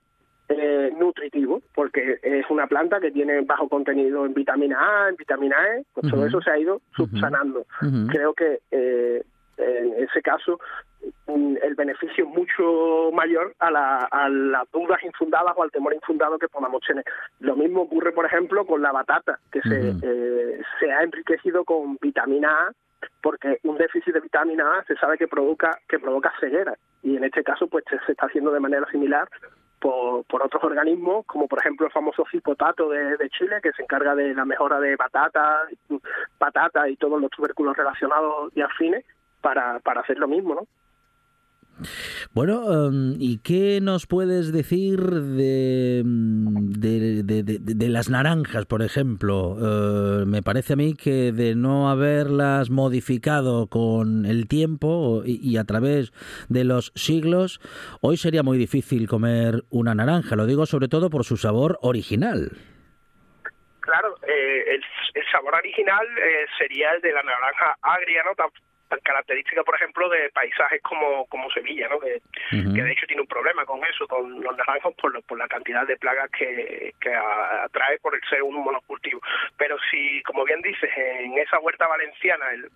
eh, 0.47 0.93
nutritivo, 0.99 1.61
porque 1.73 2.19
es 2.21 2.45
una 2.51 2.67
planta 2.67 2.99
que 2.99 3.09
tiene 3.09 3.41
bajo 3.41 3.67
contenido 3.67 4.25
en 4.25 4.35
vitamina 4.35 4.77
A, 4.79 5.09
en 5.09 5.15
vitamina 5.15 5.55
E, 5.75 5.83
pues 5.91 6.07
todo 6.11 6.25
eso 6.25 6.39
se 6.39 6.51
ha 6.51 6.59
ido 6.59 6.81
subsanando. 6.95 7.65
Creo 8.09 8.33
que 8.35 8.59
eh, 8.69 9.23
en 9.57 10.03
ese 10.03 10.21
caso 10.21 10.59
mm, 11.27 11.57
el 11.61 11.75
beneficio 11.75 12.25
es 12.25 12.29
mucho 12.29 13.11
mayor 13.13 13.53
a, 13.59 13.71
la- 13.71 14.07
a 14.11 14.29
las 14.29 14.69
dudas 14.71 15.03
infundadas 15.03 15.53
o 15.55 15.63
al 15.63 15.71
temor 15.71 15.93
infundado 15.93 16.37
que 16.39 16.47
podamos 16.47 16.81
tener. 16.85 17.03
Lo 17.39 17.55
mismo 17.55 17.83
ocurre, 17.83 18.11
por 18.11 18.25
ejemplo, 18.25 18.65
con 18.65 18.81
la 18.81 18.91
batata, 18.91 19.39
que 19.51 19.61
se, 19.61 19.93
eh, 20.03 20.61
se 20.79 20.91
ha 20.91 21.03
enriquecido 21.03 21.63
con 21.63 21.97
vitamina 22.01 22.49
A, 22.49 22.71
porque 23.21 23.59
un 23.63 23.77
déficit 23.77 24.13
de 24.13 24.19
vitamina 24.21 24.79
A 24.79 24.83
se 24.85 24.95
sabe 24.95 25.17
que 25.17 25.27
provoca 25.27 25.77
que 25.87 25.99
provoca 25.99 26.33
ceguera 26.39 26.73
y 27.03 27.17
en 27.17 27.23
este 27.23 27.43
caso 27.43 27.67
pues 27.67 27.83
se 28.05 28.11
está 28.11 28.25
haciendo 28.25 28.51
de 28.51 28.59
manera 28.59 28.85
similar 28.89 29.27
por, 29.79 30.23
por 30.25 30.41
otros 30.43 30.63
organismos 30.63 31.23
como 31.27 31.47
por 31.47 31.59
ejemplo 31.59 31.85
el 31.85 31.91
famoso 31.91 32.23
cipotato 32.31 32.89
de, 32.89 33.17
de 33.17 33.29
Chile 33.29 33.57
que 33.61 33.73
se 33.73 33.83
encarga 33.83 34.15
de 34.15 34.33
la 34.33 34.45
mejora 34.45 34.79
de 34.79 34.97
patata 34.97 35.67
patata 36.39 36.89
y 36.89 36.95
todos 36.95 37.21
los 37.21 37.29
tubérculos 37.29 37.75
relacionados 37.77 38.51
y 38.55 38.61
afines 38.61 39.05
para, 39.45 39.79
para 39.81 40.01
hacer 40.01 40.17
lo 40.17 40.27
mismo 40.27 40.55
¿no? 40.55 40.67
Bueno, 42.34 42.88
em, 42.88 43.15
¿y 43.19 43.39
qué 43.39 43.79
nos 43.81 44.08
puedes 44.08 44.51
decir 44.53 44.97
de, 45.01 46.01
mm, 46.05 46.71
de, 46.71 47.21
de- 47.23 47.43
de- 47.43 47.60
de 47.60 47.89
las 47.89 48.10
naranjas, 48.10 48.65
por 48.65 48.81
ejemplo? 48.81 49.58
Eh, 49.62 50.25
me 50.25 50.41
parece 50.41 50.73
a 50.73 50.75
mí 50.77 50.93
que 50.95 51.31
de 51.34 51.53
no 51.53 51.89
haberlas 51.89 52.69
modificado 52.69 53.67
con 53.67 54.25
el 54.25 54.47
tiempo 54.47 55.21
y, 55.25 55.36
y 55.47 55.58
a 55.58 55.65
través 55.65 56.12
de 56.47 56.63
los 56.63 56.91
siglos, 56.95 57.60
hoy 58.01 58.15
sería 58.17 58.41
muy 58.41 58.58
difícil 58.58 59.08
comer 59.10 59.65
una 59.69 59.93
naranja. 59.93 60.38
Lo 60.38 60.45
digo 60.45 60.65
sobre 60.65 60.88
todo 60.88 61.10
por 61.10 61.25
su 61.25 61.36
sabor 61.36 61.77
original. 61.81 62.51
Claro, 63.81 64.15
eh, 64.27 64.63
el, 64.75 64.81
el 65.13 65.23
sabor 65.31 65.55
original 65.55 66.05
eh, 66.17 66.45
sería 66.58 66.93
el 66.93 67.01
de 67.01 67.12
la 67.12 67.21
naranja 67.21 67.77
agria, 67.81 68.23
¿no? 68.23 68.31
Característica, 69.03 69.63
por 69.63 69.75
ejemplo, 69.75 70.10
de 70.10 70.29
paisajes 70.31 70.81
como, 70.81 71.25
como 71.27 71.49
Sevilla, 71.51 71.88
¿no? 71.89 71.99
Que, 71.99 72.21
de 72.84 72.91
hecho 72.91 73.05
tiene 73.08 73.21
un 73.21 73.27
problema 73.27 73.65
con 73.65 73.84
eso, 73.86 74.08
con 74.08 74.41
los 74.41 74.58
naranjos, 74.58 74.93
por, 74.95 75.13
lo- 75.13 75.21
por 75.23 75.38
la 75.38 75.47
cantidad 75.47 75.86
de 75.88 75.97
plagas 75.97 76.29
que, 76.31 76.93
que 76.99 77.13
atrae 77.13 77.97
por 77.99 78.15
el 78.15 78.21
ser 78.29 78.43
un 78.43 78.55
monocultivo. 78.63 79.21
Pero 79.58 79.77
si, 79.91 80.21
como 80.23 80.43
bien 80.45 80.62
dices, 80.62 80.89
en 80.95 81.38
esa 81.38 81.60
huerta 81.60 81.88
valenciana 81.88 82.51
el, 82.51 82.69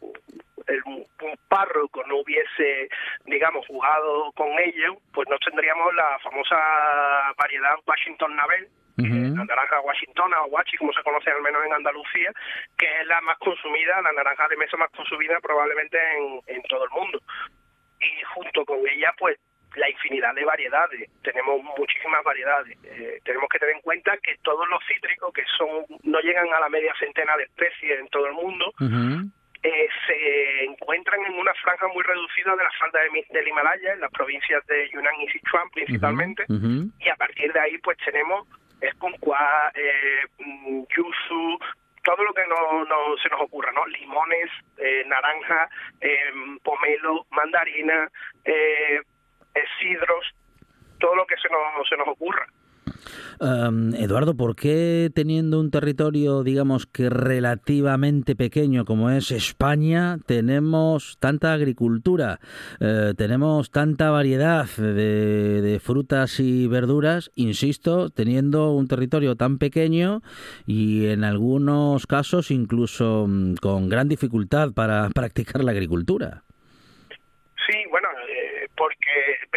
el- 0.67 0.84
un 0.86 1.05
párroco 1.47 2.03
no 2.05 2.17
hubiese, 2.17 2.89
digamos, 3.25 3.65
jugado 3.67 4.32
con 4.34 4.47
ello, 4.60 4.97
pues 5.13 5.27
no 5.29 5.38
tendríamos 5.39 5.93
la 5.95 6.19
famosa 6.19 6.55
variedad 7.38 7.75
Washington 7.86 8.36
Nabel, 8.36 8.67
es 9.07 9.31
la 9.35 9.45
naranja 9.45 9.79
washingtona 9.81 10.41
o 10.41 10.49
guachi, 10.49 10.77
como 10.77 10.93
se 10.93 11.03
conoce 11.03 11.31
al 11.31 11.41
menos 11.41 11.65
en 11.65 11.73
Andalucía, 11.73 12.31
que 12.77 12.85
es 13.01 13.07
la 13.07 13.21
más 13.21 13.38
consumida, 13.39 14.01
la 14.01 14.13
naranja 14.13 14.47
de 14.47 14.57
mesa 14.57 14.77
más 14.77 14.89
consumida 14.91 15.39
probablemente 15.41 15.97
en, 16.17 16.55
en 16.55 16.63
todo 16.63 16.83
el 16.83 16.91
mundo. 16.91 17.19
Y 17.99 18.23
junto 18.33 18.65
con 18.65 18.79
ella, 18.88 19.13
pues 19.17 19.38
la 19.75 19.89
infinidad 19.89 20.33
de 20.33 20.45
variedades. 20.45 21.09
Tenemos 21.23 21.62
muchísimas 21.77 22.23
variedades. 22.23 22.77
Eh, 22.83 23.19
tenemos 23.23 23.47
que 23.49 23.59
tener 23.59 23.75
en 23.75 23.81
cuenta 23.81 24.17
que 24.17 24.35
todos 24.43 24.67
los 24.69 24.79
cítricos, 24.88 25.33
que 25.33 25.43
son 25.57 25.85
no 26.03 26.19
llegan 26.21 26.51
a 26.53 26.59
la 26.59 26.69
media 26.69 26.93
centena 26.99 27.35
de 27.38 27.43
especies 27.43 27.99
en 27.99 28.07
todo 28.09 28.27
el 28.27 28.33
mundo, 28.33 28.73
eh, 29.62 29.88
se 30.07 30.63
encuentran 30.65 31.21
en 31.25 31.33
una 31.33 31.53
franja 31.55 31.88
muy 31.89 32.03
reducida 32.03 32.55
de 32.55 32.63
la 32.63 32.71
falda 32.79 32.99
de 33.01 33.25
del 33.29 33.47
Himalaya, 33.47 33.93
en 33.93 34.01
las 34.01 34.12
provincias 34.12 34.65
de 34.67 34.89
Yunnan 34.89 35.21
y 35.21 35.29
Sichuan 35.29 35.69
principalmente, 35.71 36.45
y 36.99 37.09
a 37.09 37.15
partir 37.15 37.51
de 37.51 37.59
ahí 37.59 37.77
pues 37.79 37.97
tenemos 38.03 38.47
esconcuá, 38.81 39.71
eh, 39.75 40.25
yuzu, 40.95 41.59
todo 42.03 42.23
lo 42.23 42.33
que 42.33 42.45
no, 42.47 42.85
no 42.85 43.17
se 43.21 43.29
nos 43.29 43.41
ocurra, 43.41 43.71
¿no? 43.71 43.85
Limones, 43.87 44.49
eh, 44.77 45.03
naranja, 45.07 45.69
eh, 46.01 46.31
pomelo, 46.63 47.25
mandarina, 47.31 48.09
eh, 48.45 49.01
eh, 49.55 49.63
sidros, 49.79 50.33
todo 50.99 51.15
lo 51.15 51.25
que 51.25 51.37
se 51.37 51.49
nos, 51.49 51.87
se 51.87 51.97
nos 51.97 52.07
ocurra. 52.07 52.45
Um, 53.39 53.93
Eduardo, 53.95 54.35
¿por 54.35 54.55
qué 54.55 55.12
teniendo 55.13 55.59
un 55.59 55.71
territorio, 55.71 56.43
digamos 56.43 56.85
que 56.85 57.09
relativamente 57.09 58.35
pequeño 58.35 58.85
como 58.85 59.09
es 59.09 59.31
España, 59.31 60.17
tenemos 60.25 61.17
tanta 61.19 61.53
agricultura, 61.53 62.39
eh, 62.79 63.13
tenemos 63.17 63.71
tanta 63.71 64.09
variedad 64.12 64.67
de, 64.77 65.62
de 65.62 65.79
frutas 65.79 66.39
y 66.39 66.67
verduras, 66.67 67.31
insisto, 67.35 68.09
teniendo 68.09 68.71
un 68.71 68.88
territorio 68.88 69.35
tan 69.35 69.57
pequeño 69.57 70.21
y 70.65 71.07
en 71.07 71.24
algunos 71.24 72.07
casos 72.07 72.51
incluso 72.51 73.26
mm, 73.28 73.55
con 73.55 73.89
gran 73.89 74.09
dificultad 74.09 74.74
para 74.74 75.09
practicar 75.13 75.63
la 75.63 75.71
agricultura? 75.71 76.43
Sí, 77.67 77.78
bueno, 77.91 78.09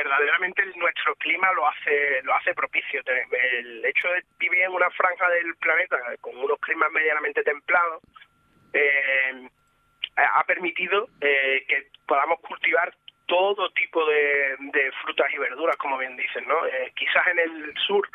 verdaderamente 0.03 0.65
nuestro 0.77 1.15
clima 1.17 1.51
lo 1.53 1.67
hace 1.69 2.23
lo 2.23 2.35
hace 2.35 2.55
propicio. 2.55 3.03
El 3.07 3.85
hecho 3.85 4.09
de 4.09 4.23
vivir 4.39 4.63
en 4.63 4.73
una 4.73 4.91
franja 4.91 5.29
del 5.31 5.55
planeta 5.57 5.97
con 6.21 6.37
unos 6.37 6.59
climas 6.61 6.91
medianamente 6.91 7.43
templados 7.43 8.03
eh, 8.73 9.49
ha 10.17 10.45
permitido 10.45 11.09
eh, 11.21 11.65
que 11.69 11.87
podamos 12.07 12.41
cultivar 12.41 12.95
todo 13.27 13.71
tipo 13.71 14.05
de, 14.07 14.57
de 14.59 14.93
frutas 15.03 15.33
y 15.33 15.39
verduras, 15.39 15.77
como 15.77 15.97
bien 15.99 16.17
dicen, 16.17 16.47
¿no? 16.47 16.67
Eh, 16.67 16.93
quizás 16.97 17.27
en 17.29 17.39
el 17.39 17.75
sur 17.87 18.07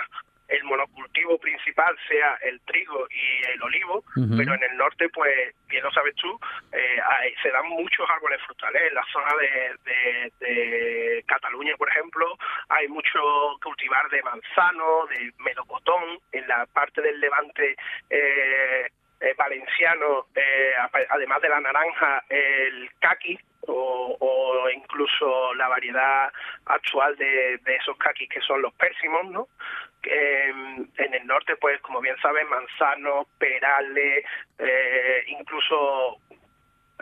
el 0.50 0.64
monocultivo 0.64 1.38
principal 1.40 1.94
sea 2.08 2.36
el 2.42 2.62
trigo 2.62 3.06
y 3.10 3.48
el 3.52 3.62
olivo, 3.64 4.02
pero 4.38 4.54
en 4.54 4.64
el 4.64 4.78
norte, 4.78 5.10
pues, 5.10 5.54
bien 5.68 5.84
lo 5.84 5.92
sabes 5.92 6.16
tú, 6.16 6.40
eh, 6.72 6.98
hay- 7.06 7.36
se 7.44 7.52
dan 7.52 7.68
muchos 7.68 8.10
árboles 8.10 8.42
frutales. 8.44 8.82
En 8.88 8.94
la 8.96 9.04
zona 9.12 9.34
de, 9.36 9.76
de- 9.84 10.32
de 10.40 11.24
Cataluña, 11.28 11.57
por 11.76 11.90
ejemplo, 11.90 12.38
hay 12.70 12.88
mucho 12.88 13.20
cultivar 13.64 14.10
de 14.10 14.22
manzano, 14.24 15.06
de 15.08 15.32
melocotón. 15.40 16.20
En 16.32 16.48
la 16.48 16.66
parte 16.68 17.02
del 17.02 17.20
levante 17.20 17.76
eh, 18.10 18.88
eh, 19.20 19.34
valenciano, 19.38 20.28
eh, 20.36 20.74
además 21.10 21.42
de 21.42 21.50
la 21.50 21.60
naranja, 21.60 22.24
el 22.30 22.90
caqui 23.00 23.38
o, 23.70 24.70
incluso 24.74 25.54
la 25.56 25.68
variedad 25.68 26.32
actual 26.66 27.16
de, 27.18 27.60
esos 27.66 27.98
caquis 27.98 28.30
que 28.30 28.42
son 28.42 28.62
los 28.62 28.74
pérsimos, 28.76 29.26
¿no? 29.26 29.48
En 30.04 31.14
el 31.14 31.28
norte, 31.28 31.58
pues, 31.58 31.82
como 31.82 32.00
bien 32.00 32.16
sabes, 32.22 32.48
manzanos, 32.48 33.28
perales, 33.38 34.24
incluso 35.28 36.20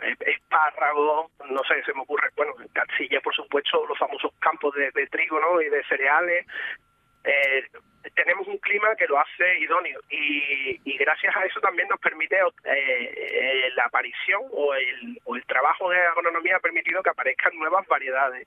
espárragos, 0.02 1.30
no 1.50 1.62
sé, 1.64 1.82
se 1.84 1.94
me 1.94 2.02
ocurre, 2.02 2.28
bueno, 2.36 2.52
en 2.60 2.68
Castilla, 2.68 3.20
por 3.20 3.34
supuesto, 3.34 3.84
los 3.86 3.98
famosos 3.98 4.32
campos 4.40 4.74
de, 4.74 5.06
trigo, 5.06 5.40
¿no? 5.40 5.60
Y 5.60 5.68
de 5.68 5.84
cereales. 5.84 6.46
Eh, 7.24 7.64
tenemos 8.14 8.46
un 8.46 8.58
clima 8.58 8.94
que 8.94 9.08
lo 9.08 9.18
hace 9.18 9.58
idóneo 9.58 10.00
y, 10.10 10.80
y 10.84 10.96
gracias 10.96 11.34
a 11.34 11.44
eso 11.44 11.60
también 11.60 11.88
nos 11.88 11.98
permite 11.98 12.36
eh, 12.36 12.40
eh, 12.64 13.70
la 13.74 13.86
aparición 13.86 14.42
o 14.52 14.74
el, 14.74 15.18
o 15.24 15.34
el 15.34 15.44
trabajo 15.46 15.90
de 15.90 15.98
agronomía 15.98 16.56
ha 16.56 16.60
permitido 16.60 17.02
que 17.02 17.10
aparezcan 17.10 17.56
nuevas 17.58 17.84
variedades 17.88 18.46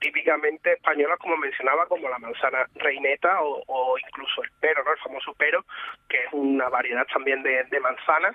típicamente 0.00 0.72
españolas 0.72 1.18
como 1.18 1.36
mencionaba 1.36 1.86
como 1.86 2.08
la 2.08 2.18
manzana 2.18 2.66
reineta 2.76 3.42
o, 3.42 3.62
o 3.66 3.98
incluso 3.98 4.42
el 4.42 4.50
pero 4.60 4.82
no 4.82 4.92
el 4.92 4.98
famoso 4.98 5.34
pero 5.36 5.62
que 6.08 6.16
es 6.16 6.32
una 6.32 6.70
variedad 6.70 7.06
también 7.12 7.42
de 7.42 7.80
manzanas 7.80 8.34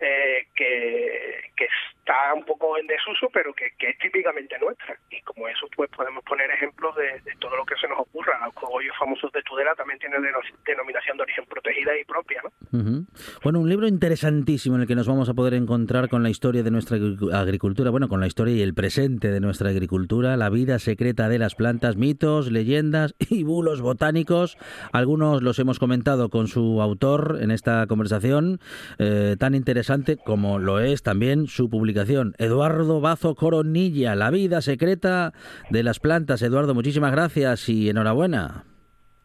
eh, 0.00 0.46
que, 0.54 1.50
que 1.56 1.68
está 2.08 2.32
un 2.34 2.44
poco 2.44 2.78
en 2.78 2.86
desuso, 2.86 3.28
pero 3.32 3.52
que, 3.52 3.68
que 3.78 3.90
es 3.90 3.98
típicamente 3.98 4.56
nuestra. 4.58 4.96
Y 5.10 5.20
como 5.22 5.46
eso, 5.46 5.66
pues 5.76 5.90
podemos 5.94 6.24
poner 6.24 6.50
ejemplos 6.50 6.96
de, 6.96 7.20
de 7.20 7.36
todo 7.38 7.54
lo 7.56 7.66
que 7.66 7.74
se 7.76 7.86
nos 7.86 8.00
ocurra. 8.00 8.32
Los 8.46 8.54
cogollos 8.54 8.96
famosos 8.98 9.30
de 9.32 9.42
Tudela 9.42 9.74
también 9.76 9.98
tienen 9.98 10.22
deno- 10.22 10.40
denominación 10.64 11.18
de 11.18 11.22
origen 11.24 11.44
protegida 11.44 11.92
y 12.00 12.04
propia, 12.04 12.40
¿no? 12.42 12.80
Ujú. 12.80 13.04
Bueno, 13.44 13.60
un 13.60 13.68
libro 13.68 13.86
interesantísimo 13.86 14.76
en 14.76 14.82
el 14.82 14.88
que 14.88 14.94
nos 14.94 15.06
vamos 15.06 15.28
a 15.28 15.34
poder 15.34 15.52
encontrar 15.54 16.08
con 16.08 16.22
la 16.22 16.30
historia 16.30 16.62
de 16.62 16.70
nuestra 16.70 16.96
agricu- 16.96 17.32
agricultura, 17.34 17.90
bueno, 17.90 18.08
con 18.08 18.20
la 18.20 18.26
historia 18.26 18.54
y 18.54 18.62
el 18.62 18.72
presente 18.74 19.30
de 19.30 19.40
nuestra 19.40 19.68
agricultura, 19.68 20.36
la 20.38 20.48
vida 20.48 20.78
secreta 20.78 21.28
de 21.28 21.38
las 21.38 21.54
plantas, 21.54 21.96
mitos, 21.96 22.50
leyendas 22.50 23.14
y 23.28 23.44
bulos 23.44 23.82
botánicos. 23.82 24.56
Algunos 24.92 25.42
los 25.42 25.58
hemos 25.58 25.78
comentado 25.78 26.30
con 26.30 26.48
su 26.48 26.80
autor 26.80 27.38
en 27.42 27.50
esta 27.50 27.86
conversación, 27.86 28.60
eh, 28.98 29.36
tan 29.38 29.54
interesante 29.54 30.16
como 30.16 30.58
lo 30.58 30.80
es 30.80 31.02
también 31.02 31.46
su 31.48 31.68
publicación. 31.68 31.97
Eduardo 32.02 33.00
Bazo 33.00 33.34
Coronilla, 33.34 34.14
La 34.14 34.30
vida 34.30 34.60
secreta 34.60 35.32
de 35.70 35.82
las 35.82 36.00
plantas. 36.00 36.42
Eduardo, 36.42 36.74
muchísimas 36.74 37.12
gracias 37.12 37.68
y 37.68 37.88
enhorabuena. 37.88 38.64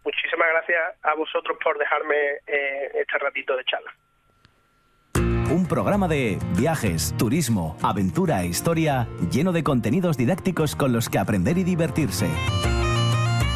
Muchísimas 0.04 0.48
gracias 0.50 0.82
a 1.04 1.16
vosotros 1.16 1.58
por 1.64 1.78
dejarme 1.78 2.16
eh, 2.48 2.92
este 3.02 3.18
ratito 3.20 3.56
de 3.56 3.64
charla. 3.66 3.92
Un 5.52 5.68
programa 5.68 6.08
de 6.08 6.40
viajes, 6.58 7.16
turismo, 7.18 7.78
aventura 7.84 8.42
e 8.42 8.48
historia 8.48 9.08
lleno 9.32 9.52
de 9.52 9.64
contenidos 9.64 10.18
didácticos 10.18 10.76
con 10.76 10.94
los 10.94 11.10
que 11.10 11.20
aprender 11.20 11.58
y 11.58 11.64
divertirse. 11.64 12.28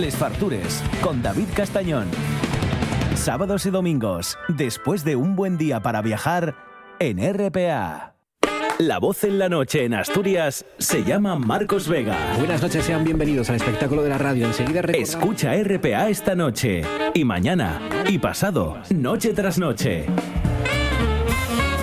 Les 0.00 0.14
Fartures 0.16 0.82
con 1.02 1.22
David 1.22 1.46
Castañón. 1.54 2.06
Sábados 3.14 3.66
y 3.66 3.70
domingos, 3.70 4.38
después 4.48 5.04
de 5.04 5.16
un 5.16 5.34
buen 5.34 5.58
día 5.58 5.80
para 5.80 6.02
viajar 6.02 6.54
en 7.00 7.18
RPA. 7.18 8.14
La 8.78 8.98
voz 9.00 9.24
en 9.24 9.40
la 9.40 9.48
noche 9.48 9.84
en 9.84 9.94
Asturias 9.94 10.64
se 10.78 11.02
llama 11.02 11.34
Marcos 11.36 11.88
Vega. 11.88 12.16
Buenas 12.38 12.62
noches, 12.62 12.84
sean 12.84 13.02
bienvenidos 13.02 13.50
al 13.50 13.56
espectáculo 13.56 14.02
de 14.04 14.10
la 14.10 14.18
radio. 14.18 14.46
Enseguida 14.46 14.82
recordamos- 14.82 15.08
Escucha 15.08 15.54
RPA 15.56 16.08
esta 16.08 16.36
noche 16.36 16.82
y 17.12 17.24
mañana 17.24 17.80
y 18.08 18.18
pasado, 18.18 18.78
noche 18.90 19.32
tras 19.34 19.58
noche. 19.58 20.06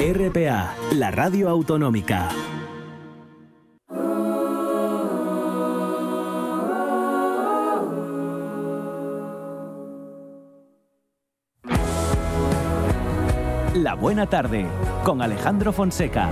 RPA, 0.00 0.76
la 0.92 1.10
radio 1.10 1.48
autonómica. 1.48 2.28
La 13.74 13.94
buena 13.94 14.26
tarde 14.26 14.68
con 15.02 15.20
Alejandro 15.20 15.72
Fonseca. 15.72 16.30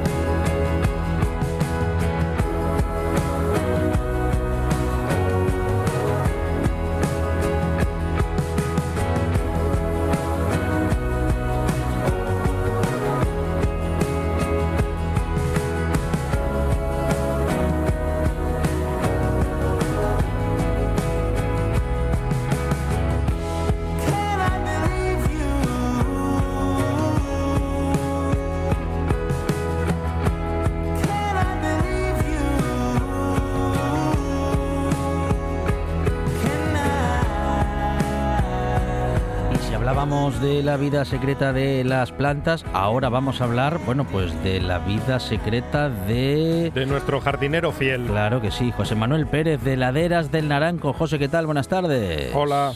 Hablábamos 40.36 40.40
de 40.40 40.62
la 40.62 40.76
vida 40.76 41.04
secreta 41.04 41.52
de 41.52 41.84
las 41.84 42.12
plantas, 42.12 42.64
ahora 42.72 43.08
vamos 43.08 43.40
a 43.40 43.44
hablar, 43.44 43.78
bueno, 43.84 44.04
pues 44.04 44.32
de 44.42 44.60
la 44.60 44.78
vida 44.78 45.20
secreta 45.20 45.88
de... 45.88 46.70
De 46.74 46.86
nuestro 46.86 47.20
jardinero 47.20 47.72
fiel. 47.72 48.06
Claro 48.06 48.40
que 48.40 48.50
sí, 48.50 48.72
José 48.72 48.94
Manuel 48.94 49.26
Pérez 49.26 49.62
de 49.62 49.76
Laderas 49.76 50.30
del 50.30 50.48
Naranco. 50.48 50.92
José, 50.92 51.18
¿qué 51.18 51.28
tal? 51.28 51.46
Buenas 51.46 51.68
tardes. 51.68 52.30
Hola. 52.34 52.72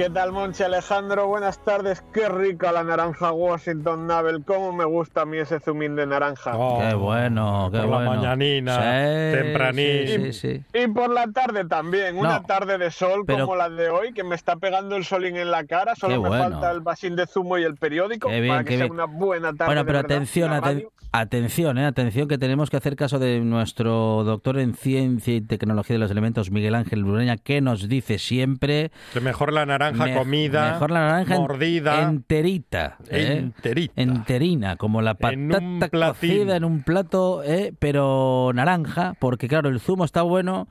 ¿Qué 0.00 0.08
tal, 0.08 0.32
Monchi 0.32 0.62
Alejandro? 0.62 1.26
Buenas 1.26 1.62
tardes. 1.62 2.02
Qué 2.14 2.26
rica 2.26 2.72
la 2.72 2.82
naranja 2.82 3.32
Washington 3.32 4.06
Navel. 4.06 4.42
Cómo 4.46 4.72
me 4.72 4.86
gusta 4.86 5.20
a 5.20 5.24
mí 5.26 5.36
ese 5.36 5.60
zumín 5.60 5.94
de 5.94 6.06
naranja. 6.06 6.52
Qué 6.52 6.94
bueno, 6.94 7.68
qué 7.70 7.80
por 7.80 7.86
la 7.90 7.96
bueno. 7.96 8.14
mañanina, 8.14 8.76
Sí, 8.76 9.36
tempranín. 9.42 10.06
Sí, 10.06 10.32
sí, 10.32 10.64
Y 10.72 10.86
por 10.88 11.10
la 11.10 11.26
tarde 11.26 11.66
también, 11.66 12.16
una 12.16 12.42
tarde 12.44 12.78
de 12.78 12.90
sol 12.90 13.24
pero- 13.26 13.40
como 13.44 13.56
la 13.56 13.68
de 13.68 13.90
hoy, 13.90 14.14
que 14.14 14.24
me 14.24 14.36
está 14.36 14.56
pegando 14.56 14.96
el 14.96 15.04
solín 15.04 15.36
en 15.36 15.50
la 15.50 15.64
cara. 15.64 15.94
Solo 15.94 16.14
Qué 16.14 16.20
me 16.22 16.28
bueno. 16.30 16.44
falta 16.44 16.70
el 16.70 16.80
vasín 16.80 17.14
de 17.14 17.26
zumo 17.26 17.58
y 17.58 17.64
el 17.64 17.74
periódico 17.76 18.30
Qué 18.30 18.40
bien, 18.40 18.54
para 18.54 18.64
que 18.64 18.70
qué 18.70 18.76
sea 18.78 18.84
bien. 18.86 18.92
una 18.94 19.04
buena 19.04 19.48
tarde. 19.52 19.66
Bueno, 19.66 19.82
de 19.82 19.84
pero 19.86 19.98
verdad, 19.98 20.16
atención, 20.16 20.50
la 20.50 20.56
aten-. 20.62 20.88
Atención, 21.12 21.78
eh, 21.78 21.86
atención, 21.86 22.28
que 22.28 22.38
tenemos 22.38 22.70
que 22.70 22.76
hacer 22.76 22.96
caso 22.96 23.18
de 23.18 23.40
nuestro 23.40 24.22
doctor 24.24 24.58
en 24.58 24.74
Ciencia 24.74 25.34
y 25.34 25.40
Tecnología 25.40 25.94
de 25.94 25.98
los 26.00 26.10
Elementos, 26.10 26.50
Miguel 26.50 26.74
Ángel 26.74 27.04
Brureña, 27.04 27.36
que 27.36 27.60
nos 27.60 27.88
dice 27.88 28.18
siempre... 28.18 28.90
Que 29.12 29.20
mejor 29.20 29.52
la 29.52 29.66
naranja 29.66 30.04
me- 30.04 30.14
comida, 30.14 30.72
Mejor 30.72 30.90
la 30.90 31.00
naranja 31.00 31.34
en- 31.34 31.40
mordida, 31.40 32.02
enterita. 32.02 32.96
¿eh? 33.10 33.36
enterita. 33.38 33.92
Enterina, 33.96 34.76
como 34.76 35.02
la 35.02 35.16
En 35.20 35.48
patata 35.48 35.88
platín. 35.88 36.30
cocida 36.30 36.56
en 36.56 36.64
un 36.64 36.82
plato, 36.82 37.42
¿eh? 37.44 37.72
pero 37.78 38.52
naranja, 38.54 39.14
porque 39.18 39.48
claro, 39.48 39.68
el 39.68 39.80
zumo 39.80 40.04
está 40.04 40.22
bueno, 40.22 40.68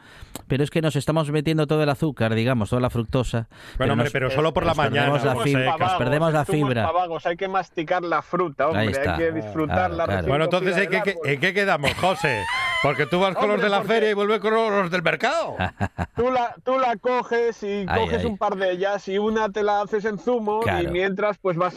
pero 0.48 0.64
es 0.64 0.70
que 0.70 0.82
nos 0.82 0.96
estamos 0.96 1.30
metiendo 1.32 1.68
todo 1.68 1.84
el 1.84 1.90
azúcar, 1.90 2.34
digamos, 2.34 2.70
toda 2.70 2.82
la 2.82 2.90
fructosa. 2.90 3.48
Bueno, 3.78 3.94
hombre, 3.94 4.06
nos- 4.06 4.14
pero 4.14 4.32
solo 4.32 4.54
por 4.54 4.64
la 4.64 4.70
nos 4.72 4.78
mañana, 4.78 5.12
Perdemos 5.12 5.26
la 5.26 5.44
fibra, 5.44 5.78
nos 5.78 5.94
perdemos 5.96 6.34
la 6.34 6.46
fibra. 6.46 6.84
pavagos, 6.86 7.26
hay 7.26 7.36
que 7.36 7.48
masticar 7.48 8.04
la 8.04 8.22
fruta, 8.22 8.68
hombre. 8.70 8.88
Hay 8.98 9.18
que 9.18 9.32
disfrutarla. 9.32 10.06
Claro, 10.06 10.26
claro. 10.26 10.29
Bueno, 10.30 10.46
entonces, 10.46 10.78
¿en 10.78 10.90
qué, 10.90 10.98
árbol. 10.98 11.14
en 11.26 11.40
qué 11.40 11.54
quedamos, 11.54 11.94
José? 11.96 12.44
Porque 12.82 13.06
tú 13.06 13.20
vas 13.20 13.36
con 13.36 13.50
los 13.50 13.62
de 13.62 13.68
la 13.68 13.80
porque- 13.80 13.94
feria 13.94 14.10
y 14.12 14.14
vuelves 14.14 14.40
con 14.40 14.54
los 14.54 14.90
del 14.90 15.04
mercado. 15.04 15.56
Tú 16.16 16.32
la, 16.32 16.56
tú 16.64 16.78
la 16.80 16.96
coges 16.98 17.62
y 17.64 17.86
Ay, 17.88 18.02
coges 18.02 18.20
ay. 18.20 18.26
un 18.26 18.38
par 18.38 18.56
de 18.56 18.72
ellas 18.72 19.08
y 19.08 19.18
una 19.18 19.50
te 19.50 19.64
la 19.64 19.82
haces 19.82 20.04
en 20.06 20.18
zumo 20.18 20.62
y 20.82 20.88
mientras 20.88 21.38
pues 21.38 21.56
vas 21.58 21.76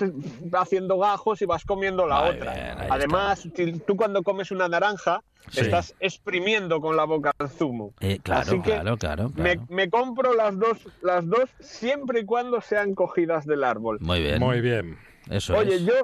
haciendo 0.53 0.98
gajos 0.98 1.42
y 1.42 1.46
vas 1.46 1.64
comiendo 1.64 2.07
la 2.07 2.22
otra. 2.22 2.53
bien, 2.55 2.76
Además, 2.90 3.46
tú 3.86 3.96
cuando 3.96 4.22
comes 4.22 4.50
una 4.50 4.68
naranja 4.68 5.20
Sí. 5.50 5.61
estás 5.61 5.92
exprimiendo 5.98 6.80
con 6.80 6.96
la 6.96 7.03
boca 7.05 7.32
el 7.40 7.48
zumo. 7.48 7.92
Eh, 7.98 8.20
claro, 8.22 8.42
Así 8.42 8.61
que 8.62 8.70
claro, 8.74 8.96
claro, 8.96 9.30
Me, 9.34 9.55
claro. 9.57 9.66
me 9.70 9.90
compro 9.90 10.34
las 10.34 10.57
dos, 10.57 10.78
las 11.03 11.26
dos 11.28 11.50
siempre 11.59 12.20
y 12.20 12.24
cuando 12.24 12.61
sean 12.61 12.94
cogidas 12.94 13.44
del 13.44 13.64
árbol. 13.64 13.98
Muy 14.00 14.20
bien. 14.22 14.38
Muy 14.38 14.61
bien. 14.61 14.96
Eso 15.28 15.57
Oye, 15.57 15.74
es. 15.76 15.84
yo 15.84 15.94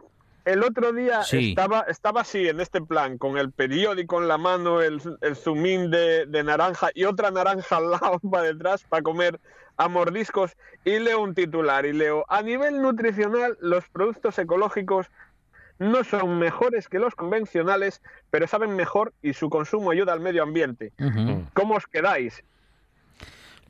el 0.53 0.63
otro 0.65 0.93
día 0.93 1.23
Sí. 1.23 1.51
estaba, 1.51 1.83
estaba 1.83 2.23
así, 2.23 2.49
en 2.49 2.61
este 2.61 2.81
plan, 2.81 3.19
con 3.19 3.39
el 3.39 3.53
periódico 3.53 4.21
en 4.21 4.29
la 4.29 4.39
mano, 4.39 4.81
el, 4.83 5.01
el 5.21 5.37
zumín 5.37 5.91
de, 5.91 6.27
de 6.27 6.43
naranja 6.43 6.89
y 6.95 7.05
otra 7.05 7.31
naranja 7.31 7.77
al 7.77 7.91
lado 7.91 8.19
para 8.31 8.45
detrás 8.45 8.85
para 8.85 9.03
comer 9.03 9.41
a 9.77 9.89
mordiscos 9.89 10.57
y 10.85 10.99
leo 10.99 11.21
un 11.23 11.35
titular 11.35 11.87
y 11.87 11.93
leo, 11.93 12.25
a 12.29 12.43
nivel 12.43 12.83
nutricional 12.83 13.57
los 13.61 13.89
productos 13.89 14.39
ecológicos 14.39 15.07
no 15.79 16.03
son 16.03 16.41
mejores 16.41 16.89
que 16.89 16.99
los 16.99 17.15
convencionales, 17.15 18.03
pero 18.31 18.49
saben 18.49 18.75
mejor 18.75 19.13
y 19.23 19.35
su 19.35 19.49
consumo 19.49 19.93
ayuda 19.93 20.13
al 20.13 20.19
medio 20.19 20.43
ambiente. 20.43 20.93
¿Cómo 21.55 21.77
os 21.77 21.87
quedáis? 21.87 22.43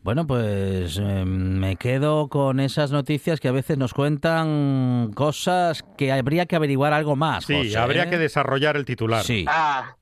Bueno, 0.03 0.27
pues 0.27 0.99
eh, 1.03 1.25
me 1.27 1.77
quedo 1.77 2.29
con 2.29 2.61
esas 2.61 2.91
noticias 2.93 3.41
que 3.41 3.49
a 3.49 3.53
veces 3.53 3.77
nos 3.77 3.93
cuentan 3.93 5.11
cosas 5.15 5.85
que 5.97 6.13
habría 6.13 6.47
que 6.47 6.57
averiguar 6.57 6.93
algo 6.93 7.17
más. 7.17 7.45
Sí, 7.45 7.55
José, 7.55 7.79
habría 7.79 8.05
¿eh? 8.05 8.11
que 8.11 8.19
desarrollar 8.19 8.77
el 8.77 8.85
titular. 8.85 9.23
Sí, 9.25 9.45
Ah, 9.49 9.97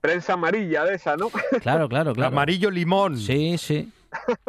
prensa 0.00 0.32
amarilla 0.32 0.84
de 0.84 0.94
esa, 0.94 1.16
¿no? 1.16 1.28
claro, 1.62 1.88
claro, 1.88 2.14
claro. 2.14 2.28
Amarillo 2.32 2.70
limón. 2.70 3.16
Sí, 3.18 3.56
sí. 3.58 3.92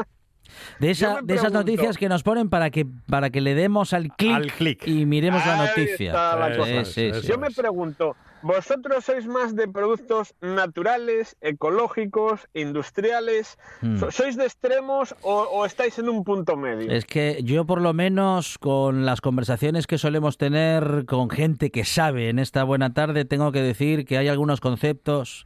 De, 0.79 0.91
esa, 0.91 1.21
de 1.21 1.35
esas 1.35 1.53
noticias 1.53 1.95
que 1.97 2.09
nos 2.09 2.23
ponen 2.23 2.49
para 2.49 2.69
que 2.69 2.85
para 3.07 3.29
que 3.29 3.39
le 3.39 3.53
demos 3.55 3.93
al 3.93 4.11
clic, 4.15 4.85
y 4.87 5.05
miremos 5.05 5.45
la 5.45 5.55
noticia. 5.57 6.07
está 6.07 6.35
la 6.37 6.49
Eso 6.49 6.57
cosa. 6.59 6.71
es, 6.81 6.97
eso 6.97 7.27
Yo 7.27 7.37
me 7.37 7.49
pregunto, 7.51 8.15
¿vosotros 8.41 9.05
sois 9.05 9.25
más 9.27 9.55
de 9.55 9.67
productos 9.67 10.33
naturales, 10.41 11.35
ecológicos, 11.41 12.47
industriales? 12.53 13.57
Hmm. 13.81 13.97
So- 13.99 14.11
¿Sois 14.11 14.35
de 14.37 14.45
extremos 14.45 15.15
o, 15.21 15.41
o 15.43 15.65
estáis 15.65 15.99
en 15.99 16.09
un 16.09 16.23
punto 16.23 16.55
medio? 16.57 16.91
Es 16.91 17.05
que 17.05 17.41
yo 17.43 17.65
por 17.65 17.81
lo 17.81 17.93
menos 17.93 18.57
con 18.57 19.05
las 19.05 19.21
conversaciones 19.21 19.87
que 19.87 19.97
solemos 19.97 20.37
tener 20.37 21.05
con 21.05 21.29
gente 21.29 21.71
que 21.71 21.85
sabe 21.85 22.29
en 22.29 22.39
esta 22.39 22.63
buena 22.63 22.93
tarde 22.93 23.25
tengo 23.25 23.51
que 23.51 23.61
decir 23.61 24.05
que 24.05 24.17
hay 24.17 24.27
algunos 24.27 24.59
conceptos 24.61 25.45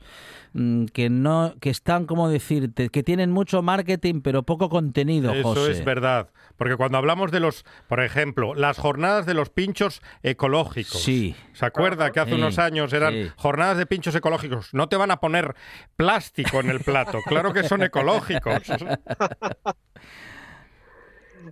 mm, 0.54 0.86
que 0.86 1.10
no 1.10 1.56
que 1.60 1.70
están 1.70 2.06
como 2.06 2.30
decirte 2.30 2.89
que 2.89 3.04
tienen 3.04 3.32
mucho 3.32 3.62
marketing 3.62 4.22
pero 4.22 4.44
poco 4.44 4.70
contenido 4.70 5.32
Eso 5.34 5.56
José. 5.56 5.72
es 5.72 5.86
verdad. 5.86 6.30
Porque 6.58 6.76
cuando 6.78 6.98
hablamos 7.00 7.32
de 7.32 7.39
los, 7.39 7.66
por 7.88 8.02
ejemplo, 8.02 8.54
las 8.54 8.78
jornadas 8.78 9.26
de 9.26 9.34
los 9.34 9.50
pinchos 9.50 10.02
ecológicos. 10.22 11.02
Sí. 11.02 11.36
¿Se 11.54 11.66
acuerda 11.66 12.12
que 12.12 12.20
hace 12.20 12.32
Sí, 12.34 12.38
unos 12.38 12.60
años 12.60 12.83
eran 12.92 13.14
sí. 13.14 13.32
jornadas 13.38 13.78
de 13.78 13.86
pinchos 13.86 14.16
ecológicos? 14.16 14.74
No 14.74 14.90
te 14.90 14.98
van 14.98 15.12
a 15.12 15.22
poner 15.22 15.56
plástico 15.96 16.60
en 16.60 16.70
el 16.70 16.82
plato. 16.82 17.20
Claro 17.26 17.54
que 17.54 17.64
son 17.64 17.84
ecológicos. 17.84 18.64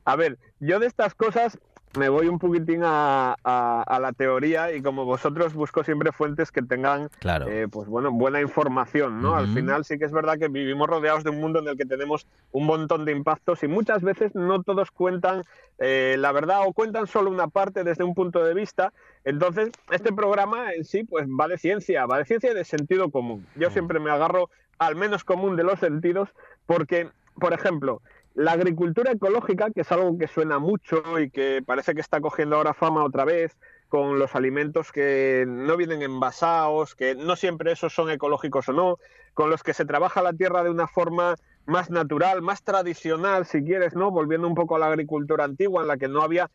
A 0.06 0.16
ver, 0.16 0.38
yo 0.60 0.80
de 0.80 0.88
estas 0.88 1.14
cosas 1.16 1.60
me 1.98 2.08
voy 2.10 2.28
un 2.28 2.40
poquitín 2.40 2.82
a, 2.84 3.36
a- 3.44 3.84
a 3.86 4.00
la 4.00 4.14
teoría 4.14 4.74
y 4.74 4.82
como 4.82 5.04
vosotros 5.06 5.54
busco 5.54 5.84
siempre 5.84 6.12
fuentes 6.12 6.52
que 6.52 6.62
tengan 6.62 7.10
Claro. 7.20 7.48
eh, 7.50 7.68
pues 7.70 7.88
bueno, 7.90 8.12
buena 8.12 8.40
información, 8.42 9.22
¿no? 9.22 9.36
Al 9.36 9.48
final 9.54 9.84
sí 9.86 9.98
que 10.00 10.06
es 10.06 10.12
verdad 10.12 10.38
que 10.40 10.48
vivimos 10.48 10.88
rodeados 10.88 11.24
de 11.24 11.32
un 11.32 11.40
mundo 11.42 11.60
en 11.60 11.68
el 11.68 11.78
que 11.78 11.86
tenemos 11.86 12.26
un 12.52 12.66
montón 12.66 13.04
de 13.06 13.12
impactos 13.12 13.64
y 13.64 13.68
muchas 13.68 14.02
veces 14.02 14.34
no 14.36 14.64
todos 14.64 14.92
cuentan 14.92 15.44
eh, 15.80 16.16
la 16.20 16.32
verdad 16.32 16.60
o 16.66 16.74
cuentan 16.74 17.08
solo 17.08 17.30
una 17.30 17.48
parte 17.48 17.84
desde 17.84 18.04
un 18.04 18.14
punto 18.14 18.44
de 18.44 18.54
vista. 18.54 18.94
Entonces, 19.26 19.72
este 19.92 20.14
programa 20.14 20.72
en 20.74 20.86
sí 20.86 21.04
pues 21.04 21.28
va 21.28 21.48
de 21.48 21.58
ciencia, 21.58 22.06
va 22.06 22.20
de 22.20 22.26
ciencia 22.26 22.52
y 22.52 22.56
de 22.56 22.64
sentido 22.64 23.10
común. 23.10 23.46
Yo 23.56 23.70
siempre 23.70 24.00
me 24.00 24.12
agarro 24.12 24.50
al 24.80 24.96
menos 24.96 25.24
común 25.24 25.56
de 25.56 25.64
los 25.64 25.80
sentidos 25.80 26.30
porque, 26.66 27.10
por 27.40 27.54
ejemplo, 27.54 28.02
la 28.34 28.54
agricultura 28.54 29.12
ecológica, 29.12 29.72
que 29.72 29.82
es 29.82 29.92
algo 29.92 30.18
que 30.18 30.28
suena 30.28 30.60
mucho 30.60 31.20
y 31.20 31.30
que 31.30 31.62
parece 31.66 31.94
que 31.94 32.02
está 32.02 32.22
cogiendo 32.22 32.56
ahora 32.56 32.74
fama 32.74 33.04
otra 33.04 33.26
vez, 33.26 33.58
con 33.90 34.20
los 34.20 34.36
alimentos 34.36 34.92
que 34.92 35.44
no 35.48 35.76
vienen 35.76 36.02
envasados, 36.02 36.96
que 36.96 37.14
no 37.16 37.36
siempre 37.36 37.74
esos 37.74 37.94
son 37.94 38.10
ecológicos 38.10 38.70
o 38.70 38.74
no, 38.74 39.00
con 39.34 39.50
los 39.50 39.64
que 39.64 39.74
se 39.74 39.86
trabaja 39.86 40.22
la 40.22 40.34
tierra 40.34 40.64
de 40.64 40.70
una 40.70 40.88
forma 40.88 41.36
más 41.66 41.90
natural, 41.90 42.42
más 42.42 42.64
tradicional, 42.64 43.46
si 43.46 43.64
quieres, 43.64 43.96
¿no? 43.96 44.12
Volviendo 44.12 44.48
un 44.48 44.56
poco 44.56 44.76
a 44.76 44.80
la 44.80 44.88
agricultura 44.88 45.46
antigua, 45.46 45.82
en 45.82 45.88
la 45.88 45.98
que 45.98 46.08
no 46.08 46.22
había 46.22 46.50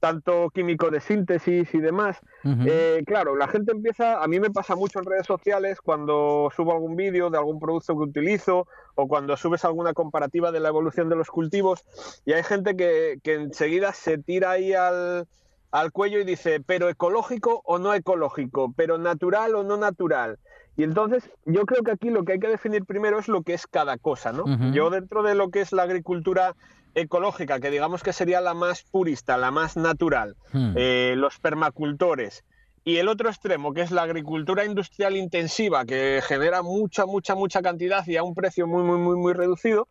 tanto 0.00 0.50
químico 0.50 0.90
de 0.90 1.00
síntesis 1.00 1.72
y 1.72 1.78
demás. 1.78 2.18
Eh, 2.44 3.04
claro, 3.06 3.36
la 3.36 3.46
gente 3.46 3.70
empieza, 3.70 4.20
a 4.20 4.26
mí 4.26 4.40
me 4.40 4.50
pasa 4.50 4.74
mucho 4.74 4.98
en 4.98 5.04
redes 5.04 5.26
sociales 5.26 5.80
cuando 5.80 6.50
subo 6.56 6.72
algún 6.72 6.96
vídeo 6.96 7.30
de 7.30 7.38
algún 7.38 7.60
producto 7.60 7.94
que 7.94 8.02
utilizo 8.02 8.66
o 8.96 9.06
cuando 9.06 9.36
subes 9.36 9.64
alguna 9.64 9.94
comparativa 9.94 10.50
de 10.50 10.58
la 10.58 10.70
evolución 10.70 11.08
de 11.08 11.14
los 11.14 11.28
cultivos 11.28 11.84
y 12.24 12.32
hay 12.32 12.42
gente 12.42 12.76
que, 12.76 13.20
que 13.22 13.34
enseguida 13.34 13.92
se 13.92 14.18
tira 14.18 14.50
ahí 14.50 14.72
al, 14.72 15.28
al 15.70 15.92
cuello 15.92 16.18
y 16.18 16.24
dice, 16.24 16.60
pero 16.60 16.88
ecológico 16.88 17.62
o 17.64 17.78
no 17.78 17.94
ecológico, 17.94 18.72
pero 18.76 18.98
natural 18.98 19.54
o 19.54 19.62
no 19.62 19.76
natural. 19.76 20.38
Y 20.76 20.84
entonces 20.84 21.28
yo 21.44 21.66
creo 21.66 21.82
que 21.82 21.90
aquí 21.90 22.10
lo 22.10 22.24
que 22.24 22.32
hay 22.32 22.38
que 22.38 22.48
definir 22.48 22.84
primero 22.84 23.18
es 23.18 23.28
lo 23.28 23.42
que 23.42 23.54
es 23.54 23.66
cada 23.66 23.98
cosa, 23.98 24.32
¿no? 24.32 24.44
Yo 24.72 24.88
dentro 24.90 25.22
de 25.22 25.34
lo 25.34 25.50
que 25.50 25.60
es 25.60 25.72
la 25.72 25.82
agricultura 25.82 26.54
ecológica, 26.94 27.60
que 27.60 27.70
digamos 27.70 28.02
que 28.02 28.12
sería 28.12 28.40
la 28.40 28.54
más 28.54 28.82
purista, 28.82 29.36
la 29.36 29.50
más 29.50 29.76
natural, 29.76 30.36
Hmm. 30.52 30.74
eh, 30.76 31.14
los 31.16 31.38
permacultores, 31.38 32.44
y 32.84 32.96
el 32.96 33.08
otro 33.08 33.28
extremo, 33.28 33.72
que 33.72 33.82
es 33.82 33.90
la 33.90 34.02
agricultura 34.02 34.64
industrial 34.64 35.16
intensiva, 35.16 35.84
que 35.84 36.20
genera 36.26 36.62
mucha, 36.62 37.06
mucha, 37.06 37.34
mucha 37.34 37.62
cantidad 37.62 38.06
y 38.06 38.16
a 38.16 38.22
un 38.22 38.34
precio 38.34 38.66
muy, 38.66 38.82
muy, 38.82 38.98
muy, 38.98 39.16
muy 39.16 39.32
reducido, 39.34 39.88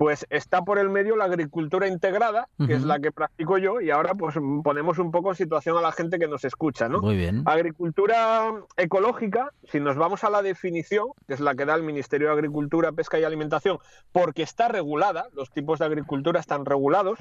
pues 0.00 0.26
está 0.30 0.62
por 0.62 0.78
el 0.78 0.88
medio 0.88 1.14
la 1.14 1.26
agricultura 1.26 1.86
integrada, 1.86 2.48
que 2.66 2.72
es 2.72 2.84
la 2.84 3.00
que 3.00 3.12
practico 3.12 3.58
yo, 3.58 3.82
y 3.82 3.90
ahora 3.90 4.14
pues 4.14 4.34
ponemos 4.64 4.98
un 4.98 5.10
poco 5.10 5.28
en 5.28 5.36
situación 5.36 5.76
a 5.76 5.82
la 5.82 5.92
gente 5.92 6.18
que 6.18 6.26
nos 6.26 6.42
escucha, 6.46 6.88
¿no? 6.88 7.02
Muy 7.02 7.18
bien. 7.18 7.42
Agricultura 7.44 8.50
ecológica, 8.78 9.52
si 9.64 9.78
nos 9.78 9.96
vamos 9.98 10.24
a 10.24 10.30
la 10.30 10.40
definición, 10.40 11.08
que 11.28 11.34
es 11.34 11.40
la 11.40 11.54
que 11.54 11.66
da 11.66 11.74
el 11.74 11.82
Ministerio 11.82 12.28
de 12.28 12.32
Agricultura, 12.32 12.92
Pesca 12.92 13.18
y 13.18 13.24
Alimentación, 13.24 13.76
porque 14.10 14.42
está 14.42 14.68
regulada, 14.68 15.26
los 15.34 15.50
tipos 15.50 15.80
de 15.80 15.84
agricultura 15.84 16.40
están 16.40 16.64
regulados, 16.64 17.18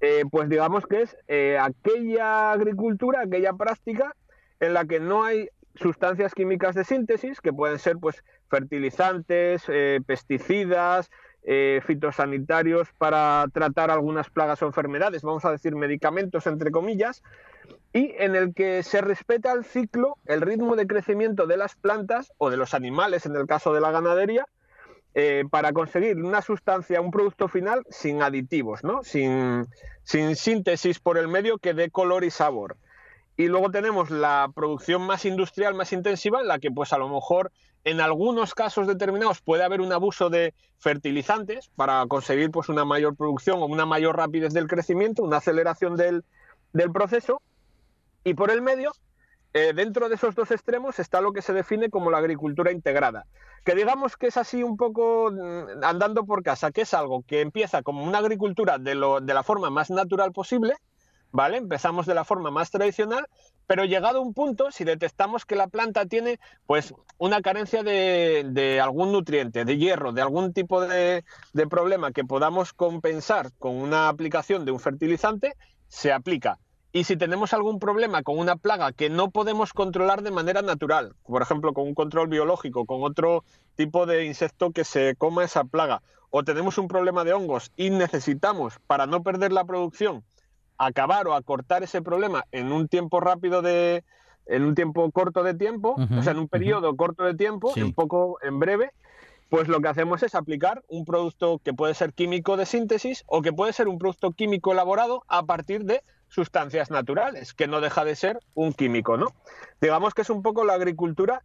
eh, 0.00 0.24
pues 0.28 0.48
digamos 0.48 0.84
que 0.88 1.02
es 1.02 1.16
eh, 1.28 1.56
aquella 1.56 2.50
agricultura, 2.50 3.20
aquella 3.20 3.52
práctica 3.52 4.16
en 4.58 4.74
la 4.74 4.86
que 4.86 4.98
no 4.98 5.22
hay 5.22 5.50
sustancias 5.76 6.34
químicas 6.34 6.74
de 6.74 6.82
síntesis, 6.82 7.40
que 7.40 7.52
pueden 7.52 7.78
ser 7.78 7.98
pues 7.98 8.24
fertilizantes, 8.48 9.62
eh, 9.68 10.00
pesticidas, 10.04 11.08
eh, 11.44 11.80
fitosanitarios 11.84 12.88
para 12.98 13.46
tratar 13.52 13.90
algunas 13.90 14.30
plagas 14.30 14.62
o 14.62 14.66
enfermedades, 14.66 15.22
vamos 15.22 15.44
a 15.44 15.50
decir 15.50 15.74
medicamentos 15.74 16.46
entre 16.46 16.70
comillas, 16.70 17.22
y 17.92 18.14
en 18.18 18.36
el 18.36 18.54
que 18.54 18.82
se 18.82 19.00
respeta 19.00 19.52
el 19.52 19.64
ciclo, 19.64 20.16
el 20.26 20.40
ritmo 20.40 20.76
de 20.76 20.86
crecimiento 20.86 21.46
de 21.46 21.56
las 21.56 21.74
plantas 21.74 22.32
o 22.38 22.50
de 22.50 22.56
los 22.56 22.74
animales 22.74 23.26
en 23.26 23.36
el 23.36 23.46
caso 23.46 23.74
de 23.74 23.80
la 23.80 23.90
ganadería, 23.90 24.46
eh, 25.14 25.44
para 25.50 25.72
conseguir 25.72 26.16
una 26.16 26.40
sustancia, 26.40 27.00
un 27.00 27.10
producto 27.10 27.46
final 27.48 27.84
sin 27.90 28.22
aditivos, 28.22 28.82
¿no? 28.82 29.02
sin, 29.02 29.66
sin 30.04 30.36
síntesis 30.36 31.00
por 31.00 31.18
el 31.18 31.28
medio 31.28 31.58
que 31.58 31.74
dé 31.74 31.90
color 31.90 32.24
y 32.24 32.30
sabor. 32.30 32.76
Y 33.36 33.48
luego 33.48 33.70
tenemos 33.70 34.10
la 34.10 34.50
producción 34.54 35.02
más 35.02 35.24
industrial, 35.24 35.74
más 35.74 35.92
intensiva, 35.92 36.40
en 36.40 36.48
la 36.48 36.58
que 36.58 36.70
pues 36.70 36.92
a 36.92 36.98
lo 36.98 37.08
mejor 37.08 37.50
en 37.84 38.00
algunos 38.00 38.54
casos 38.54 38.86
determinados 38.86 39.40
puede 39.40 39.64
haber 39.64 39.80
un 39.80 39.92
abuso 39.92 40.30
de 40.30 40.54
fertilizantes 40.78 41.70
para 41.74 42.06
conseguir 42.06 42.50
pues 42.50 42.68
una 42.68 42.84
mayor 42.84 43.16
producción 43.16 43.60
o 43.60 43.66
una 43.66 43.86
mayor 43.86 44.16
rapidez 44.16 44.52
del 44.52 44.68
crecimiento, 44.68 45.22
una 45.22 45.38
aceleración 45.38 45.96
del, 45.96 46.24
proceso. 46.92 47.42
Y 48.24 48.34
por 48.34 48.50
el 48.50 48.62
medio, 48.62 48.92
eh, 49.52 49.72
dentro 49.74 50.08
de 50.08 50.14
esos 50.14 50.34
dos 50.34 50.50
extremos 50.52 50.98
está 51.00 51.20
lo 51.20 51.32
que 51.32 51.42
se 51.42 51.52
define 51.52 51.90
como 51.90 52.10
la 52.10 52.18
agricultura 52.18 52.70
integrada, 52.70 53.26
que 53.64 53.74
digamos 53.74 54.16
que 54.16 54.28
es 54.28 54.36
así 54.36 54.62
un 54.62 54.76
poco 54.76 55.30
mm, 55.32 55.84
andando 55.84 56.24
por 56.24 56.42
casa, 56.44 56.70
que 56.70 56.82
es 56.82 56.94
algo 56.94 57.24
que 57.26 57.40
empieza 57.40 57.82
como 57.82 58.04
una 58.04 58.18
agricultura 58.18 58.78
de, 58.78 58.94
lo, 58.94 59.20
de 59.20 59.34
la 59.34 59.42
forma 59.42 59.70
más 59.70 59.90
natural 59.90 60.32
posible, 60.32 60.74
¿vale? 61.32 61.56
Empezamos 61.56 62.06
de 62.06 62.14
la 62.14 62.24
forma 62.24 62.50
más 62.50 62.70
tradicional, 62.70 63.26
pero 63.66 63.84
llegado 63.84 64.20
un 64.20 64.34
punto, 64.34 64.70
si 64.70 64.84
detectamos 64.84 65.44
que 65.44 65.56
la 65.56 65.66
planta 65.66 66.06
tiene 66.06 66.38
pues 66.66 66.94
una 67.18 67.40
carencia 67.40 67.82
de, 67.82 68.44
de 68.50 68.80
algún 68.80 69.12
nutriente, 69.12 69.64
de 69.64 69.78
hierro, 69.78 70.12
de 70.12 70.22
algún 70.22 70.52
tipo 70.52 70.80
de, 70.80 71.24
de 71.52 71.66
problema 71.66 72.12
que 72.12 72.24
podamos 72.24 72.72
compensar 72.72 73.50
con 73.58 73.74
una 73.74 74.08
aplicación 74.08 74.64
de 74.64 74.72
un 74.72 74.80
fertilizante, 74.80 75.54
se 75.88 76.12
aplica. 76.12 76.58
Y 76.94 77.04
si 77.04 77.16
tenemos 77.16 77.54
algún 77.54 77.78
problema 77.78 78.22
con 78.22 78.38
una 78.38 78.56
plaga 78.56 78.92
que 78.92 79.08
no 79.08 79.30
podemos 79.30 79.72
controlar 79.72 80.22
de 80.22 80.30
manera 80.30 80.60
natural, 80.60 81.14
por 81.22 81.40
ejemplo, 81.40 81.72
con 81.72 81.86
un 81.86 81.94
control 81.94 82.28
biológico, 82.28 82.84
con 82.84 83.02
otro 83.02 83.44
tipo 83.76 84.04
de 84.04 84.26
insecto 84.26 84.72
que 84.72 84.84
se 84.84 85.16
coma 85.16 85.44
esa 85.44 85.64
plaga, 85.64 86.02
o 86.28 86.44
tenemos 86.44 86.76
un 86.76 86.88
problema 86.88 87.24
de 87.24 87.32
hongos 87.32 87.72
y 87.76 87.88
necesitamos, 87.88 88.74
para 88.86 89.06
no 89.06 89.22
perder 89.22 89.52
la 89.52 89.64
producción, 89.64 90.22
acabar 90.86 91.26
o 91.28 91.34
acortar 91.34 91.82
ese 91.82 92.02
problema 92.02 92.44
en 92.52 92.72
un 92.72 92.88
tiempo 92.88 93.20
rápido 93.20 93.62
de, 93.62 94.04
en 94.46 94.64
un 94.64 94.74
tiempo 94.74 95.10
corto 95.10 95.42
de 95.42 95.54
tiempo, 95.54 95.96
o 96.18 96.22
sea, 96.22 96.32
en 96.32 96.38
un 96.38 96.48
periodo 96.48 96.96
corto 96.96 97.24
de 97.24 97.34
tiempo, 97.34 97.72
Sí. 97.74 97.80
en 97.80 97.92
poco, 97.92 98.38
en 98.42 98.58
breve, 98.58 98.92
pues 99.48 99.68
lo 99.68 99.80
que 99.80 99.88
hacemos 99.88 100.22
es 100.22 100.34
aplicar 100.34 100.82
un 100.88 101.04
producto 101.04 101.60
que 101.62 101.74
puede 101.74 101.94
ser 101.94 102.14
químico 102.14 102.56
de 102.56 102.64
síntesis 102.66 103.22
o 103.26 103.42
que 103.42 103.52
puede 103.52 103.72
ser 103.74 103.86
un 103.86 103.98
producto 103.98 104.30
químico 104.32 104.72
elaborado 104.72 105.24
a 105.28 105.42
partir 105.42 105.84
de 105.84 106.02
sustancias 106.28 106.90
naturales, 106.90 107.52
que 107.52 107.66
no 107.66 107.82
deja 107.82 108.04
de 108.04 108.16
ser 108.16 108.38
un 108.54 108.72
químico, 108.72 109.18
¿no? 109.18 109.26
Digamos 109.82 110.14
que 110.14 110.22
es 110.22 110.30
un 110.30 110.42
poco 110.42 110.64
la 110.64 110.72
agricultura 110.72 111.42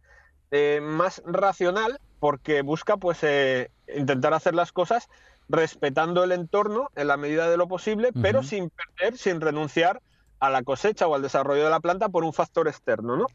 eh, 0.50 0.80
más 0.82 1.22
racional 1.26 2.00
porque 2.18 2.62
busca 2.62 2.96
pues 2.96 3.18
eh, 3.22 3.70
intentar 3.94 4.32
hacer 4.32 4.54
las 4.54 4.72
cosas 4.72 5.08
respetando 5.48 6.24
el 6.24 6.32
entorno 6.32 6.90
en 6.94 7.06
la 7.06 7.16
medida 7.16 7.48
de 7.48 7.56
lo 7.56 7.68
posible, 7.68 8.10
pero 8.20 8.42
sin 8.42 8.70
perder, 8.70 9.16
sin 9.16 9.40
renunciar 9.40 10.00
a 10.40 10.50
la 10.50 10.62
cosecha 10.62 11.06
o 11.06 11.14
al 11.14 11.22
desarrollo 11.22 11.64
de 11.64 11.70
la 11.70 11.80
planta 11.80 12.08
por 12.08 12.24
un 12.24 12.32
factor 12.32 12.68
externo, 12.68 13.16
¿no? 13.16 13.26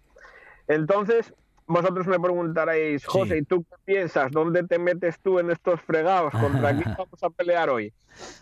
Entonces, 0.68 1.34
vosotros 1.66 2.08
me 2.08 2.20
preguntaréis, 2.20 3.06
José, 3.06 3.38
¿y 3.38 3.44
tú 3.44 3.64
qué 3.64 3.76
piensas? 3.86 4.32
¿Dónde 4.32 4.64
te 4.64 4.80
metes 4.80 5.20
tú 5.20 5.40
en 5.40 5.50
estos 5.52 5.82
fregados? 5.82 6.34
¿Contra 6.34 6.76
quién 6.76 6.94
vamos 6.98 7.24
a 7.24 7.30
pelear 7.30 7.70
hoy? 7.70 7.94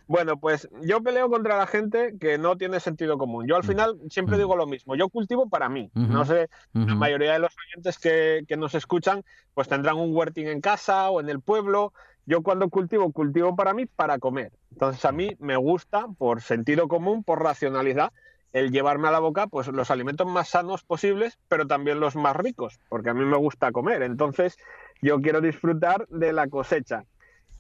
Bueno, 0.07 0.37
pues 0.37 0.67
yo 0.81 1.01
peleo 1.01 1.29
contra 1.29 1.57
la 1.57 1.67
gente 1.67 2.15
que 2.19 2.37
no 2.37 2.57
tiene 2.57 2.79
sentido 2.79 3.17
común. 3.17 3.47
Yo 3.47 3.55
al 3.55 3.63
final 3.63 3.97
siempre 4.09 4.37
digo 4.37 4.55
lo 4.55 4.67
mismo. 4.67 4.95
Yo 4.95 5.07
cultivo 5.09 5.47
para 5.49 5.69
mí. 5.69 5.89
No 5.93 6.25
sé, 6.25 6.49
la 6.73 6.95
mayoría 6.95 7.33
de 7.33 7.39
los 7.39 7.55
oyentes 7.67 7.97
que, 7.99 8.43
que 8.47 8.57
nos 8.57 8.75
escuchan, 8.75 9.23
pues 9.53 9.67
tendrán 9.67 9.97
un 9.97 10.15
huertín 10.15 10.47
en 10.47 10.59
casa 10.59 11.09
o 11.09 11.21
en 11.21 11.29
el 11.29 11.39
pueblo. 11.39 11.93
Yo 12.31 12.43
cuando 12.43 12.69
cultivo, 12.69 13.11
cultivo 13.11 13.57
para 13.57 13.73
mí, 13.73 13.87
para 13.87 14.17
comer. 14.17 14.53
Entonces 14.71 15.03
a 15.03 15.11
mí 15.11 15.35
me 15.39 15.57
gusta, 15.57 16.07
por 16.17 16.41
sentido 16.41 16.87
común, 16.87 17.25
por 17.25 17.43
racionalidad, 17.43 18.13
el 18.53 18.71
llevarme 18.71 19.09
a 19.09 19.11
la 19.11 19.19
boca 19.19 19.47
pues 19.47 19.67
los 19.67 19.91
alimentos 19.91 20.25
más 20.27 20.47
sanos 20.47 20.85
posibles, 20.85 21.37
pero 21.49 21.67
también 21.67 21.99
los 21.99 22.15
más 22.15 22.37
ricos, 22.37 22.79
porque 22.87 23.09
a 23.09 23.13
mí 23.13 23.25
me 23.25 23.35
gusta 23.35 23.73
comer. 23.73 24.01
Entonces 24.01 24.57
yo 25.01 25.19
quiero 25.19 25.41
disfrutar 25.41 26.07
de 26.07 26.31
la 26.31 26.47
cosecha 26.47 27.03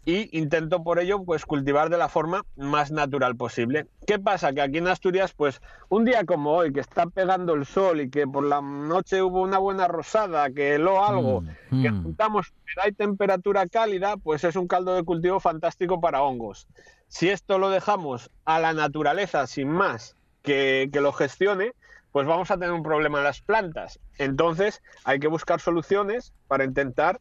y 0.05 0.37
intento 0.37 0.83
por 0.83 0.99
ello 0.99 1.23
pues 1.23 1.45
cultivar 1.45 1.89
de 1.89 1.97
la 1.97 2.09
forma 2.09 2.43
más 2.55 2.91
natural 2.91 3.35
posible. 3.35 3.87
¿Qué 4.07 4.19
pasa? 4.19 4.53
Que 4.53 4.61
aquí 4.61 4.79
en 4.79 4.87
Asturias 4.87 5.33
pues 5.33 5.61
un 5.89 6.05
día 6.05 6.25
como 6.25 6.53
hoy 6.53 6.73
que 6.73 6.79
está 6.79 7.05
pegando 7.05 7.53
el 7.53 7.65
sol 7.65 8.01
y 8.01 8.09
que 8.09 8.27
por 8.27 8.43
la 8.43 8.61
noche 8.61 9.21
hubo 9.21 9.41
una 9.41 9.59
buena 9.59 9.87
rosada, 9.87 10.49
que 10.51 10.75
heló 10.75 11.03
algo, 11.05 11.41
Mm, 11.69 11.81
que 11.81 11.91
mm. 11.91 12.03
juntamos 12.03 12.51
humedad 12.51 12.89
y 12.89 12.93
temperatura 12.93 13.67
cálida, 13.67 14.17
pues 14.17 14.43
es 14.43 14.55
un 14.55 14.67
caldo 14.67 14.95
de 14.95 15.03
cultivo 15.03 15.39
fantástico 15.39 16.01
para 16.01 16.21
hongos. 16.21 16.67
Si 17.07 17.29
esto 17.29 17.57
lo 17.57 17.69
dejamos 17.69 18.29
a 18.45 18.59
la 18.59 18.73
naturaleza 18.73 19.47
sin 19.47 19.69
más 19.69 20.15
que, 20.41 20.89
que 20.91 21.01
lo 21.01 21.13
gestione, 21.13 21.73
pues 22.11 22.27
vamos 22.27 22.51
a 22.51 22.55
tener 22.55 22.71
un 22.71 22.83
problema 22.83 23.19
en 23.19 23.23
las 23.23 23.41
plantas. 23.41 23.99
Entonces 24.17 24.81
hay 25.03 25.19
que 25.19 25.27
buscar 25.27 25.59
soluciones 25.59 26.33
para 26.47 26.65
intentar 26.65 27.19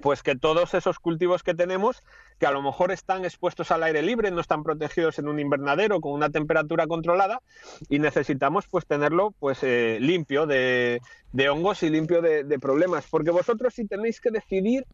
pues 0.00 0.22
que 0.22 0.34
todos 0.36 0.74
esos 0.74 0.98
cultivos 0.98 1.42
que 1.42 1.54
tenemos, 1.54 2.02
que 2.38 2.46
a 2.46 2.50
lo 2.50 2.62
mejor 2.62 2.90
están 2.90 3.24
expuestos 3.24 3.70
al 3.70 3.82
aire 3.82 4.02
libre, 4.02 4.30
no 4.30 4.40
están 4.40 4.62
protegidos 4.62 5.18
en 5.18 5.28
un 5.28 5.38
invernadero 5.38 6.00
con 6.00 6.12
una 6.12 6.30
temperatura 6.30 6.86
controlada 6.86 7.40
y 7.88 7.98
necesitamos 7.98 8.66
pues 8.70 8.86
tenerlo 8.86 9.32
pues 9.38 9.58
eh, 9.62 9.98
limpio 10.00 10.46
de, 10.46 11.00
de 11.32 11.48
hongos 11.50 11.82
y 11.82 11.90
limpio 11.90 12.22
de, 12.22 12.44
de 12.44 12.58
problemas. 12.58 13.06
Porque 13.10 13.30
vosotros 13.30 13.74
si 13.74 13.86
tenéis 13.86 14.20
que 14.20 14.30
decidir 14.30 14.86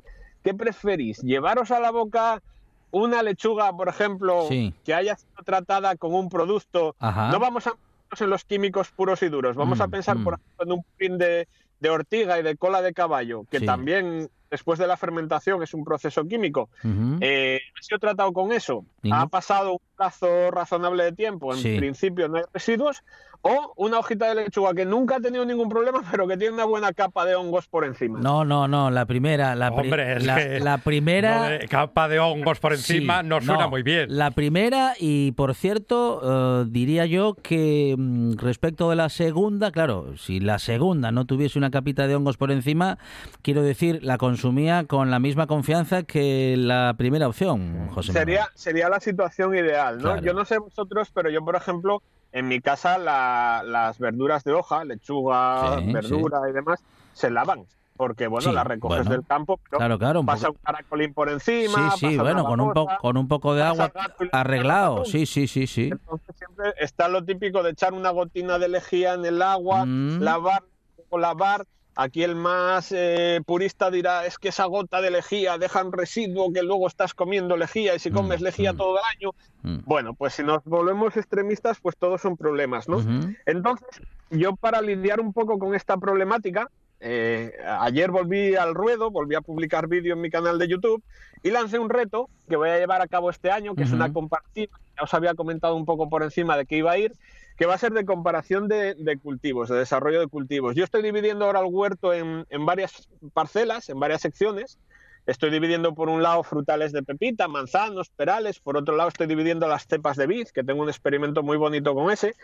qué 0.42 0.54
preferís, 0.54 1.18
llevaros 1.22 1.70
a 1.70 1.80
la 1.80 1.90
boca 1.90 2.42
una 2.90 3.22
lechuga, 3.22 3.72
por 3.76 3.88
ejemplo, 3.88 4.46
Sí. 4.48 4.72
que 4.84 4.94
haya 4.94 5.16
sido 5.16 5.42
tratada 5.44 5.96
con 5.96 6.14
un 6.14 6.28
producto, 6.28 6.94
Ajá. 6.98 7.30
no 7.30 7.38
vamos 7.38 7.66
a 7.66 7.74
en 8.18 8.30
los 8.30 8.44
químicos 8.44 8.90
puros 8.92 9.22
y 9.22 9.28
duros, 9.28 9.56
vamos 9.56 9.80
a 9.80 9.88
Mm, 9.88 9.90
pensar, 9.90 10.16
por 10.22 10.34
mm. 10.34 10.40
ejemplo, 10.40 10.64
en 10.64 10.72
un 10.72 10.84
pin 10.96 11.18
de, 11.18 11.48
de 11.80 11.90
ortiga 11.90 12.38
y 12.38 12.42
de 12.44 12.56
cola 12.56 12.80
de 12.80 12.94
caballo, 12.94 13.44
que 13.50 13.58
Sí. 13.58 13.66
también 13.66 14.30
después 14.50 14.78
de 14.78 14.86
la 14.86 14.96
fermentación 14.96 15.62
es 15.62 15.74
un 15.74 15.84
proceso 15.84 16.24
químico. 16.26 16.70
Ujú. 16.84 17.18
Eh, 17.20 17.60
¿Ha 17.78 17.82
sido 17.82 17.98
tratado 17.98 18.32
con 18.32 18.52
eso? 18.52 18.84
¿Ha 19.10 19.26
pasado 19.26 19.80
plazo 19.96 20.50
razonable 20.50 21.04
de 21.04 21.12
tiempo? 21.12 21.52
En 21.54 21.60
Sí. 21.60 21.76
principio 21.76 22.28
no 22.28 22.36
hay 22.38 22.44
residuos. 22.52 23.02
O 23.42 23.72
una 23.76 23.98
hojita 24.00 24.28
de 24.30 24.34
lechuga 24.34 24.74
que 24.74 24.84
nunca 24.84 25.16
ha 25.16 25.20
tenido 25.20 25.44
ningún 25.44 25.68
problema, 25.68 26.02
pero 26.10 26.26
que 26.26 26.36
tiene 26.36 26.54
una 26.54 26.64
buena 26.64 26.92
capa 26.92 27.24
de 27.24 27.36
hongos 27.36 27.68
por 27.68 27.84
encima. 27.84 28.18
No, 28.18 28.44
no, 28.44 28.66
no, 28.66 28.90
la 28.90 29.04
primera, 29.06 29.54
la, 29.54 29.70
pri- 29.70 29.84
Hombre, 29.84 30.20
la, 30.20 30.38
la 30.58 30.78
primera... 30.78 31.50
lo 31.50 31.58
de 31.58 31.68
capa 31.68 32.08
de 32.08 32.18
hongos 32.18 32.58
por 32.58 32.76
Sí, 32.76 32.94
encima 32.96 33.22
no 33.22 33.40
suena 33.40 33.68
muy 33.68 33.82
bien. 33.82 34.06
La 34.16 34.32
primera, 34.32 34.94
y 34.98 35.30
por 35.32 35.54
cierto, 35.54 36.62
eh, 36.62 36.64
diría 36.70 37.06
yo 37.06 37.34
que 37.40 37.94
mm, 37.96 38.32
respecto 38.38 38.90
de 38.90 38.96
la 38.96 39.10
segunda, 39.10 39.70
claro, 39.70 40.16
si 40.16 40.40
la 40.40 40.58
segunda 40.58 41.12
no 41.12 41.24
tuviese 41.26 41.58
una 41.58 41.70
capita 41.70 42.08
de 42.08 42.16
hongos 42.16 42.38
por 42.38 42.50
encima, 42.50 42.98
quiero 43.42 43.62
decir, 43.62 44.02
la 44.02 44.18
consumía 44.18 44.84
con 44.86 45.10
la 45.12 45.20
misma 45.20 45.46
confianza 45.46 46.02
que 46.02 46.56
la 46.58 46.94
primera 46.98 47.28
opción, 47.28 47.88
José 47.90 48.10
Manuel. 48.12 48.26
sería, 48.26 48.48
sería 48.54 48.88
la 48.88 48.98
situación 48.98 49.54
ideal, 49.54 49.85
¿no? 49.92 50.02
Claro. 50.02 50.22
Yo 50.22 50.32
no 50.34 50.44
sé 50.44 50.58
vosotros, 50.58 51.10
pero 51.14 51.30
yo, 51.30 51.44
por 51.44 51.56
ejemplo, 51.56 52.02
en 52.32 52.48
mi 52.48 52.60
casa 52.60 52.98
la- 52.98 53.62
las 53.64 53.98
verduras 53.98 54.44
de 54.44 54.52
hoja, 54.52 54.84
lechuga, 54.84 55.78
Sí, 55.78 55.92
verdura 55.92 56.40
y 56.50 56.52
demás, 56.52 56.82
se 57.12 57.30
lavan. 57.30 57.64
Porque, 57.96 58.26
bueno, 58.26 58.50
Sí, 58.50 58.54
las 58.54 58.66
recoges 58.66 58.98
bueno. 59.06 59.10
del 59.10 59.26
campo, 59.26 59.58
pero 59.64 59.78
Claro, 59.78 59.98
claro, 59.98 60.20
un 60.20 60.26
pasa 60.26 60.48
poco- 60.48 60.58
un 60.58 60.64
caracolín 60.66 61.14
por 61.14 61.30
encima. 61.30 61.90
Sí, 61.92 62.08
sí, 62.10 62.18
bueno, 62.18 62.44
con 62.44 62.60
un, 62.60 62.74
po- 62.74 62.84
babosa, 62.84 62.98
con 62.98 63.16
un 63.16 63.26
poco 63.26 63.54
de 63.54 63.62
agua 63.62 63.90
arreglado, 64.32 65.06
sí, 65.06 65.24
sí, 65.24 65.46
sí, 65.46 65.66
sí. 65.66 65.88
Entonces 65.90 66.36
siempre 66.36 66.74
está 66.78 67.08
lo 67.08 67.24
típico 67.24 67.62
de 67.62 67.70
echar 67.70 67.94
una 67.94 68.10
gotina 68.10 68.58
de 68.58 68.68
lejía 68.68 69.14
en 69.14 69.24
el 69.24 69.40
agua, 69.40 69.86
Mm. 69.86 70.20
lavar 70.20 70.62
o 71.08 71.16
lavar. 71.18 71.64
Aquí 71.96 72.22
el 72.22 72.36
más 72.36 72.92
eh, 72.92 73.40
purista 73.46 73.90
dirá, 73.90 74.26
es 74.26 74.38
que 74.38 74.50
esa 74.50 74.66
gota 74.66 75.00
de 75.00 75.10
lejía 75.10 75.56
deja 75.56 75.82
un 75.82 75.92
residuo 75.92 76.52
que 76.52 76.62
luego 76.62 76.86
estás 76.86 77.14
comiendo 77.14 77.56
lejía 77.56 77.94
y 77.94 77.98
si 77.98 78.10
comes 78.10 78.40
Mm, 78.40 78.44
lejía 78.44 78.72
mm. 78.72 78.76
todo 78.76 78.98
el 78.98 79.04
año. 79.16 79.30
Mm. 79.62 79.84
Bueno, 79.86 80.14
pues 80.14 80.34
si 80.34 80.42
nos 80.42 80.62
volvemos 80.64 81.16
extremistas, 81.16 81.80
pues 81.80 81.96
todos 81.96 82.20
son 82.20 82.36
problemas, 82.36 82.88
¿no? 82.88 83.02
Entonces, 83.46 84.02
yo 84.30 84.56
para 84.56 84.82
lidiar 84.82 85.20
un 85.20 85.32
poco 85.32 85.58
con 85.58 85.74
esta 85.74 85.96
problemática, 85.96 86.70
eh, 87.00 87.52
ayer 87.80 88.10
volví 88.10 88.56
al 88.56 88.74
ruedo, 88.74 89.10
volví 89.10 89.34
a 89.34 89.40
publicar 89.40 89.86
vídeo 89.86 90.14
en 90.14 90.20
mi 90.20 90.30
canal 90.30 90.58
de 90.58 90.68
YouTube 90.68 91.02
y 91.42 91.50
lancé 91.50 91.78
un 91.78 91.90
reto 91.90 92.28
que 92.48 92.56
voy 92.56 92.70
a 92.70 92.78
llevar 92.78 93.02
a 93.02 93.08
cabo 93.08 93.30
este 93.30 93.50
año, 93.50 93.74
que 93.74 93.82
es 93.84 93.92
una 93.92 94.12
comparativa, 94.12 94.78
ya 94.96 95.02
os 95.02 95.14
había 95.14 95.34
comentado 95.34 95.76
un 95.76 95.84
poco 95.84 96.08
por 96.08 96.22
encima 96.22 96.56
de 96.56 96.66
qué 96.66 96.78
iba 96.78 96.92
a 96.92 96.98
ir, 96.98 97.12
que 97.56 97.66
va 97.66 97.74
a 97.74 97.78
ser 97.78 97.92
de 97.92 98.04
comparación 98.04 98.68
de, 98.68 99.18
cultivos, 99.22 99.68
de 99.68 99.76
desarrollo 99.76 100.20
de 100.20 100.26
cultivos. 100.26 100.74
Yo 100.74 100.84
estoy 100.84 101.02
dividiendo 101.02 101.46
ahora 101.46 101.60
el 101.60 101.66
huerto 101.66 102.12
en, 102.12 102.46
en 102.50 102.66
varias 102.66 103.08
parcelas, 103.32 103.88
en 103.88 103.98
varias 103.98 104.20
secciones. 104.20 104.78
Estoy 105.26 105.50
dividiendo 105.50 105.94
por 105.94 106.08
un 106.08 106.22
lado 106.22 106.42
frutales 106.44 106.92
de 106.92 107.02
pepita, 107.02 107.48
manzanos, 107.48 108.10
perales, 108.10 108.60
por 108.60 108.76
otro 108.76 108.94
lado 108.94 109.08
estoy 109.08 109.26
dividiendo 109.26 109.66
las 109.66 109.86
cepas 109.86 110.16
de 110.16 110.26
vid, 110.26 110.48
que 110.48 110.62
tengo 110.62 110.82
un 110.82 110.88
experimento 110.88 111.42
muy 111.42 111.56
bonito 111.56 111.94
con 111.94 112.12
ese. 112.12 112.34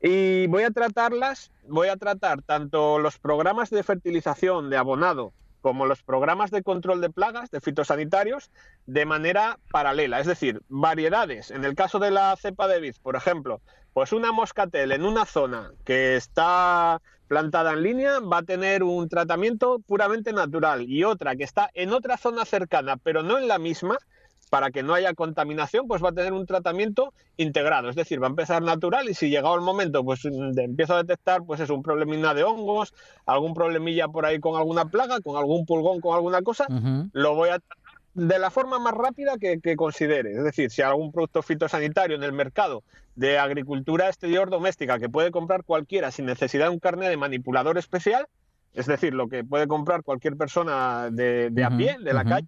Y 0.00 0.46
voy 0.48 0.64
a 0.64 0.70
tratarlas, 0.70 1.52
voy 1.68 1.88
a 1.88 1.96
tratar 1.96 2.42
tanto 2.42 2.98
los 2.98 3.18
programas 3.18 3.70
de 3.70 3.82
fertilización, 3.82 4.70
de 4.70 4.76
abonado, 4.76 5.32
como 5.60 5.86
los 5.86 6.02
programas 6.02 6.50
de 6.50 6.62
control 6.62 7.00
de 7.00 7.10
plagas, 7.10 7.50
de 7.50 7.60
fitosanitarios, 7.60 8.50
de 8.86 9.06
manera 9.06 9.58
paralela. 9.70 10.20
Es 10.20 10.26
decir, 10.26 10.62
variedades. 10.68 11.50
En 11.50 11.64
el 11.64 11.74
caso 11.74 11.98
de 11.98 12.10
la 12.10 12.36
cepa 12.36 12.68
de 12.68 12.80
vid, 12.80 12.94
por 13.02 13.16
ejemplo, 13.16 13.60
pues 13.92 14.12
una 14.12 14.32
moscatel 14.32 14.92
en 14.92 15.04
una 15.04 15.24
zona 15.24 15.72
que 15.84 16.16
está 16.16 17.00
plantada 17.28 17.72
en 17.72 17.82
línea 17.82 18.20
va 18.20 18.38
a 18.38 18.42
tener 18.42 18.82
un 18.82 19.08
tratamiento 19.08 19.80
puramente 19.80 20.32
natural 20.32 20.88
y 20.88 21.04
otra 21.04 21.34
que 21.36 21.44
está 21.44 21.70
en 21.74 21.92
otra 21.92 22.16
zona 22.16 22.44
cercana, 22.44 22.96
pero 22.96 23.22
no 23.22 23.38
en 23.38 23.48
la 23.48 23.58
misma, 23.58 23.98
para 24.50 24.70
que 24.70 24.82
no 24.82 24.94
haya 24.94 25.12
contaminación, 25.14 25.86
pues 25.88 26.02
va 26.02 26.10
a 26.10 26.12
tener 26.12 26.32
un 26.32 26.46
tratamiento 26.46 27.12
integrado, 27.36 27.88
es 27.90 27.96
decir, 27.96 28.22
va 28.22 28.26
a 28.26 28.30
empezar 28.30 28.62
natural 28.62 29.08
y 29.08 29.14
si 29.14 29.28
llegado 29.28 29.54
el 29.56 29.60
momento, 29.60 30.04
pues 30.04 30.22
de- 30.22 30.62
empiezo 30.64 30.94
a 30.94 31.02
detectar, 31.02 31.42
pues 31.44 31.60
es 31.60 31.70
un 31.70 31.82
problemilla 31.82 32.32
de 32.34 32.44
hongos, 32.44 32.94
algún 33.26 33.54
problemilla 33.54 34.08
por 34.08 34.24
ahí 34.24 34.38
con 34.38 34.56
alguna 34.56 34.84
plaga, 34.86 35.20
con 35.20 35.36
algún 35.36 35.66
pulgón, 35.66 36.00
con 36.00 36.14
alguna 36.14 36.42
cosa, 36.42 36.66
lo 37.12 37.34
voy 37.34 37.48
a 37.50 37.58
tratar 37.58 37.76
de 38.14 38.38
la 38.38 38.50
forma 38.50 38.78
más 38.78 38.94
rápida 38.94 39.36
que, 39.38 39.60
que 39.60 39.76
considere. 39.76 40.32
Es 40.32 40.42
decir, 40.42 40.70
si 40.70 40.80
hay 40.80 40.88
algún 40.88 41.12
producto 41.12 41.42
fitosanitario 41.42 42.16
en 42.16 42.22
el 42.22 42.32
mercado 42.32 42.82
de 43.14 43.38
agricultura 43.38 44.06
exterior 44.06 44.48
doméstica 44.48 44.98
que 44.98 45.10
puede 45.10 45.30
comprar 45.30 45.64
cualquiera 45.64 46.10
sin 46.10 46.24
necesidad 46.24 46.66
de 46.66 46.70
un 46.70 46.78
carnet 46.78 47.10
de 47.10 47.16
manipulador 47.18 47.76
especial, 47.76 48.26
es 48.72 48.86
decir, 48.86 49.12
lo 49.12 49.28
que 49.28 49.44
puede 49.44 49.66
comprar 49.66 50.02
cualquier 50.02 50.36
persona 50.36 51.10
de, 51.10 51.50
de 51.50 51.64
a 51.64 51.70
pie, 51.76 51.96
de 52.00 52.12
la 52.14 52.24
calle, 52.24 52.46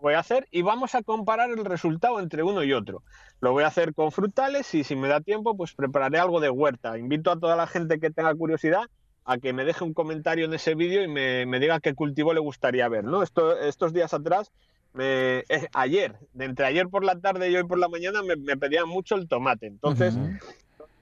lo 0.00 0.04
voy 0.04 0.14
a 0.14 0.20
hacer 0.20 0.48
y 0.50 0.62
vamos 0.62 0.94
a 0.94 1.02
comparar 1.02 1.50
el 1.50 1.62
resultado 1.64 2.20
entre 2.20 2.42
uno 2.42 2.64
y 2.64 2.72
otro. 2.72 3.02
Lo 3.40 3.52
voy 3.52 3.64
a 3.64 3.66
hacer 3.66 3.94
con 3.94 4.10
frutales 4.12 4.74
y 4.74 4.82
si 4.82 4.96
me 4.96 5.08
da 5.08 5.20
tiempo, 5.20 5.54
pues 5.56 5.74
prepararé 5.74 6.18
algo 6.18 6.40
de 6.40 6.48
huerta. 6.48 6.96
Invito 6.96 7.30
a 7.30 7.38
toda 7.38 7.54
la 7.54 7.66
gente 7.66 8.00
que 8.00 8.10
tenga 8.10 8.34
curiosidad 8.34 8.84
a 9.26 9.36
que 9.36 9.52
me 9.52 9.64
deje 9.66 9.84
un 9.84 9.92
comentario 9.92 10.46
en 10.46 10.54
ese 10.54 10.74
vídeo 10.74 11.02
y 11.04 11.08
me, 11.08 11.44
me 11.44 11.60
diga 11.60 11.80
qué 11.80 11.94
cultivo 11.94 12.32
le 12.32 12.40
gustaría 12.40 12.88
ver. 12.88 13.04
¿no? 13.04 13.22
Esto, 13.22 13.58
estos 13.60 13.92
días 13.92 14.14
atrás, 14.14 14.50
me- 14.94 15.40
eh, 15.40 15.68
ayer, 15.74 16.16
entre 16.38 16.64
ayer 16.64 16.88
por 16.88 17.04
la 17.04 17.20
tarde 17.20 17.50
y 17.50 17.56
hoy 17.56 17.64
por 17.64 17.78
la 17.78 17.88
mañana, 17.88 18.22
me, 18.22 18.36
me 18.36 18.56
pedían 18.56 18.88
mucho 18.88 19.16
el 19.16 19.28
tomate. 19.28 19.66
Entonces, 19.66 20.16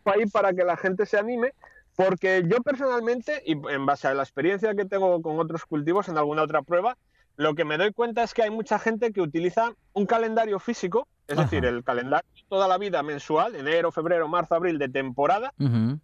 ahí 0.05 0.27
para 0.27 0.53
que 0.53 0.65
la 0.65 0.77
gente 0.77 1.07
se 1.07 1.19
anime, 1.19 1.53
porque 1.95 2.43
yo 2.47 2.63
personalmente, 2.63 3.43
y 3.47 3.53
en 3.53 3.87
base 3.87 4.09
a 4.09 4.15
la 4.15 4.23
experiencia 4.25 4.75
que 4.75 4.85
tengo 4.85 5.23
con 5.23 5.39
otros 5.39 5.65
cultivos 5.67 6.09
en 6.09 6.19
alguna 6.19 6.43
otra 6.43 6.63
prueba, 6.63 6.97
lo 7.39 7.55
que 7.55 7.65
me 7.65 7.79
doy 7.79 7.93
cuenta 7.93 8.25
es 8.25 8.35
que 8.35 8.43
hay 8.43 8.51
mucha 8.51 8.81
gente 8.81 9.13
que 9.13 9.21
utiliza 9.21 9.73
un 9.93 10.07
calendario 10.07 10.59
físico, 10.59 11.07
es 11.29 11.39
Ajá. 11.39 11.45
decir, 11.45 11.65
el 11.65 11.85
calendario 11.85 12.29
toda 12.49 12.67
la 12.67 12.79
vida 12.79 13.03
mensual, 13.03 13.55
enero, 13.55 13.93
febrero, 13.93 14.27
marzo, 14.27 14.57
abril, 14.57 14.79
de 14.79 14.89
temporada, 14.89 15.53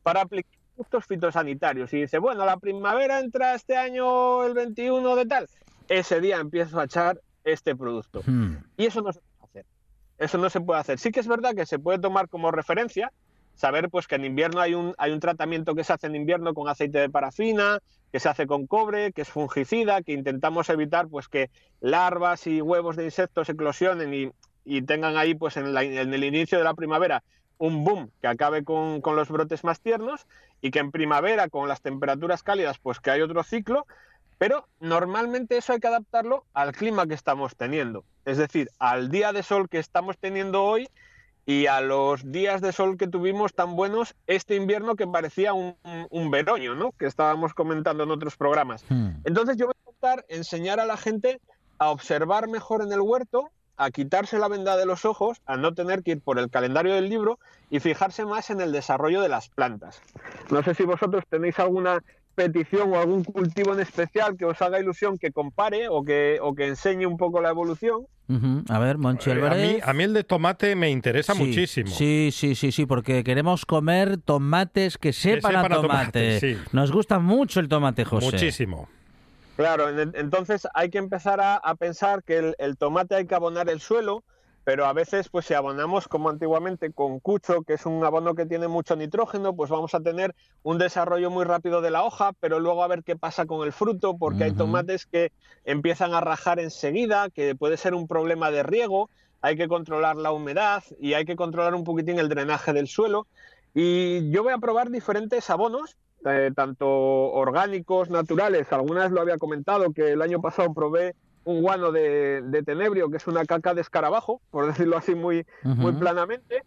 para 0.02 0.20
aplicar 0.20 0.52
productos 0.76 1.06
fitosanitarios. 1.06 1.92
Y 1.92 2.02
dice, 2.02 2.18
bueno, 2.18 2.44
la 2.44 2.56
primavera 2.58 3.18
entra 3.18 3.54
este 3.54 3.76
año 3.76 4.44
el 4.44 4.54
21 4.54 5.16
de 5.16 5.26
tal, 5.26 5.48
ese 5.88 6.20
día 6.20 6.38
empiezo 6.38 6.78
a 6.78 6.84
echar 6.84 7.20
este 7.42 7.74
producto. 7.74 8.22
Y 8.76 8.86
eso 8.86 9.02
no 9.02 9.12
se 9.12 9.20
puede 9.20 9.42
hacer. 9.42 9.66
Eso 10.18 10.38
no 10.38 10.50
se 10.50 10.60
puede 10.60 10.80
hacer. 10.80 10.98
Sí 10.98 11.10
que 11.10 11.20
es 11.20 11.26
verdad 11.26 11.54
que 11.54 11.66
se 11.66 11.80
puede 11.80 11.98
tomar 11.98 12.28
como 12.28 12.52
referencia, 12.52 13.10
saber 13.54 13.88
pues 13.90 14.06
que 14.06 14.16
en 14.16 14.24
invierno 14.24 14.60
hay 14.60 14.74
un, 14.74 14.94
hay 14.98 15.12
un 15.12 15.20
tratamiento 15.20 15.74
que 15.74 15.84
se 15.84 15.92
hace 15.92 16.06
en 16.06 16.16
invierno 16.16 16.54
con 16.54 16.68
aceite 16.68 16.98
de 16.98 17.10
parafina, 17.10 17.80
que 18.12 18.20
se 18.20 18.28
hace 18.28 18.46
con 18.46 18.66
cobre, 18.66 19.12
que 19.12 19.22
es 19.22 19.28
fungicida, 19.28 20.02
que 20.02 20.12
intentamos 20.12 20.68
evitar 20.68 21.08
pues 21.08 21.28
que 21.28 21.50
larvas 21.80 22.46
y 22.46 22.60
huevos 22.60 22.96
de 22.96 23.04
insectos 23.04 23.48
eclosionen 23.48 24.12
y, 24.14 24.30
y 24.64 24.82
tengan 24.82 25.16
ahí 25.16 25.34
pues 25.34 25.56
en, 25.56 25.76
el 25.76 26.24
inicio 26.24 26.58
de 26.58 26.64
la 26.64 26.74
primavera 26.74 27.22
un 27.58 27.84
boom 27.84 28.10
que 28.20 28.26
acabe 28.26 28.64
con, 28.64 29.00
con 29.00 29.14
los 29.14 29.28
brotes 29.28 29.62
más 29.62 29.80
tiernos 29.80 30.26
y 30.60 30.70
que 30.70 30.80
en 30.80 30.90
primavera 30.90 31.48
con 31.48 31.68
las 31.68 31.80
temperaturas 31.80 32.42
cálidas 32.42 32.78
pues 32.78 32.98
que 32.98 33.10
hay 33.10 33.20
otro 33.20 33.44
ciclo 33.44 33.86
pero 34.38 34.68
normalmente 34.80 35.56
eso 35.56 35.72
hay 35.72 35.80
que 35.80 35.86
adaptarlo 35.86 36.44
al 36.52 36.72
clima 36.72 37.06
que 37.06 37.14
estamos 37.14 37.56
teniendo. 37.56 38.04
Es 38.24 38.38
decir, 38.38 38.70
al 38.78 39.10
día 39.10 39.32
de 39.32 39.42
sol 39.42 39.68
que 39.68 39.78
estamos 39.78 40.18
teniendo 40.18 40.64
hoy 40.64 40.88
y 41.46 41.66
a 41.66 41.80
los 41.80 42.30
días 42.30 42.60
de 42.60 42.72
sol 42.72 42.96
que 42.96 43.06
tuvimos 43.06 43.54
tan 43.54 43.76
buenos 43.76 44.14
este 44.26 44.56
invierno 44.56 44.96
que 44.96 45.06
parecía 45.06 45.52
un, 45.52 45.76
un, 45.84 46.06
un 46.10 46.30
veroño, 46.30 46.74
¿no? 46.74 46.92
Que 46.92 47.06
estábamos 47.06 47.54
comentando 47.54 48.04
en 48.04 48.10
otros 48.10 48.36
programas. 48.36 48.84
Hmm. 48.88 49.10
Entonces 49.24 49.56
yo 49.56 49.66
voy 49.66 49.74
a 49.74 49.90
intentar 49.90 50.24
enseñar 50.28 50.80
a 50.80 50.86
la 50.86 50.96
gente 50.96 51.40
a 51.78 51.90
observar 51.90 52.48
mejor 52.48 52.82
en 52.82 52.92
el 52.92 53.00
huerto, 53.00 53.50
a 53.76 53.90
quitarse 53.90 54.38
la 54.38 54.48
venda 54.48 54.76
de 54.76 54.86
los 54.86 55.04
ojos, 55.04 55.42
a 55.46 55.56
no 55.56 55.74
tener 55.74 56.02
que 56.02 56.12
ir 56.12 56.20
por 56.20 56.38
el 56.38 56.48
calendario 56.48 56.94
del 56.94 57.08
libro 57.08 57.38
y 57.70 57.80
fijarse 57.80 58.24
más 58.24 58.50
en 58.50 58.60
el 58.60 58.72
desarrollo 58.72 59.20
de 59.20 59.28
las 59.28 59.48
plantas. 59.48 60.00
No 60.50 60.62
sé 60.62 60.74
si 60.74 60.84
vosotros 60.84 61.24
tenéis 61.28 61.58
alguna 61.58 62.02
petición 62.34 62.92
o 62.92 62.98
algún 62.98 63.24
cultivo 63.24 63.72
en 63.74 63.80
especial 63.80 64.36
que 64.36 64.44
os 64.44 64.60
haga 64.62 64.80
ilusión 64.80 65.18
que 65.18 65.30
compare 65.32 65.88
o 65.88 66.04
que, 66.04 66.38
o 66.42 66.54
que 66.54 66.66
enseñe 66.66 67.06
un 67.06 67.16
poco 67.16 67.40
la 67.40 67.50
evolución. 67.50 68.06
A 68.70 68.78
ver, 68.78 68.96
Monchi 68.96 69.30
Eh, 69.30 69.46
a, 69.46 69.54
mí, 69.54 69.78
a 69.82 69.92
mí 69.92 70.04
el 70.04 70.14
de 70.14 70.24
tomate 70.24 70.74
me 70.76 70.90
interesa 70.90 71.34
Sí, 71.34 71.44
muchísimo. 71.44 71.90
Sí, 71.90 72.30
sí, 72.32 72.54
sí, 72.54 72.72
sí, 72.72 72.86
porque 72.86 73.22
queremos 73.22 73.66
comer 73.66 74.16
tomates 74.16 74.96
que 74.96 75.12
sepan, 75.12 75.52
sepan 75.52 75.72
a 75.72 75.76
a 75.76 75.80
tomate. 75.82 76.40
sí. 76.40 76.56
Nos 76.72 76.90
gusta 76.90 77.18
mucho 77.18 77.60
el 77.60 77.68
tomate, 77.68 78.04
José. 78.04 78.24
Muchísimo. 78.26 78.88
Claro, 79.56 79.88
en- 79.90 80.12
entonces 80.16 80.66
hay 80.74 80.88
que 80.90 80.98
empezar 80.98 81.40
a, 81.40 81.56
a 81.56 81.74
pensar 81.76 82.22
que 82.24 82.38
el, 82.38 82.54
el 82.58 82.76
tomate 82.76 83.14
hay 83.14 83.26
que 83.26 83.34
abonar 83.34 83.68
el 83.68 83.80
suelo, 83.80 84.24
pero 84.64 84.86
a 84.86 84.92
veces 84.92 85.28
pues 85.28 85.46
si 85.46 85.54
abonamos 85.54 86.08
como 86.08 86.30
antiguamente 86.30 86.90
con 86.92 87.20
cucho, 87.20 87.62
que 87.62 87.74
es 87.74 87.86
un 87.86 88.02
abono 88.04 88.34
que 88.34 88.46
tiene 88.46 88.66
mucho 88.66 88.96
nitrógeno, 88.96 89.54
pues 89.54 89.70
vamos 89.70 89.94
a 89.94 90.00
tener 90.00 90.34
un 90.62 90.78
desarrollo 90.78 91.30
muy 91.30 91.44
rápido 91.44 91.80
de 91.82 91.90
la 91.90 92.02
hoja, 92.02 92.32
pero 92.40 92.58
luego 92.60 92.82
a 92.82 92.88
ver 92.88 93.04
qué 93.04 93.16
pasa 93.16 93.46
con 93.46 93.66
el 93.66 93.72
fruto, 93.72 94.16
porque 94.16 94.44
hay 94.44 94.52
tomates 94.52 95.06
que 95.06 95.32
empiezan 95.64 96.14
a 96.14 96.20
rajar 96.20 96.58
enseguida, 96.58 97.28
que 97.30 97.54
puede 97.54 97.76
ser 97.76 97.94
un 97.94 98.08
problema 98.08 98.50
de 98.50 98.62
riego, 98.62 99.10
hay 99.42 99.56
que 99.58 99.68
controlar 99.68 100.16
la 100.16 100.32
humedad 100.32 100.82
y 100.98 101.12
hay 101.12 101.26
que 101.26 101.36
controlar 101.36 101.74
un 101.74 101.84
poquitín 101.84 102.18
el 102.18 102.30
drenaje 102.30 102.72
del 102.72 102.88
suelo. 102.88 103.26
Y 103.74 104.30
yo 104.30 104.42
voy 104.42 104.54
a 104.54 104.58
probar 104.58 104.88
diferentes 104.88 105.50
abonos, 105.50 105.98
eh, 106.24 106.50
tanto 106.56 106.88
orgánicos, 106.88 108.08
naturales. 108.08 108.72
Algunas 108.72 109.10
lo 109.10 109.20
había 109.20 109.36
comentado, 109.36 109.92
que 109.92 110.12
el 110.12 110.22
año 110.22 110.40
pasado 110.40 110.72
probé 110.72 111.14
un 111.44 111.62
guano 111.62 111.92
de, 111.92 112.42
de 112.42 112.62
tenebrio, 112.62 113.10
que 113.10 113.18
es 113.18 113.26
una 113.26 113.44
caca 113.44 113.74
de 113.74 113.80
escarabajo, 113.80 114.40
por 114.50 114.66
decirlo 114.66 114.96
así 114.96 115.14
muy, 115.14 115.46
muy 115.62 115.92
planamente. 115.92 116.62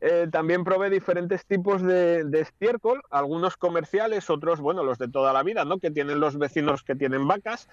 Eh, 0.00 0.28
también 0.30 0.62
probé 0.62 0.90
diferentes 0.90 1.44
tipos 1.44 1.82
de, 1.82 2.22
de 2.24 2.40
estiércol, 2.40 3.02
algunos 3.10 3.56
comerciales, 3.56 4.30
otros, 4.30 4.60
bueno, 4.60 4.84
los 4.84 4.98
de 4.98 5.08
toda 5.08 5.32
la 5.32 5.42
vida, 5.42 5.64
¿no? 5.64 5.78
Que 5.78 5.90
tienen 5.90 6.20
los 6.20 6.38
vecinos 6.38 6.84
que 6.84 6.94
tienen 6.94 7.26
vacas. 7.26 7.68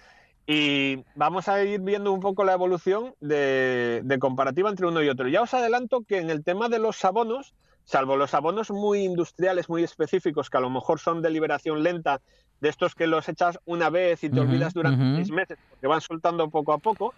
Y 0.47 1.03
vamos 1.15 1.47
a 1.47 1.63
ir 1.63 1.81
viendo 1.81 2.11
un 2.11 2.19
poco 2.19 2.43
la 2.43 2.53
evolución 2.53 3.15
de, 3.19 4.01
de 4.03 4.19
comparativa 4.19 4.69
entre 4.69 4.87
uno 4.87 5.01
y 5.03 5.09
otro. 5.09 5.27
Ya 5.27 5.41
os 5.41 5.53
adelanto 5.53 6.01
que 6.01 6.19
en 6.19 6.29
el 6.29 6.43
tema 6.43 6.69
de 6.69 6.79
los 6.79 7.03
abonos, 7.03 7.53
salvo 7.85 8.17
los 8.17 8.33
abonos 8.33 8.71
muy 8.71 9.03
industriales, 9.03 9.69
muy 9.69 9.83
específicos, 9.83 10.49
que 10.49 10.57
a 10.57 10.61
lo 10.61 10.69
mejor 10.69 10.99
son 10.99 11.21
de 11.21 11.29
liberación 11.29 11.83
lenta, 11.83 12.19
de 12.59 12.69
estos 12.69 12.95
que 12.95 13.07
los 13.07 13.27
echas 13.29 13.57
una 13.65 13.89
vez 13.89 14.23
y 14.23 14.29
te 14.29 14.39
Ujú, 14.39 14.49
olvidas 14.49 14.73
durante 14.73 15.03
ujú. 15.03 15.15
seis 15.15 15.31
meses, 15.31 15.57
porque 15.69 15.87
van 15.87 16.01
soltando 16.01 16.49
poco 16.49 16.73
a 16.73 16.77
poco, 16.79 17.13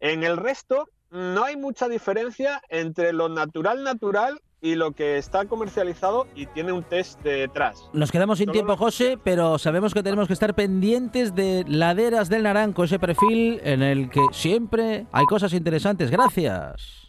en 0.00 0.22
el 0.22 0.36
resto 0.36 0.88
no 1.10 1.44
hay 1.44 1.56
mucha 1.56 1.88
diferencia 1.88 2.60
entre 2.68 3.12
lo 3.12 3.28
natural 3.28 3.84
natural 3.84 4.40
y 4.60 4.76
lo 4.76 4.92
que 4.92 5.18
está 5.18 5.44
comercializado 5.46 6.26
y 6.34 6.46
tiene 6.46 6.72
un 6.72 6.84
test 6.84 7.20
detrás. 7.22 7.90
Nos 7.92 8.12
quedamos 8.12 8.38
sin 8.38 8.46
Solo 8.46 8.52
tiempo, 8.52 8.76
José, 8.76 9.18
pero 9.22 9.58
sabemos 9.58 9.92
que 9.92 10.02
tenemos 10.02 10.28
que 10.28 10.34
estar 10.34 10.54
pendientes 10.54 11.34
de 11.34 11.64
Laderas 11.66 12.28
del 12.28 12.44
Naranco, 12.44 12.84
ese 12.84 12.98
perfil 12.98 13.60
en 13.64 13.82
el 13.82 14.08
que 14.08 14.20
siempre 14.32 15.06
hay 15.12 15.26
cosas 15.26 15.52
interesantes. 15.52 16.10
Gracias. 16.10 17.00